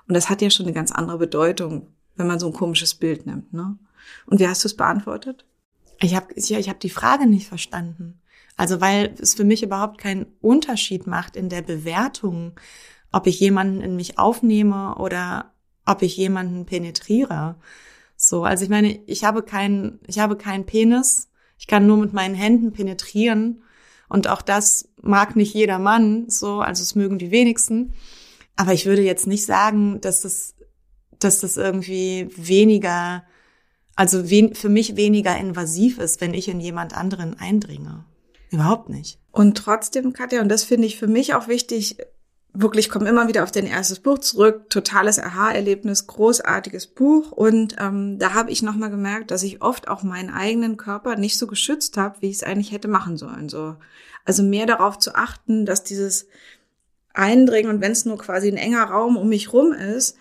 Und 0.08 0.14
das 0.14 0.28
hat 0.28 0.42
ja 0.42 0.50
schon 0.50 0.66
eine 0.66 0.72
ganz 0.72 0.90
andere 0.90 1.18
Bedeutung, 1.18 1.88
wenn 2.16 2.26
man 2.26 2.40
so 2.40 2.46
ein 2.46 2.52
komisches 2.52 2.94
Bild 2.94 3.26
nimmt, 3.26 3.52
ne? 3.52 3.78
Und 4.26 4.40
wie 4.40 4.48
hast 4.48 4.64
du 4.64 4.68
es 4.68 4.76
beantwortet? 4.76 5.44
Ich 6.00 6.16
habe 6.16 6.26
ich, 6.34 6.50
ich 6.50 6.68
hab 6.68 6.80
die 6.80 6.90
Frage 6.90 7.26
nicht 7.26 7.46
verstanden. 7.46 8.20
Also 8.56 8.80
weil 8.80 9.14
es 9.18 9.34
für 9.34 9.44
mich 9.44 9.62
überhaupt 9.62 9.98
keinen 9.98 10.26
Unterschied 10.40 11.06
macht 11.06 11.36
in 11.36 11.48
der 11.48 11.62
Bewertung, 11.62 12.52
ob 13.10 13.26
ich 13.26 13.40
jemanden 13.40 13.80
in 13.80 13.96
mich 13.96 14.18
aufnehme 14.18 14.96
oder 14.96 15.52
ob 15.84 16.02
ich 16.02 16.16
jemanden 16.16 16.66
penetriere. 16.66 17.56
So, 18.16 18.44
also 18.44 18.64
ich 18.64 18.70
meine, 18.70 19.00
ich 19.06 19.24
habe 19.24 19.42
keinen, 19.42 19.98
ich 20.06 20.18
habe 20.18 20.36
keinen 20.36 20.64
Penis. 20.66 21.28
Ich 21.58 21.66
kann 21.66 21.86
nur 21.86 21.96
mit 21.96 22.12
meinen 22.12 22.34
Händen 22.34 22.72
penetrieren 22.72 23.62
Und 24.08 24.28
auch 24.28 24.42
das 24.42 24.88
mag 25.00 25.36
nicht 25.36 25.54
jeder 25.54 25.78
Mann 25.78 26.28
so, 26.28 26.60
also 26.60 26.82
es 26.82 26.94
mögen 26.94 27.18
die 27.18 27.30
wenigsten. 27.30 27.94
Aber 28.56 28.72
ich 28.74 28.84
würde 28.84 29.02
jetzt 29.02 29.26
nicht 29.26 29.46
sagen, 29.46 30.00
dass 30.00 30.20
das, 30.20 30.54
dass 31.18 31.40
das 31.40 31.56
irgendwie 31.56 32.28
weniger, 32.36 33.24
also 33.96 34.28
wen, 34.28 34.54
für 34.54 34.68
mich 34.68 34.96
weniger 34.96 35.36
invasiv 35.38 35.98
ist, 35.98 36.20
wenn 36.20 36.34
ich 36.34 36.48
in 36.48 36.60
jemand 36.60 36.96
anderen 36.96 37.38
eindringe. 37.38 38.04
Überhaupt 38.52 38.90
nicht. 38.90 39.18
Und 39.32 39.56
trotzdem, 39.56 40.12
Katja, 40.12 40.42
und 40.42 40.50
das 40.50 40.62
finde 40.62 40.86
ich 40.86 40.98
für 40.98 41.06
mich 41.06 41.34
auch 41.34 41.48
wichtig, 41.48 41.96
wirklich 42.52 42.90
komme 42.90 43.08
immer 43.08 43.28
wieder 43.28 43.44
auf 43.44 43.50
dein 43.50 43.66
erstes 43.66 43.98
Buch 44.00 44.18
zurück. 44.18 44.68
Totales 44.68 45.18
Aha-Erlebnis, 45.18 46.06
großartiges 46.06 46.88
Buch. 46.88 47.32
Und 47.32 47.76
ähm, 47.80 48.18
da 48.18 48.34
habe 48.34 48.50
ich 48.50 48.62
nochmal 48.62 48.90
gemerkt, 48.90 49.30
dass 49.30 49.42
ich 49.42 49.62
oft 49.62 49.88
auch 49.88 50.02
meinen 50.02 50.28
eigenen 50.28 50.76
Körper 50.76 51.16
nicht 51.16 51.38
so 51.38 51.46
geschützt 51.46 51.96
habe, 51.96 52.16
wie 52.20 52.28
ich 52.28 52.36
es 52.36 52.42
eigentlich 52.42 52.72
hätte 52.72 52.88
machen 52.88 53.16
sollen. 53.16 53.48
So, 53.48 53.76
also 54.26 54.42
mehr 54.42 54.66
darauf 54.66 54.98
zu 54.98 55.14
achten, 55.14 55.64
dass 55.64 55.82
dieses 55.82 56.26
Eindringen 57.14 57.70
und 57.70 57.80
wenn 57.80 57.92
es 57.92 58.04
nur 58.04 58.18
quasi 58.18 58.48
ein 58.48 58.58
enger 58.58 58.84
Raum 58.84 59.16
um 59.16 59.30
mich 59.30 59.52
rum 59.54 59.72
ist, 59.72 60.16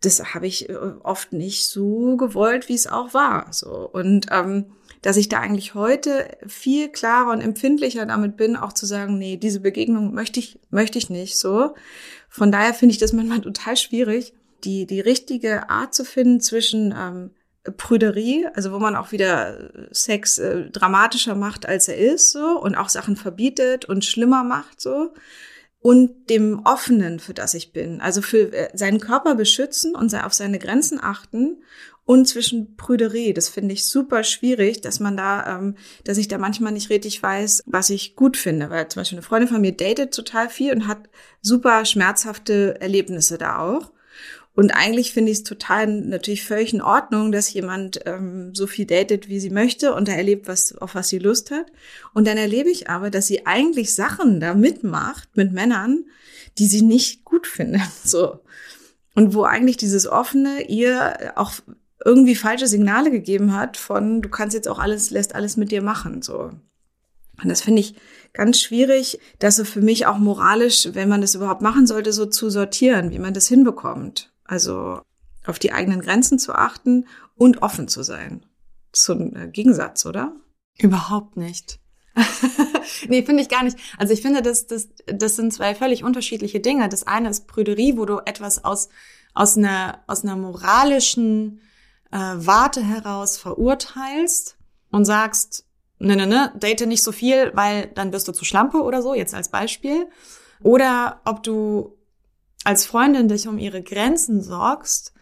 das 0.00 0.34
habe 0.34 0.46
ich 0.46 0.68
äh, 0.70 0.74
oft 1.02 1.34
nicht 1.34 1.66
so 1.66 2.16
gewollt, 2.16 2.68
wie 2.70 2.74
es 2.74 2.86
auch 2.86 3.12
war. 3.12 3.48
So 3.50 3.88
und 3.92 4.28
ähm, 4.30 4.72
dass 5.04 5.18
ich 5.18 5.28
da 5.28 5.40
eigentlich 5.40 5.74
heute 5.74 6.34
viel 6.46 6.88
klarer 6.88 7.30
und 7.30 7.42
empfindlicher 7.42 8.06
damit 8.06 8.38
bin, 8.38 8.56
auch 8.56 8.72
zu 8.72 8.86
sagen, 8.86 9.18
nee, 9.18 9.36
diese 9.36 9.60
Begegnung 9.60 10.14
möchte 10.14 10.40
ich, 10.40 10.58
möchte 10.70 10.96
ich 10.96 11.10
nicht 11.10 11.38
so. 11.38 11.74
Von 12.30 12.50
daher 12.50 12.72
finde 12.72 12.92
ich 12.94 12.98
das 12.98 13.12
manchmal 13.12 13.40
total 13.42 13.76
schwierig, 13.76 14.32
die, 14.64 14.86
die 14.86 15.00
richtige 15.00 15.68
Art 15.68 15.92
zu 15.92 16.06
finden 16.06 16.40
zwischen 16.40 16.94
ähm, 16.98 17.32
Prüderie, 17.76 18.46
also 18.54 18.72
wo 18.72 18.78
man 18.78 18.96
auch 18.96 19.12
wieder 19.12 19.70
Sex 19.90 20.38
äh, 20.38 20.70
dramatischer 20.70 21.34
macht, 21.34 21.66
als 21.68 21.86
er 21.88 21.98
ist, 21.98 22.32
so, 22.32 22.58
und 22.58 22.74
auch 22.74 22.88
Sachen 22.88 23.16
verbietet 23.16 23.84
und 23.84 24.06
schlimmer 24.06 24.42
macht, 24.42 24.80
so, 24.80 25.12
und 25.80 26.30
dem 26.30 26.62
Offenen, 26.64 27.20
für 27.20 27.34
das 27.34 27.52
ich 27.52 27.74
bin. 27.74 28.00
Also 28.00 28.22
für 28.22 28.54
äh, 28.54 28.70
seinen 28.72 29.00
Körper 29.00 29.34
beschützen 29.34 29.94
und 29.94 30.14
auf 30.14 30.32
seine 30.32 30.58
Grenzen 30.58 30.98
achten 30.98 31.62
und 32.06 32.26
zwischen 32.28 32.76
Prüderie. 32.76 33.32
Das 33.32 33.48
finde 33.48 33.72
ich 33.72 33.86
super 33.86 34.24
schwierig, 34.24 34.80
dass 34.82 35.00
man 35.00 35.16
da, 35.16 35.58
ähm, 35.58 35.76
dass 36.04 36.18
ich 36.18 36.28
da 36.28 36.38
manchmal 36.38 36.72
nicht 36.72 36.90
richtig 36.90 37.22
weiß, 37.22 37.62
was 37.66 37.90
ich 37.90 38.14
gut 38.14 38.36
finde. 38.36 38.70
Weil 38.70 38.88
zum 38.88 39.00
Beispiel 39.00 39.18
eine 39.18 39.26
Freundin 39.26 39.48
von 39.48 39.60
mir 39.60 39.72
datet 39.72 40.14
total 40.14 40.50
viel 40.50 40.72
und 40.72 40.86
hat 40.86 41.08
super 41.40 41.84
schmerzhafte 41.84 42.80
Erlebnisse 42.80 43.38
da 43.38 43.58
auch. 43.58 43.90
Und 44.56 44.70
eigentlich 44.70 45.12
finde 45.12 45.32
ich 45.32 45.38
es 45.38 45.44
total 45.44 45.88
natürlich 45.88 46.44
völlig 46.44 46.72
in 46.72 46.82
Ordnung, 46.82 47.32
dass 47.32 47.52
jemand 47.52 48.00
ähm, 48.06 48.54
so 48.54 48.68
viel 48.68 48.86
datet, 48.86 49.28
wie 49.28 49.40
sie 49.40 49.50
möchte 49.50 49.94
und 49.94 50.08
er 50.08 50.16
erlebt, 50.16 50.46
was, 50.46 50.76
auf 50.76 50.94
was 50.94 51.08
sie 51.08 51.18
Lust 51.18 51.50
hat. 51.50 51.66
Und 52.12 52.28
dann 52.28 52.36
erlebe 52.36 52.70
ich 52.70 52.88
aber, 52.88 53.10
dass 53.10 53.26
sie 53.26 53.46
eigentlich 53.46 53.94
Sachen 53.94 54.38
da 54.38 54.54
mitmacht 54.54 55.28
mit 55.34 55.52
Männern, 55.52 56.04
die 56.58 56.66
sie 56.66 56.82
nicht 56.82 57.24
gut 57.24 57.46
findet. 57.46 57.82
So. 58.04 58.40
Und 59.16 59.34
wo 59.34 59.44
eigentlich 59.44 59.76
dieses 59.76 60.06
Offene 60.06 60.68
ihr 60.68 61.32
auch 61.36 61.52
irgendwie 62.04 62.34
falsche 62.34 62.66
Signale 62.66 63.10
gegeben 63.10 63.54
hat 63.54 63.76
von, 63.76 64.20
du 64.22 64.28
kannst 64.28 64.54
jetzt 64.54 64.68
auch 64.68 64.78
alles, 64.78 65.10
lässt 65.10 65.34
alles 65.34 65.56
mit 65.56 65.72
dir 65.72 65.82
machen, 65.82 66.22
so. 66.22 66.50
Und 67.42 67.48
das 67.48 67.62
finde 67.62 67.80
ich 67.80 67.96
ganz 68.32 68.60
schwierig, 68.60 69.18
das 69.38 69.56
so 69.56 69.64
für 69.64 69.80
mich 69.80 70.06
auch 70.06 70.18
moralisch, 70.18 70.88
wenn 70.92 71.08
man 71.08 71.20
das 71.20 71.34
überhaupt 71.34 71.62
machen 71.62 71.86
sollte, 71.86 72.12
so 72.12 72.26
zu 72.26 72.48
sortieren, 72.50 73.10
wie 73.10 73.18
man 73.18 73.34
das 73.34 73.48
hinbekommt. 73.48 74.32
Also 74.44 75.00
auf 75.46 75.58
die 75.58 75.72
eigenen 75.72 76.00
Grenzen 76.00 76.38
zu 76.38 76.54
achten 76.54 77.06
und 77.34 77.62
offen 77.62 77.88
zu 77.88 78.02
sein. 78.02 78.44
Das 78.92 79.00
ist 79.00 79.06
so 79.06 79.12
ein 79.14 79.36
äh, 79.36 79.48
Gegensatz, 79.48 80.06
oder? 80.06 80.36
Überhaupt 80.78 81.36
nicht. 81.36 81.80
nee, 83.08 83.24
finde 83.24 83.42
ich 83.42 83.48
gar 83.48 83.64
nicht. 83.64 83.76
Also 83.98 84.12
ich 84.12 84.22
finde, 84.22 84.42
das, 84.42 84.66
das, 84.66 84.88
das 85.06 85.36
sind 85.36 85.52
zwei 85.52 85.74
völlig 85.74 86.04
unterschiedliche 86.04 86.60
Dinge. 86.60 86.88
Das 86.88 87.06
eine 87.06 87.30
ist 87.30 87.48
Prüderie, 87.48 87.96
wo 87.96 88.04
du 88.04 88.20
etwas 88.24 88.64
aus, 88.64 88.88
aus, 89.34 89.56
einer, 89.56 90.04
aus 90.06 90.22
einer 90.22 90.36
moralischen 90.36 91.60
äh, 92.14 92.46
Warte 92.46 92.80
heraus 92.82 93.36
verurteilst 93.36 94.56
und 94.92 95.04
sagst, 95.04 95.66
ne, 95.98 96.14
ne, 96.16 96.26
ne, 96.26 96.52
date 96.54 96.86
nicht 96.86 97.02
so 97.02 97.10
viel, 97.10 97.50
weil 97.54 97.88
dann 97.88 98.12
wirst 98.12 98.28
du 98.28 98.32
zu 98.32 98.44
Schlampe 98.44 98.82
oder 98.82 99.02
so, 99.02 99.14
jetzt 99.14 99.34
als 99.34 99.50
Beispiel. 99.50 100.06
Oder 100.62 101.20
ob 101.24 101.42
du 101.42 101.98
als 102.62 102.86
Freundin 102.86 103.28
dich 103.28 103.48
um 103.48 103.58
ihre 103.58 103.82
Grenzen 103.82 104.40
sorgst 104.40 105.12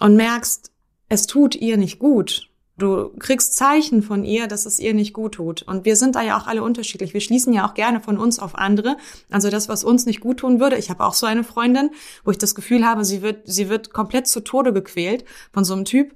und 0.00 0.16
merkst, 0.16 0.72
es 1.10 1.26
tut 1.26 1.54
ihr 1.54 1.76
nicht 1.76 1.98
gut. 1.98 2.48
Du 2.78 3.10
kriegst 3.18 3.54
Zeichen 3.54 4.02
von 4.02 4.24
ihr, 4.24 4.46
dass 4.46 4.64
es 4.64 4.78
ihr 4.78 4.94
nicht 4.94 5.12
gut 5.12 5.34
tut. 5.34 5.62
Und 5.62 5.84
wir 5.84 5.94
sind 5.94 6.14
da 6.14 6.22
ja 6.22 6.38
auch 6.38 6.46
alle 6.46 6.62
unterschiedlich. 6.62 7.12
Wir 7.12 7.20
schließen 7.20 7.52
ja 7.52 7.68
auch 7.68 7.74
gerne 7.74 8.00
von 8.00 8.18
uns 8.18 8.38
auf 8.38 8.54
andere. 8.54 8.96
Also 9.30 9.50
das, 9.50 9.68
was 9.68 9.84
uns 9.84 10.06
nicht 10.06 10.20
gut 10.20 10.38
tun 10.38 10.58
würde. 10.58 10.76
Ich 10.76 10.88
habe 10.88 11.04
auch 11.04 11.14
so 11.14 11.26
eine 11.26 11.44
Freundin, 11.44 11.90
wo 12.24 12.30
ich 12.30 12.38
das 12.38 12.54
Gefühl 12.54 12.86
habe, 12.86 13.04
sie 13.04 13.20
wird, 13.20 13.42
sie 13.44 13.68
wird 13.68 13.92
komplett 13.92 14.26
zu 14.26 14.40
Tode 14.40 14.72
gequält 14.72 15.24
von 15.52 15.64
so 15.64 15.74
einem 15.74 15.84
Typ. 15.84 16.14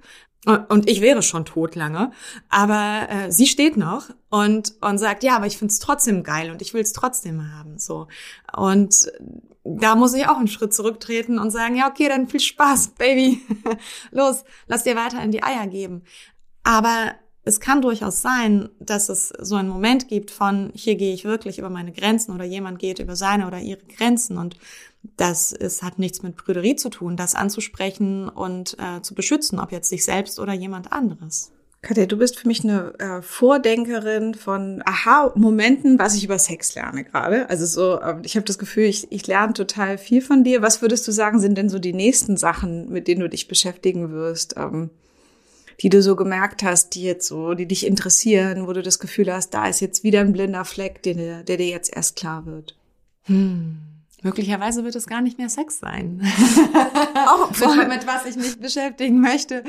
Und 0.69 0.89
ich 0.89 1.01
wäre 1.01 1.23
schon 1.23 1.45
tot 1.45 1.75
lange, 1.75 2.13
aber 2.49 3.09
äh, 3.11 3.33
sie 3.33 3.49
steht 3.49 3.77
noch 3.77 4.11
und 4.29 4.75
und 4.81 4.99
sagt, 4.99 5.25
ja, 5.25 5.35
aber 5.35 5.47
ich 5.47 5.59
find's 5.59 5.81
trotzdem 5.81 6.23
geil 6.23 6.53
und 6.53 6.63
ich 6.63 6.73
will's 6.73 6.93
trotzdem 6.93 7.53
haben, 7.53 7.81
so. 7.81 8.07
Und 8.57 9.11
da 9.65 9.97
muss 9.97 10.15
ich 10.15 10.29
auch 10.29 10.37
einen 10.37 10.47
Schritt 10.47 10.73
zurücktreten 10.73 11.41
und 11.41 11.51
sagen, 11.51 11.75
ja, 11.75 11.89
okay, 11.89 12.09
dann 12.09 12.29
viel 12.29 12.39
Spaß, 12.39 12.89
Baby. 12.99 13.43
Los, 14.13 14.45
lass 14.69 14.85
dir 14.85 14.95
weiter 14.95 15.21
in 15.21 15.33
die 15.33 15.43
Eier 15.43 15.67
geben. 15.67 16.05
Aber 16.67 17.13
es 17.45 17.61
kann 17.61 17.81
durchaus 17.81 18.23
sein, 18.23 18.71
dass 18.81 19.09
es 19.09 19.29
so 19.29 19.55
einen 19.55 19.69
Moment 19.69 20.09
gibt 20.09 20.33
von, 20.33 20.73
hier 20.75 20.97
gehe 20.97 21.15
ich 21.15 21.25
wirklich 21.25 21.61
über 21.61 21.71
meine 21.71 21.93
Grenzen 21.93 22.35
oder 22.35 22.45
jemand 22.45 22.81
geht 22.81 22.99
über 22.99 23.15
seine 23.15 23.47
oder 23.47 23.61
ihre 23.61 23.85
Grenzen 23.97 24.37
und 24.37 24.57
das 25.17 25.53
ist, 25.53 25.85
hat 25.85 26.01
nichts 26.01 26.25
mit 26.25 26.37
Brüderie 26.37 26.75
zu 26.75 26.89
tun, 26.89 27.17
das 27.17 27.37
anzusprechen 27.37 28.29
und 28.29 28.77
äh, 28.81 29.01
zu 29.01 29.15
beschützen, 29.15 29.61
ob 29.61 29.71
jetzt 29.71 29.89
sich 29.89 30.05
selbst 30.05 30.41
oder 30.41 30.55
jemand 30.55 30.91
anderes. 30.91 31.53
Katja, 31.83 32.07
du 32.07 32.17
bist 32.17 32.37
für 32.37 32.49
mich 32.49 32.65
eine 32.65 32.99
äh, 32.99 33.23
Vordenkerin 33.23 34.35
von 34.35 34.83
Aha-Momenten, 34.85 36.01
was 36.01 36.17
ich 36.17 36.25
über 36.25 36.41
Sex 36.41 36.75
lerne 36.75 37.05
gerade. 37.05 37.49
Also 37.49 37.65
so, 37.65 38.01
äh, 38.01 38.17
ich 38.25 38.35
habe 38.35 38.45
das 38.45 38.59
Gefühl, 38.59 38.87
ich, 38.87 39.13
ich 39.13 39.25
lerne 39.29 39.53
total 39.53 39.99
viel 39.99 40.21
von 40.21 40.43
dir. 40.43 40.63
Was 40.63 40.83
würdest 40.83 41.07
du 41.07 41.13
sagen, 41.13 41.39
sind 41.39 41.57
denn 41.57 41.69
so 41.69 41.79
die 41.79 41.93
nächsten 41.93 42.37
Sachen, 42.37 42.89
mit 42.89 43.07
denen 43.07 43.21
du 43.21 43.29
dich 43.29 43.47
beschäftigen 43.47 44.11
wirst? 44.11 44.57
Ähm, 44.57 44.91
die 45.83 45.89
du 45.89 46.03
so 46.03 46.17
gemerkt 46.17 46.63
hast, 46.63 46.95
die 46.95 47.03
jetzt 47.03 47.27
so, 47.27 47.55
die 47.55 47.67
dich 47.67 47.87
interessieren, 47.87 48.67
wo 48.67 48.73
du 48.73 48.83
das 48.83 48.99
Gefühl 48.99 49.33
hast, 49.33 49.51
da 49.51 49.67
ist 49.67 49.81
jetzt 49.81 50.05
wieder 50.05 50.21
ein 50.21 50.33
blinder 50.33 50.65
Fleck, 50.65 51.03
der, 51.03 51.43
der 51.43 51.57
dir 51.57 51.69
jetzt 51.69 51.95
erst 51.95 52.17
klar 52.17 52.47
wird? 52.47 52.77
Hm. 53.25 53.79
Möglicherweise 54.23 54.83
wird 54.83 54.97
es 54.97 55.07
gar 55.07 55.21
nicht 55.21 55.39
mehr 55.39 55.49
Sex 55.49 55.79
sein. 55.79 56.21
Auch 57.29 57.51
mit, 57.51 57.89
mit, 57.89 58.07
was 58.07 58.25
ich 58.27 58.37
mich 58.37 58.59
beschäftigen 58.59 59.21
möchte 59.21 59.63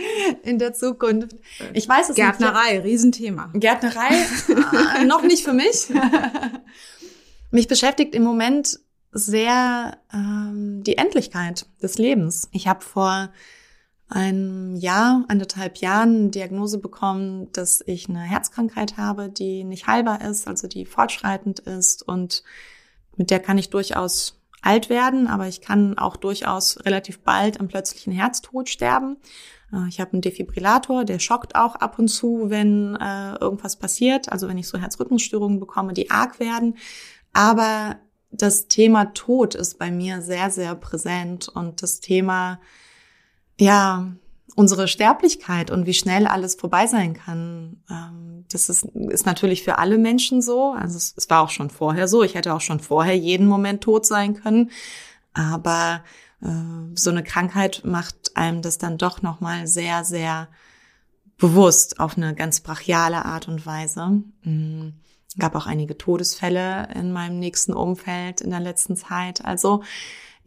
in 0.44 0.58
der 0.58 0.74
Zukunft. 0.74 1.36
Ich 1.74 1.88
weiß 1.88 2.10
es 2.10 2.16
Gärtnerei, 2.16 2.76
nicht. 2.76 2.86
Riesenthema. 2.86 3.52
Gärtnerei, 3.54 4.10
äh, 5.02 5.06
noch 5.06 5.22
nicht 5.22 5.44
für 5.44 5.54
mich. 5.54 5.88
mich 7.52 7.68
beschäftigt 7.68 8.16
im 8.16 8.24
Moment 8.24 8.80
sehr 9.12 9.98
ähm, 10.14 10.82
die 10.84 10.98
Endlichkeit 10.98 11.66
des 11.84 11.98
Lebens. 11.98 12.50
Ich 12.52 12.68
habe 12.68 12.84
vor 12.84 13.30
ein 14.10 14.78
Jahr, 14.78 15.26
anderthalb 15.28 15.78
Jahren 15.78 16.32
Diagnose 16.32 16.78
bekommen, 16.78 17.52
dass 17.52 17.84
ich 17.86 18.08
eine 18.08 18.22
Herzkrankheit 18.22 18.98
habe, 18.98 19.30
die 19.30 19.64
nicht 19.64 19.88
heilbar 19.88 20.22
ist, 20.22 20.48
also 20.48 20.68
die 20.68 20.86
fortschreitend 20.86 21.60
ist 21.60 22.04
und 22.04 22.44
mit 23.18 23.32
der 23.32 23.40
kann 23.40 23.58
ich 23.58 23.70
durchaus 23.70 24.40
alt 24.62 24.90
werden, 24.90 25.28
aber 25.28 25.48
ich 25.48 25.62
kann 25.62 25.98
auch 25.98 26.16
durchaus 26.16 26.84
relativ 26.86 27.20
bald 27.20 27.60
am 27.60 27.68
plötzlichen 27.68 28.14
Herztod 28.14 28.70
sterben. 28.70 29.18
Äh, 29.74 29.88
ich 29.90 30.00
habe 30.00 30.14
einen 30.14 30.22
Defibrillator, 30.22 31.06
der 31.06 31.20
schockt 31.20 31.56
auch 31.56 31.76
ab 31.76 32.00
und 32.00 32.08
zu, 32.08 32.50
wenn 32.50 32.96
äh, 32.96 33.36
irgendwas 33.36 33.78
passiert, 33.78 34.32
also 34.32 34.48
wenn 34.48 34.58
ich 34.58 34.68
so 34.68 34.78
Herzrhythmusstörungen 34.78 35.60
bekomme, 35.60 35.94
die 35.94 36.12
arg 36.12 36.40
werden. 36.40 36.78
Aber 37.34 37.98
das 38.32 38.68
Thema 38.68 39.06
Tod 39.14 39.56
ist 39.56 39.78
bei 39.80 39.92
mir 39.92 40.22
sehr, 40.22 40.50
sehr 40.50 40.76
präsent 40.76 41.50
und 41.50 41.82
das 41.82 42.00
Thema 42.00 42.60
ja, 43.60 44.12
unsere 44.56 44.88
Sterblichkeit 44.88 45.70
und 45.70 45.86
wie 45.86 45.94
schnell 45.94 46.26
alles 46.26 46.56
vorbei 46.56 46.88
sein 46.88 47.14
kann. 47.14 47.84
Ähm, 47.90 48.46
das 48.52 48.70
ist, 48.70 48.86
ist 48.86 49.26
natürlich 49.26 49.64
für 49.64 49.78
alle 49.78 49.98
Menschen 49.98 50.42
so. 50.42 50.72
Also 50.72 50.98
es, 50.98 51.14
es, 51.16 51.30
war 51.30 51.42
auch 51.42 51.50
schon 51.50 51.70
vorher 51.70 52.08
so. 52.08 52.24
Ich 52.24 52.34
hätte 52.34 52.54
auch 52.54 52.62
schon 52.62 52.80
vorher 52.80 53.16
jeden 53.16 53.48
Moment 53.48 53.82
tot 53.82 54.06
sein 54.06 54.34
können. 54.34 54.72
Aber 55.34 56.04
äh, 56.42 56.48
so 56.96 57.12
eine 57.12 57.24
Krankheit 57.24 57.82
macht 57.86 58.36
einem 58.36 58.62
das 58.64 58.80
dann 58.80 58.98
doch 58.98 59.22
nochmal 59.22 59.68
sehr, 59.68 60.04
sehr 60.04 60.48
bewusst 61.38 62.00
auf 62.00 62.18
eine 62.18 62.34
ganz 62.34 62.62
brachiale 62.62 63.26
Art 63.26 63.48
und 63.48 63.66
Weise. 63.66 64.24
Mhm. 64.42 64.94
Gab 65.38 65.56
auch 65.56 65.68
einige 65.68 65.98
Todesfälle 65.98 66.90
in 66.96 67.12
meinem 67.12 67.38
nächsten 67.38 67.74
Umfeld 67.74 68.42
in 68.42 68.50
der 68.50 68.60
letzten 68.60 68.96
Zeit. 68.96 69.46
Also 69.46 69.84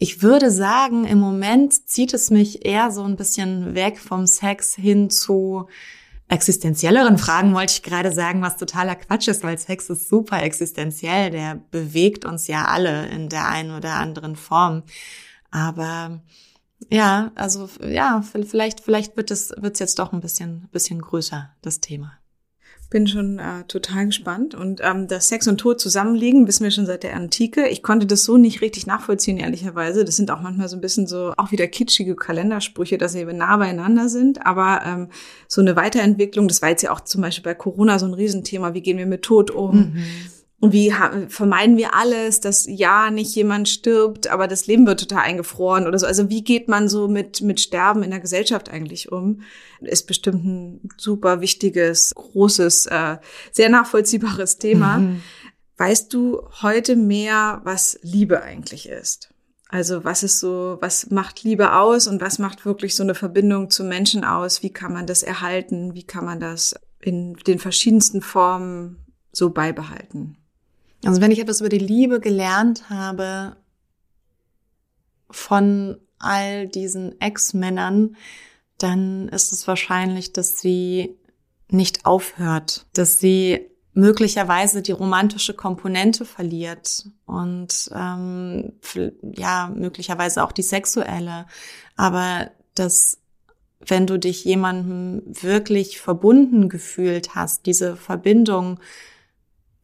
ich 0.02 0.22
würde 0.22 0.50
sagen, 0.50 1.04
im 1.04 1.18
Moment 1.18 1.86
zieht 1.86 2.14
es 2.14 2.30
mich 2.30 2.64
eher 2.64 2.90
so 2.90 3.04
ein 3.04 3.16
bisschen 3.16 3.74
weg 3.74 3.98
vom 3.98 4.26
Sex 4.26 4.74
hin 4.74 5.10
zu 5.10 5.68
existenzielleren 6.26 7.18
Fragen 7.18 7.52
wollte 7.54 7.74
ich 7.74 7.82
gerade 7.82 8.10
sagen, 8.10 8.40
was 8.40 8.56
totaler 8.56 8.94
Quatsch 8.94 9.28
ist, 9.28 9.42
weil 9.42 9.58
Sex 9.58 9.90
ist 9.90 10.08
super 10.08 10.42
existenziell. 10.42 11.30
Der 11.30 11.56
bewegt 11.70 12.24
uns 12.24 12.46
ja 12.46 12.64
alle 12.66 13.08
in 13.08 13.28
der 13.28 13.48
einen 13.48 13.76
oder 13.76 13.94
anderen 13.94 14.36
Form. 14.36 14.84
Aber 15.50 16.22
ja, 16.88 17.32
also 17.34 17.68
ja, 17.86 18.22
vielleicht, 18.22 18.80
vielleicht 18.80 19.18
wird 19.18 19.30
es, 19.30 19.52
wird 19.58 19.74
es 19.74 19.80
jetzt 19.80 19.98
doch 19.98 20.14
ein 20.14 20.20
bisschen, 20.20 20.68
bisschen 20.72 21.02
größer, 21.02 21.50
das 21.60 21.80
Thema. 21.80 22.19
Bin 22.90 23.06
schon 23.06 23.38
äh, 23.38 23.64
total 23.68 24.06
gespannt. 24.06 24.54
Und 24.54 24.80
ähm, 24.82 25.06
dass 25.06 25.28
Sex 25.28 25.46
und 25.46 25.58
Tod 25.58 25.80
zusammenliegen, 25.80 26.46
wissen 26.46 26.64
wir 26.64 26.72
schon 26.72 26.86
seit 26.86 27.04
der 27.04 27.14
Antike. 27.14 27.68
Ich 27.68 27.82
konnte 27.82 28.06
das 28.06 28.24
so 28.24 28.36
nicht 28.36 28.60
richtig 28.60 28.86
nachvollziehen, 28.86 29.38
ehrlicherweise. 29.38 30.04
Das 30.04 30.16
sind 30.16 30.30
auch 30.30 30.40
manchmal 30.40 30.68
so 30.68 30.76
ein 30.76 30.80
bisschen 30.80 31.06
so 31.06 31.32
auch 31.36 31.52
wieder 31.52 31.68
kitschige 31.68 32.16
Kalendersprüche, 32.16 32.98
dass 32.98 33.12
sie 33.12 33.24
nah 33.24 33.56
beieinander 33.56 34.08
sind. 34.08 34.44
Aber 34.44 34.82
ähm, 34.84 35.08
so 35.46 35.60
eine 35.60 35.76
Weiterentwicklung, 35.76 36.48
das 36.48 36.62
war 36.62 36.70
jetzt 36.70 36.82
ja 36.82 36.90
auch 36.90 37.00
zum 37.00 37.22
Beispiel 37.22 37.44
bei 37.44 37.54
Corona 37.54 37.98
so 37.98 38.06
ein 38.06 38.14
Riesenthema. 38.14 38.74
Wie 38.74 38.82
gehen 38.82 38.98
wir 38.98 39.06
mit 39.06 39.22
Tod 39.22 39.50
um? 39.50 39.76
Mhm. 39.76 40.04
Und 40.60 40.74
wie 40.74 40.92
vermeiden 41.28 41.78
wir 41.78 41.94
alles, 41.94 42.40
dass 42.40 42.66
ja 42.68 43.10
nicht 43.10 43.34
jemand 43.34 43.66
stirbt, 43.66 44.28
aber 44.28 44.46
das 44.46 44.66
Leben 44.66 44.86
wird 44.86 45.00
total 45.00 45.22
eingefroren 45.22 45.86
oder 45.86 45.98
so. 45.98 46.06
Also 46.06 46.28
wie 46.28 46.44
geht 46.44 46.68
man 46.68 46.90
so 46.90 47.08
mit, 47.08 47.40
mit 47.40 47.60
Sterben 47.60 48.02
in 48.02 48.10
der 48.10 48.20
Gesellschaft 48.20 48.68
eigentlich 48.68 49.10
um? 49.10 49.40
Ist 49.80 50.06
bestimmt 50.06 50.44
ein 50.44 50.88
super 50.98 51.40
wichtiges, 51.40 52.12
großes, 52.14 52.86
äh, 52.86 53.16
sehr 53.50 53.70
nachvollziehbares 53.70 54.58
Thema. 54.58 54.98
Mhm. 54.98 55.22
Weißt 55.78 56.12
du 56.12 56.42
heute 56.60 56.94
mehr, 56.94 57.62
was 57.64 57.98
Liebe 58.02 58.42
eigentlich 58.42 58.86
ist? 58.86 59.32
Also 59.70 60.04
was 60.04 60.22
ist 60.22 60.40
so, 60.40 60.76
was 60.82 61.10
macht 61.10 61.42
Liebe 61.42 61.74
aus 61.74 62.06
und 62.06 62.20
was 62.20 62.38
macht 62.38 62.66
wirklich 62.66 62.94
so 62.94 63.02
eine 63.02 63.14
Verbindung 63.14 63.70
zu 63.70 63.82
Menschen 63.82 64.24
aus? 64.24 64.62
Wie 64.62 64.72
kann 64.72 64.92
man 64.92 65.06
das 65.06 65.22
erhalten? 65.22 65.94
Wie 65.94 66.02
kann 66.02 66.26
man 66.26 66.38
das 66.38 66.74
in 67.00 67.32
den 67.46 67.58
verschiedensten 67.58 68.20
Formen 68.20 69.06
so 69.32 69.48
beibehalten? 69.48 70.36
Also 71.04 71.20
wenn 71.20 71.30
ich 71.30 71.38
etwas 71.38 71.60
über 71.60 71.68
die 71.68 71.78
Liebe 71.78 72.20
gelernt 72.20 72.90
habe 72.90 73.56
von 75.30 75.98
all 76.18 76.68
diesen 76.68 77.20
Ex-Männern, 77.20 78.16
dann 78.78 79.28
ist 79.28 79.52
es 79.52 79.66
wahrscheinlich, 79.66 80.32
dass 80.32 80.60
sie 80.60 81.16
nicht 81.68 82.04
aufhört, 82.04 82.86
dass 82.92 83.20
sie 83.20 83.70
möglicherweise 83.92 84.82
die 84.82 84.92
romantische 84.92 85.54
Komponente 85.54 86.24
verliert 86.24 87.06
und 87.26 87.90
ähm, 87.94 88.72
ja 89.22 89.72
möglicherweise 89.74 90.44
auch 90.44 90.52
die 90.52 90.62
sexuelle, 90.62 91.46
aber 91.96 92.50
dass 92.74 93.18
wenn 93.80 94.06
du 94.06 94.18
dich 94.18 94.44
jemandem 94.44 95.22
wirklich 95.26 96.00
verbunden 96.00 96.68
gefühlt 96.68 97.34
hast, 97.34 97.66
diese 97.66 97.96
Verbindung 97.96 98.78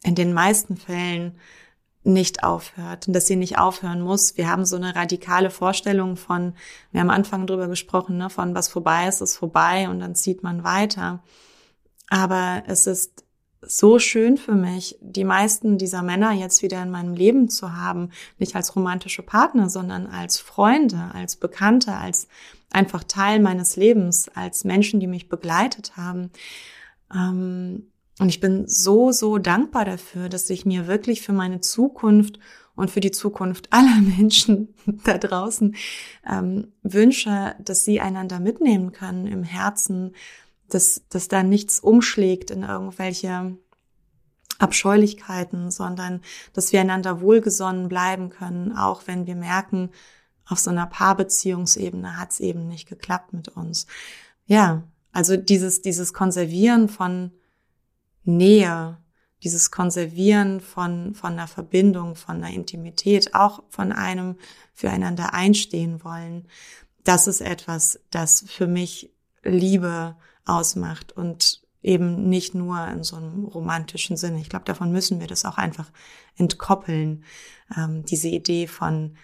in 0.07 0.15
den 0.15 0.33
meisten 0.33 0.77
Fällen 0.77 1.37
nicht 2.05 2.45
aufhört 2.45 3.09
und 3.09 3.13
dass 3.13 3.27
sie 3.27 3.35
nicht 3.35 3.59
aufhören 3.59 4.01
muss. 4.01 4.37
Wir 4.37 4.49
haben 4.49 4.65
so 4.65 4.77
eine 4.77 4.95
radikale 4.95 5.51
Vorstellung 5.51 6.17
von, 6.17 6.55
wir 6.93 7.01
haben 7.01 7.11
am 7.11 7.17
Anfang 7.17 7.49
drüber 7.49 7.67
gesprochen, 7.67 8.17
ne, 8.17 8.31
von 8.31 8.55
was 8.55 8.69
vorbei 8.69 9.09
ist, 9.09 9.21
ist 9.21 9.37
vorbei 9.37 9.89
und 9.89 9.99
dann 9.99 10.15
zieht 10.15 10.45
man 10.45 10.63
weiter. 10.63 11.25
Aber 12.09 12.63
es 12.69 12.87
ist 12.87 13.25
so 13.63 13.99
schön 13.99 14.37
für 14.37 14.55
mich, 14.55 14.97
die 15.01 15.25
meisten 15.25 15.77
dieser 15.77 16.03
Männer 16.03 16.31
jetzt 16.31 16.63
wieder 16.63 16.81
in 16.81 16.91
meinem 16.91 17.15
Leben 17.15 17.49
zu 17.49 17.77
haben, 17.77 18.11
nicht 18.39 18.55
als 18.55 18.77
romantische 18.77 19.25
Partner, 19.25 19.69
sondern 19.69 20.07
als 20.07 20.39
Freunde, 20.39 21.11
als 21.15 21.35
Bekannte, 21.35 21.95
als 21.95 22.29
einfach 22.71 23.03
Teil 23.03 23.41
meines 23.41 23.75
Lebens, 23.75 24.29
als 24.37 24.63
Menschen, 24.63 25.01
die 25.01 25.09
mich 25.09 25.29
begleitet 25.29 25.97
haben. 25.97 26.31
Ähm, 27.13 27.89
und 28.19 28.29
ich 28.29 28.41
bin 28.41 28.67
so, 28.67 29.13
so 29.13 29.39
dankbar 29.39 29.85
dafür, 29.85 30.29
dass 30.29 30.49
ich 30.49 30.65
mir 30.65 30.87
wirklich 30.87 31.23
für 31.23 31.33
meine 31.33 31.61
Zukunft 31.61 32.39
und 32.75 32.91
für 32.91 33.01
die 33.01 33.11
Zukunft 33.11 33.73
aller 33.73 34.01
Menschen 34.17 34.75
da 35.05 35.19
draußen 35.19 35.75
ähm, 36.27 36.73
wünsche, 36.83 37.55
dass 37.61 37.85
sie 37.85 38.01
einander 38.01 38.41
mitnehmen 38.41 38.93
können 38.93 39.27
im 39.27 39.43
Herzen, 39.43 40.15
dass, 40.69 41.03
dass 41.09 41.29
da 41.29 41.43
nichts 41.43 41.81
umschlägt 41.81 42.51
in 42.51 42.63
irgendwelche 42.63 43.57
Abscheulichkeiten, 44.59 45.71
sondern 45.71 46.23
dass 46.55 46.73
wir 46.73 46.81
einander 46.81 47.21
wohlgesonnen 47.21 47.89
bleiben 47.89 48.31
können, 48.31 48.73
auch 48.77 49.03
wenn 49.07 49.27
wir 49.27 49.37
merken, 49.37 49.91
auf 50.49 50.59
so 50.59 50.71
einer 50.71 50.87
Paarbeziehungsebene 50.87 52.19
hat 52.19 52.31
es 52.31 52.41
eben 52.41 52.67
nicht 52.67 52.89
geklappt 52.89 53.33
mit 53.33 53.49
uns. 53.49 53.87
Ja, 54.47 54.85
also 55.13 55.37
dieses, 55.37 55.83
dieses 55.83 56.15
Konservieren 56.15 56.89
von 56.89 57.33
Nähe, 58.27 58.99
dieses 59.43 59.71
Konservieren 59.71 60.61
von, 60.61 61.15
von 61.15 61.33
einer 61.35 61.49
Verbindung, 61.49 62.17
von 62.17 62.37
einer 62.37 62.53
Intimität, 62.53 63.35
auch 63.35 63.63
von 63.69 63.93
einem 63.93 64.37
füreinander 64.75 65.35
einstehen 65.35 66.03
wollen, 66.05 66.47
das 67.05 67.29
ist 67.29 67.41
etwas, 67.41 68.01
das 68.11 68.45
für 68.47 68.67
mich 68.67 69.11
Liebe 69.43 70.17
ausmacht 70.45 71.13
und 71.13 71.63
eben 71.83 72.29
nicht 72.29 72.55
nur 72.55 72.85
in 72.89 73.05
so 73.05 73.17
einem 73.17 73.45
romantischen 73.45 74.17
Sinne. 74.17 74.41
Ich 74.41 74.49
glaube, 74.49 74.65
davon 74.65 74.91
müssen 74.91 75.21
wir 75.21 75.29
das 75.29 75.45
auch 75.45 75.57
einfach 75.57 75.91
entkoppeln. 76.37 77.23
Ähm, 77.77 78.05
diese 78.05 78.29
Idee 78.29 78.67
von 78.67 79.17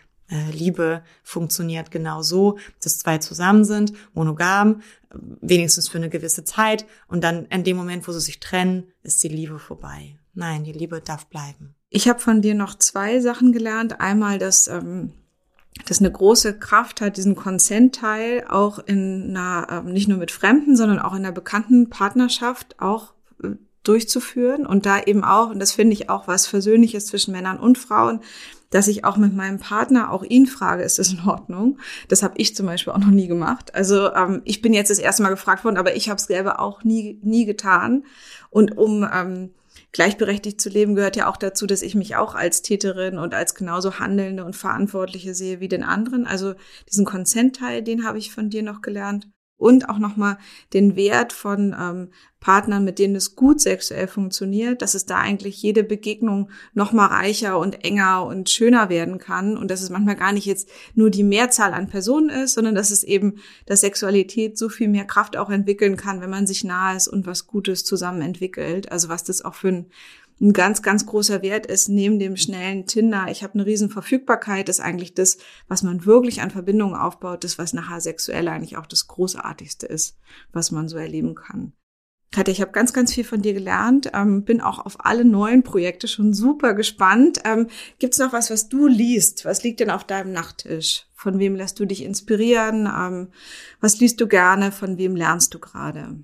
Liebe 0.51 1.03
funktioniert 1.23 1.91
genau 1.91 2.23
so, 2.23 2.59
dass 2.83 2.99
zwei 2.99 3.19
zusammen 3.19 3.65
sind, 3.65 3.93
monogam, 4.15 4.81
wenigstens 5.41 5.89
für 5.89 5.99
eine 5.99 6.09
gewisse 6.09 6.45
Zeit 6.45 6.87
und 7.09 7.23
dann 7.23 7.47
in 7.47 7.65
dem 7.65 7.77
Moment, 7.77 8.09
wo 8.09 8.13
sie 8.13 8.21
sich 8.21 8.41
trennen, 8.41 8.85
ist 9.03 9.23
die 9.23 9.29
Liebe 9.29 9.59
vorbei. 9.59 10.17
Nein, 10.35 10.65
die 10.65 10.73
Liebe 10.73 11.01
darf 11.01 11.27
bleiben. 11.27 11.75
Ich 11.91 12.09
habe 12.09 12.21
von 12.21 12.41
dir 12.41 12.55
noch 12.55 12.79
zwei 12.79 13.21
Sachen 13.21 13.53
gelernt. 13.53 14.01
Einmal, 14.01 14.39
dass 14.39 14.69
ähm, 14.69 15.13
das 15.87 16.01
eine 16.01 16.11
große 16.11 16.59
Kraft 16.59 17.03
hat, 17.03 17.19
diesen 17.19 17.37
Consent-Teil 17.37 18.47
auch 18.49 18.79
in 18.79 19.37
einer, 19.37 19.67
ähm, 19.71 19.93
nicht 19.93 20.09
nur 20.09 20.19
mit 20.19 20.31
Fremden, 20.31 20.77
sondern 20.77 20.99
auch 20.99 21.13
in 21.13 21.19
einer 21.19 21.33
bekannten 21.33 21.91
Partnerschaft 21.91 22.81
auch 22.81 23.13
äh, 23.13 23.22
durchzuführen 23.83 24.67
und 24.67 24.87
da 24.87 25.01
eben 25.03 25.25
auch, 25.25 25.51
und 25.51 25.59
das 25.59 25.73
finde 25.73 25.95
ich 25.95 26.09
auch 26.09 26.29
was 26.29 26.47
Versöhnliches 26.47 27.07
zwischen 27.07 27.33
Männern 27.33 27.59
und 27.59 27.79
Frauen, 27.79 28.21
dass 28.71 28.89
ich 28.89 29.05
auch 29.05 29.17
mit 29.17 29.35
meinem 29.35 29.59
Partner 29.59 30.11
auch 30.11 30.25
ihn 30.25 30.47
frage, 30.47 30.83
ist 30.83 30.99
das 30.99 31.13
in 31.13 31.21
Ordnung? 31.27 31.79
Das 32.09 32.23
habe 32.23 32.35
ich 32.39 32.57
zum 32.57 32.67
Beispiel 32.67 32.93
auch 32.93 32.99
noch 32.99 33.09
nie 33.09 33.29
gemacht. 33.29 33.75
Also 33.75 34.13
ähm, 34.15 34.43
ich 34.45 34.63
bin 34.63 34.73
jetzt 34.73 34.91
das 34.91 34.99
erste 34.99 35.23
Mal 35.23 35.29
gefragt 35.29 35.65
worden, 35.65 35.77
aber 35.77 35.95
ich 35.95 36.09
habe 36.09 36.17
es 36.17 36.25
selber 36.25 36.59
auch 36.59 36.83
nie, 36.83 37.21
nie 37.23 37.45
getan. 37.45 38.05
Und 38.51 38.79
um 38.79 39.07
ähm, 39.13 39.51
gleichberechtigt 39.93 40.61
zu 40.61 40.71
leben, 40.71 40.95
gehört 40.95 41.17
ja 41.17 41.29
auch 41.29 41.37
dazu, 41.37 41.67
dass 41.67 41.83
ich 41.83 41.95
mich 41.95 42.17
auch 42.17 42.35
als 42.35 42.63
Täterin 42.63 43.19
und 43.19 43.35
als 43.35 43.55
genauso 43.55 43.99
Handelnde 43.99 44.45
und 44.45 44.57
Verantwortliche 44.57 45.35
sehe 45.35 45.61
wie 45.61 45.69
den 45.69 45.83
anderen. 45.83 46.27
Also 46.27 46.55
diesen 46.89 47.05
Consent-Teil, 47.05 47.83
den 47.83 48.07
habe 48.07 48.19
ich 48.19 48.33
von 48.33 48.49
dir 48.49 48.63
noch 48.63 48.81
gelernt 48.81 49.29
und 49.63 49.89
auch 49.89 49.99
nochmal 49.99 50.39
den 50.73 50.97
Wert 50.97 51.33
von 51.33 51.75
ähm, 51.79 52.09
Partnern, 52.41 52.83
mit 52.83 52.99
denen 52.99 53.15
es 53.15 53.37
gut 53.37 53.61
sexuell 53.61 54.09
funktioniert, 54.09 54.83
dass 54.83 54.95
es 54.95 55.07
da 55.07 55.19
eigentlich 55.19 55.63
jede 55.63 55.85
Begegnung 55.85 56.51
nochmal 56.75 57.07
reicher 57.07 57.57
und 57.57 57.85
enger 57.85 58.27
und 58.27 58.51
schöner 58.51 58.89
werden 58.89 59.19
kann 59.19 59.57
und 59.57 59.71
dass 59.71 59.81
es 59.81 59.91
manchmal 59.91 60.17
gar 60.17 60.33
nicht 60.33 60.47
jetzt 60.47 60.69
nur 60.97 61.09
die 61.09 61.23
Mehrzahl 61.23 61.73
an 61.73 61.87
Personen 61.87 62.31
ist, 62.31 62.55
sondern 62.55 62.75
dass 62.75 62.91
es 62.91 63.05
eben, 63.05 63.37
dass 63.67 63.83
Sexualität 63.83 64.59
so 64.59 64.69
viel 64.69 64.89
mehr 64.89 65.05
Kraft 65.05 65.37
auch 65.37 65.51
entwickeln 65.51 65.97
kann, 65.97 66.21
wenn 66.21 66.31
man 66.31 66.49
sich 66.49 66.65
nahe 66.65 66.97
ist 66.97 67.07
und 67.07 67.25
was 67.25 67.47
Gutes 67.47 67.85
zusammen 67.85 68.23
entwickelt. 68.23 68.91
Also 68.91 69.09
was 69.09 69.23
das 69.23 69.45
auch 69.45 69.55
für 69.55 69.69
ein 69.69 69.87
ein 70.43 70.53
ganz, 70.53 70.83
ganz 70.83 71.07
großer 71.07 71.41
Wert 71.41 71.67
ist, 71.67 71.89
neben 71.89 72.19
dem 72.19 72.37
schnellen 72.37 72.87
Tinder, 72.87 73.27
ich 73.31 73.45
habe 73.45 73.55
eine 73.55 73.65
riesen 73.65 73.91
Verfügbarkeit, 73.91 74.69
ist 74.69 74.81
eigentlich 74.81 75.15
das, 75.15 75.39
was 75.69 75.85
man 75.85 76.05
wirklich 76.05 76.43
an 76.43 76.51
Verbindungen 76.51 76.97
aufbaut, 76.97 77.45
das, 77.45 77.59
was 77.59 77.73
nachher 77.73 78.01
sexuell 78.01 78.49
eigentlich 78.49 78.77
auch 78.77 78.87
das 78.87 79.07
Großartigste 79.07 79.87
ist, 79.87 80.19
was 80.53 80.73
man 80.73 80.89
so 80.89 80.97
erleben 80.97 81.37
kann. 81.37 81.75
Katja, 82.33 82.51
ich 82.51 82.61
habe 82.61 82.73
ganz, 82.73 82.93
ganz 82.93 83.13
viel 83.13 83.25
von 83.25 83.43
dir 83.43 83.53
gelernt, 83.53 84.11
ähm, 84.15 84.45
bin 84.45 84.61
auch 84.63 84.85
auf 84.85 85.05
alle 85.05 85.25
neuen 85.25 85.63
Projekte 85.63 86.09
schon 86.09 86.33
super 86.33 86.75
gespannt. 86.75 87.41
Ähm, 87.45 87.69
Gibt 87.99 88.15
es 88.15 88.19
noch 88.19 88.33
was, 88.33 88.51
was 88.51 88.69
du 88.69 88.87
liest? 88.87 89.45
Was 89.45 89.63
liegt 89.63 89.81
denn 89.81 89.91
auf 89.91 90.05
deinem 90.05 90.33
Nachttisch? 90.33 91.07
Von 91.15 91.39
wem 91.39 91.55
lässt 91.55 91.79
du 91.79 91.85
dich 91.85 92.03
inspirieren? 92.03 92.87
Ähm, 92.87 93.29
was 93.81 94.01
liest 94.01 94.21
du 94.21 94.27
gerne? 94.27 94.73
Von 94.73 94.97
wem 94.97 95.15
lernst 95.15 95.53
du 95.53 95.59
gerade? 95.59 96.17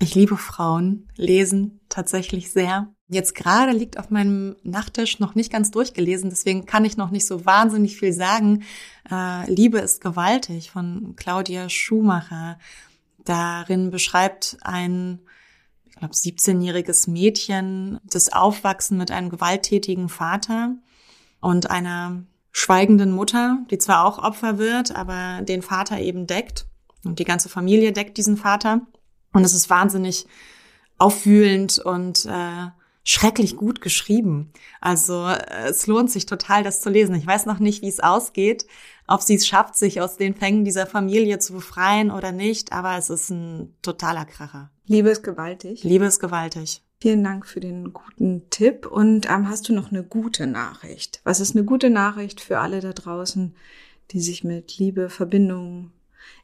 Ich 0.00 0.14
liebe 0.14 0.36
Frauen, 0.36 1.08
lesen 1.16 1.80
tatsächlich 1.88 2.50
sehr. 2.50 2.92
Jetzt 3.08 3.34
gerade 3.34 3.72
liegt 3.72 3.98
auf 3.98 4.10
meinem 4.10 4.56
Nachttisch 4.62 5.20
noch 5.20 5.34
nicht 5.34 5.52
ganz 5.52 5.70
durchgelesen, 5.70 6.30
deswegen 6.30 6.66
kann 6.66 6.84
ich 6.84 6.96
noch 6.96 7.10
nicht 7.10 7.26
so 7.26 7.46
wahnsinnig 7.46 7.96
viel 7.96 8.12
sagen. 8.12 8.64
Äh, 9.10 9.50
Liebe 9.50 9.78
ist 9.78 10.00
gewaltig 10.00 10.70
von 10.70 11.14
Claudia 11.16 11.68
Schumacher. 11.68 12.58
Darin 13.24 13.90
beschreibt 13.90 14.56
ein, 14.62 15.20
ich 15.84 15.96
glaube, 15.96 16.14
17-jähriges 16.14 17.08
Mädchen 17.08 18.00
das 18.04 18.32
Aufwachsen 18.32 18.98
mit 18.98 19.10
einem 19.10 19.30
gewalttätigen 19.30 20.08
Vater 20.08 20.74
und 21.40 21.70
einer 21.70 22.24
schweigenden 22.52 23.12
Mutter, 23.12 23.58
die 23.70 23.78
zwar 23.78 24.06
auch 24.06 24.18
Opfer 24.18 24.58
wird, 24.58 24.94
aber 24.96 25.42
den 25.42 25.62
Vater 25.62 26.00
eben 26.00 26.26
deckt 26.26 26.66
und 27.04 27.18
die 27.18 27.24
ganze 27.24 27.48
Familie 27.48 27.92
deckt 27.92 28.16
diesen 28.16 28.36
Vater. 28.36 28.80
Und 29.34 29.44
es 29.44 29.52
ist 29.52 29.68
wahnsinnig 29.68 30.26
auffühlend 30.96 31.78
und 31.78 32.24
äh, 32.24 32.68
schrecklich 33.02 33.56
gut 33.56 33.80
geschrieben. 33.80 34.52
Also 34.80 35.26
äh, 35.26 35.68
es 35.68 35.86
lohnt 35.86 36.10
sich 36.10 36.24
total, 36.24 36.62
das 36.62 36.80
zu 36.80 36.88
lesen. 36.88 37.14
Ich 37.16 37.26
weiß 37.26 37.44
noch 37.44 37.58
nicht, 37.58 37.82
wie 37.82 37.88
es 37.88 38.00
ausgeht, 38.00 38.66
ob 39.06 39.20
sie 39.20 39.34
es 39.34 39.46
schafft, 39.46 39.76
sich 39.76 40.00
aus 40.00 40.16
den 40.16 40.34
Fängen 40.34 40.64
dieser 40.64 40.86
Familie 40.86 41.38
zu 41.40 41.52
befreien 41.52 42.10
oder 42.10 42.32
nicht, 42.32 42.72
aber 42.72 42.96
es 42.96 43.10
ist 43.10 43.30
ein 43.30 43.74
totaler 43.82 44.24
Kracher. 44.24 44.70
Liebe 44.86 45.10
ist 45.10 45.22
gewaltig. 45.22 45.82
Liebe 45.82 46.06
ist 46.06 46.20
gewaltig. 46.20 46.82
Vielen 47.00 47.24
Dank 47.24 47.46
für 47.46 47.60
den 47.60 47.92
guten 47.92 48.48
Tipp. 48.50 48.86
Und 48.86 49.28
ähm, 49.28 49.48
hast 49.48 49.68
du 49.68 49.74
noch 49.74 49.90
eine 49.90 50.04
gute 50.04 50.46
Nachricht? 50.46 51.20
Was 51.24 51.40
ist 51.40 51.54
eine 51.54 51.64
gute 51.64 51.90
Nachricht 51.90 52.40
für 52.40 52.60
alle 52.60 52.80
da 52.80 52.92
draußen, 52.92 53.54
die 54.12 54.20
sich 54.20 54.44
mit 54.44 54.78
Liebe, 54.78 55.10
Verbindung, 55.10 55.90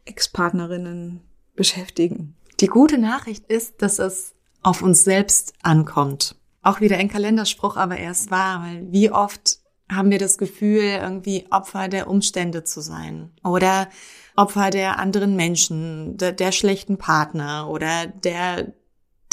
Ex-Partnerinnen 0.04 1.20
beschäftigen? 1.54 2.34
Die 2.60 2.66
gute 2.66 2.98
Nachricht 2.98 3.46
ist, 3.46 3.80
dass 3.82 3.98
es 3.98 4.34
auf 4.62 4.82
uns 4.82 5.04
selbst 5.04 5.54
ankommt. 5.62 6.36
Auch 6.62 6.80
wieder 6.80 6.98
ein 6.98 7.08
Kalenderspruch, 7.08 7.76
aber 7.76 7.96
erst 7.96 8.30
wahr, 8.30 8.62
weil 8.62 8.86
wie 8.92 9.10
oft 9.10 9.58
haben 9.90 10.10
wir 10.10 10.18
das 10.18 10.38
Gefühl, 10.38 10.82
irgendwie 10.82 11.46
Opfer 11.50 11.88
der 11.88 12.08
Umstände 12.08 12.62
zu 12.64 12.80
sein 12.80 13.32
oder 13.42 13.88
Opfer 14.36 14.70
der 14.70 14.98
anderen 14.98 15.36
Menschen, 15.36 16.16
der, 16.16 16.32
der 16.32 16.52
schlechten 16.52 16.98
Partner 16.98 17.68
oder 17.68 18.06
der 18.06 18.72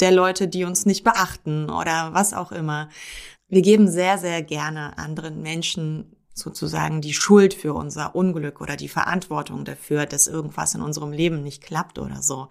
der 0.00 0.12
Leute, 0.12 0.48
die 0.48 0.64
uns 0.64 0.86
nicht 0.86 1.04
beachten 1.04 1.70
oder 1.70 2.14
was 2.14 2.32
auch 2.32 2.52
immer. 2.52 2.88
Wir 3.48 3.62
geben 3.62 3.88
sehr, 3.88 4.18
sehr 4.18 4.42
gerne 4.42 4.96
anderen 4.98 5.42
Menschen 5.42 6.14
sozusagen 6.38 7.00
die 7.00 7.14
Schuld 7.14 7.54
für 7.54 7.74
unser 7.74 8.14
Unglück 8.14 8.60
oder 8.60 8.76
die 8.76 8.88
Verantwortung 8.88 9.64
dafür, 9.64 10.06
dass 10.06 10.26
irgendwas 10.26 10.74
in 10.74 10.82
unserem 10.82 11.12
Leben 11.12 11.42
nicht 11.42 11.62
klappt 11.62 11.98
oder 11.98 12.22
so. 12.22 12.48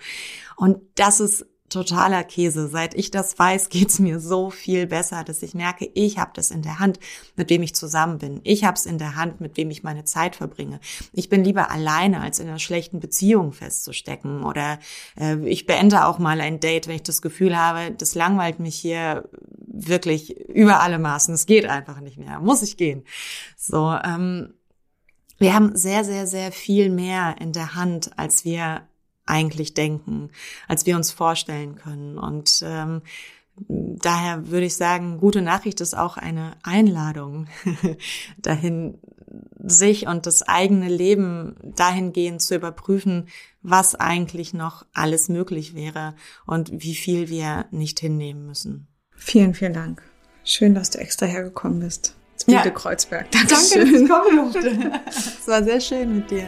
Und 0.56 0.82
das 0.96 1.20
ist 1.20 1.46
totaler 1.70 2.24
Käse. 2.24 2.68
Seit 2.68 2.94
ich 2.94 3.12
das 3.12 3.38
weiß, 3.38 3.70
geht's 3.70 4.00
mir 4.00 4.20
so 4.20 4.50
viel 4.50 4.88
besser, 4.88 5.24
dass 5.24 5.44
ich 5.44 5.54
merke, 5.54 5.90
ich 5.94 6.18
habe 6.18 6.32
das 6.34 6.52
in 6.52 6.62
der 6.62 6.80
Hand, 6.80 7.00
mit 7.36 7.50
wem 7.50 7.64
ich 7.64 7.76
zusammen 7.76 8.18
bin. 8.20 8.42
Ich 8.44 8.64
habe 8.64 8.76
es 8.76 8.86
in 8.86 8.98
der 8.98 9.16
Hand, 9.16 9.42
mit 9.42 9.58
wem 9.58 9.70
ich 9.70 9.84
meine 9.84 10.04
Zeit 10.04 10.36
verbringe. 10.36 10.80
Ich 11.14 11.30
bin 11.30 11.44
lieber 11.44 11.72
alleine, 11.72 12.22
als 12.22 12.40
in 12.40 12.48
einer 12.48 12.60
schlechten 12.60 13.00
Beziehung 13.00 13.54
festzustecken. 13.54 14.44
Oder 14.44 14.80
äh, 15.20 15.38
ich 15.48 15.66
beende 15.66 16.06
auch 16.06 16.20
mal 16.20 16.42
ein 16.42 16.60
Date, 16.60 16.88
wenn 16.88 16.96
ich 16.96 17.04
das 17.04 17.22
Gefühl 17.22 17.58
habe, 17.58 17.92
das 17.92 18.16
langweilt 18.16 18.60
mich 18.60 18.76
hier 18.76 19.30
wirklich 19.78 20.38
über 20.50 20.82
alle 20.82 21.00
Maßen. 21.00 21.34
Es 21.34 21.46
geht 21.46 21.66
einfach 21.66 22.00
nicht 22.00 22.18
mehr. 22.18 22.40
Muss 22.40 22.64
ich 22.64 22.78
gehen. 22.78 23.04
So, 23.56 23.96
ähm, 24.04 24.54
wir 25.38 25.54
haben 25.54 25.76
sehr, 25.76 26.04
sehr, 26.04 26.26
sehr 26.26 26.52
viel 26.52 26.90
mehr 26.90 27.36
in 27.40 27.54
der 27.54 27.76
Hand, 27.76 28.18
als 28.18 28.44
wir 28.44 28.88
eigentlich 29.28 29.74
denken, 29.74 30.32
als 30.68 30.86
wir 30.86 30.96
uns 30.96 31.12
vorstellen 31.12 31.76
können. 31.76 32.18
Und 32.18 32.64
ähm, 32.66 33.02
daher 33.68 34.48
würde 34.48 34.66
ich 34.66 34.76
sagen, 34.76 35.18
gute 35.18 35.42
Nachricht 35.42 35.82
ist 35.82 35.98
auch 35.98 36.18
eine 36.18 36.54
Einladung 36.64 37.48
dahin, 38.38 39.00
sich 39.60 40.08
und 40.08 40.26
das 40.26 40.44
eigene 40.44 40.88
Leben 40.88 41.56
dahingehend 41.64 42.42
zu 42.42 42.56
überprüfen, 42.56 43.28
was 43.62 43.96
eigentlich 43.96 44.54
noch 44.54 44.86
alles 44.94 45.30
möglich 45.30 45.76
wäre 45.76 46.16
und 46.46 46.72
wie 46.72 46.96
viel 46.96 47.30
wir 47.30 47.66
nicht 47.72 48.00
hinnehmen 48.00 48.46
müssen. 48.46 48.88
Vielen, 49.16 49.54
vielen 49.54 49.74
Dank. 49.74 50.02
Schön, 50.44 50.76
dass 50.76 50.92
du 50.92 51.00
extra 51.00 51.26
hergekommen 51.26 51.80
bist. 51.80 52.16
Ja. 52.46 52.62
Kreuzberg. 52.70 53.30
Dankeschön. 53.32 53.80
Danke, 53.80 53.92
dass 53.92 54.02
ich 54.02 54.10
kommen 54.10 54.54
durfte. 54.54 55.02
Es 55.08 55.48
war 55.48 55.64
sehr 55.64 55.82
schön 55.82 56.16
mit 56.20 56.32
dir. 56.32 56.48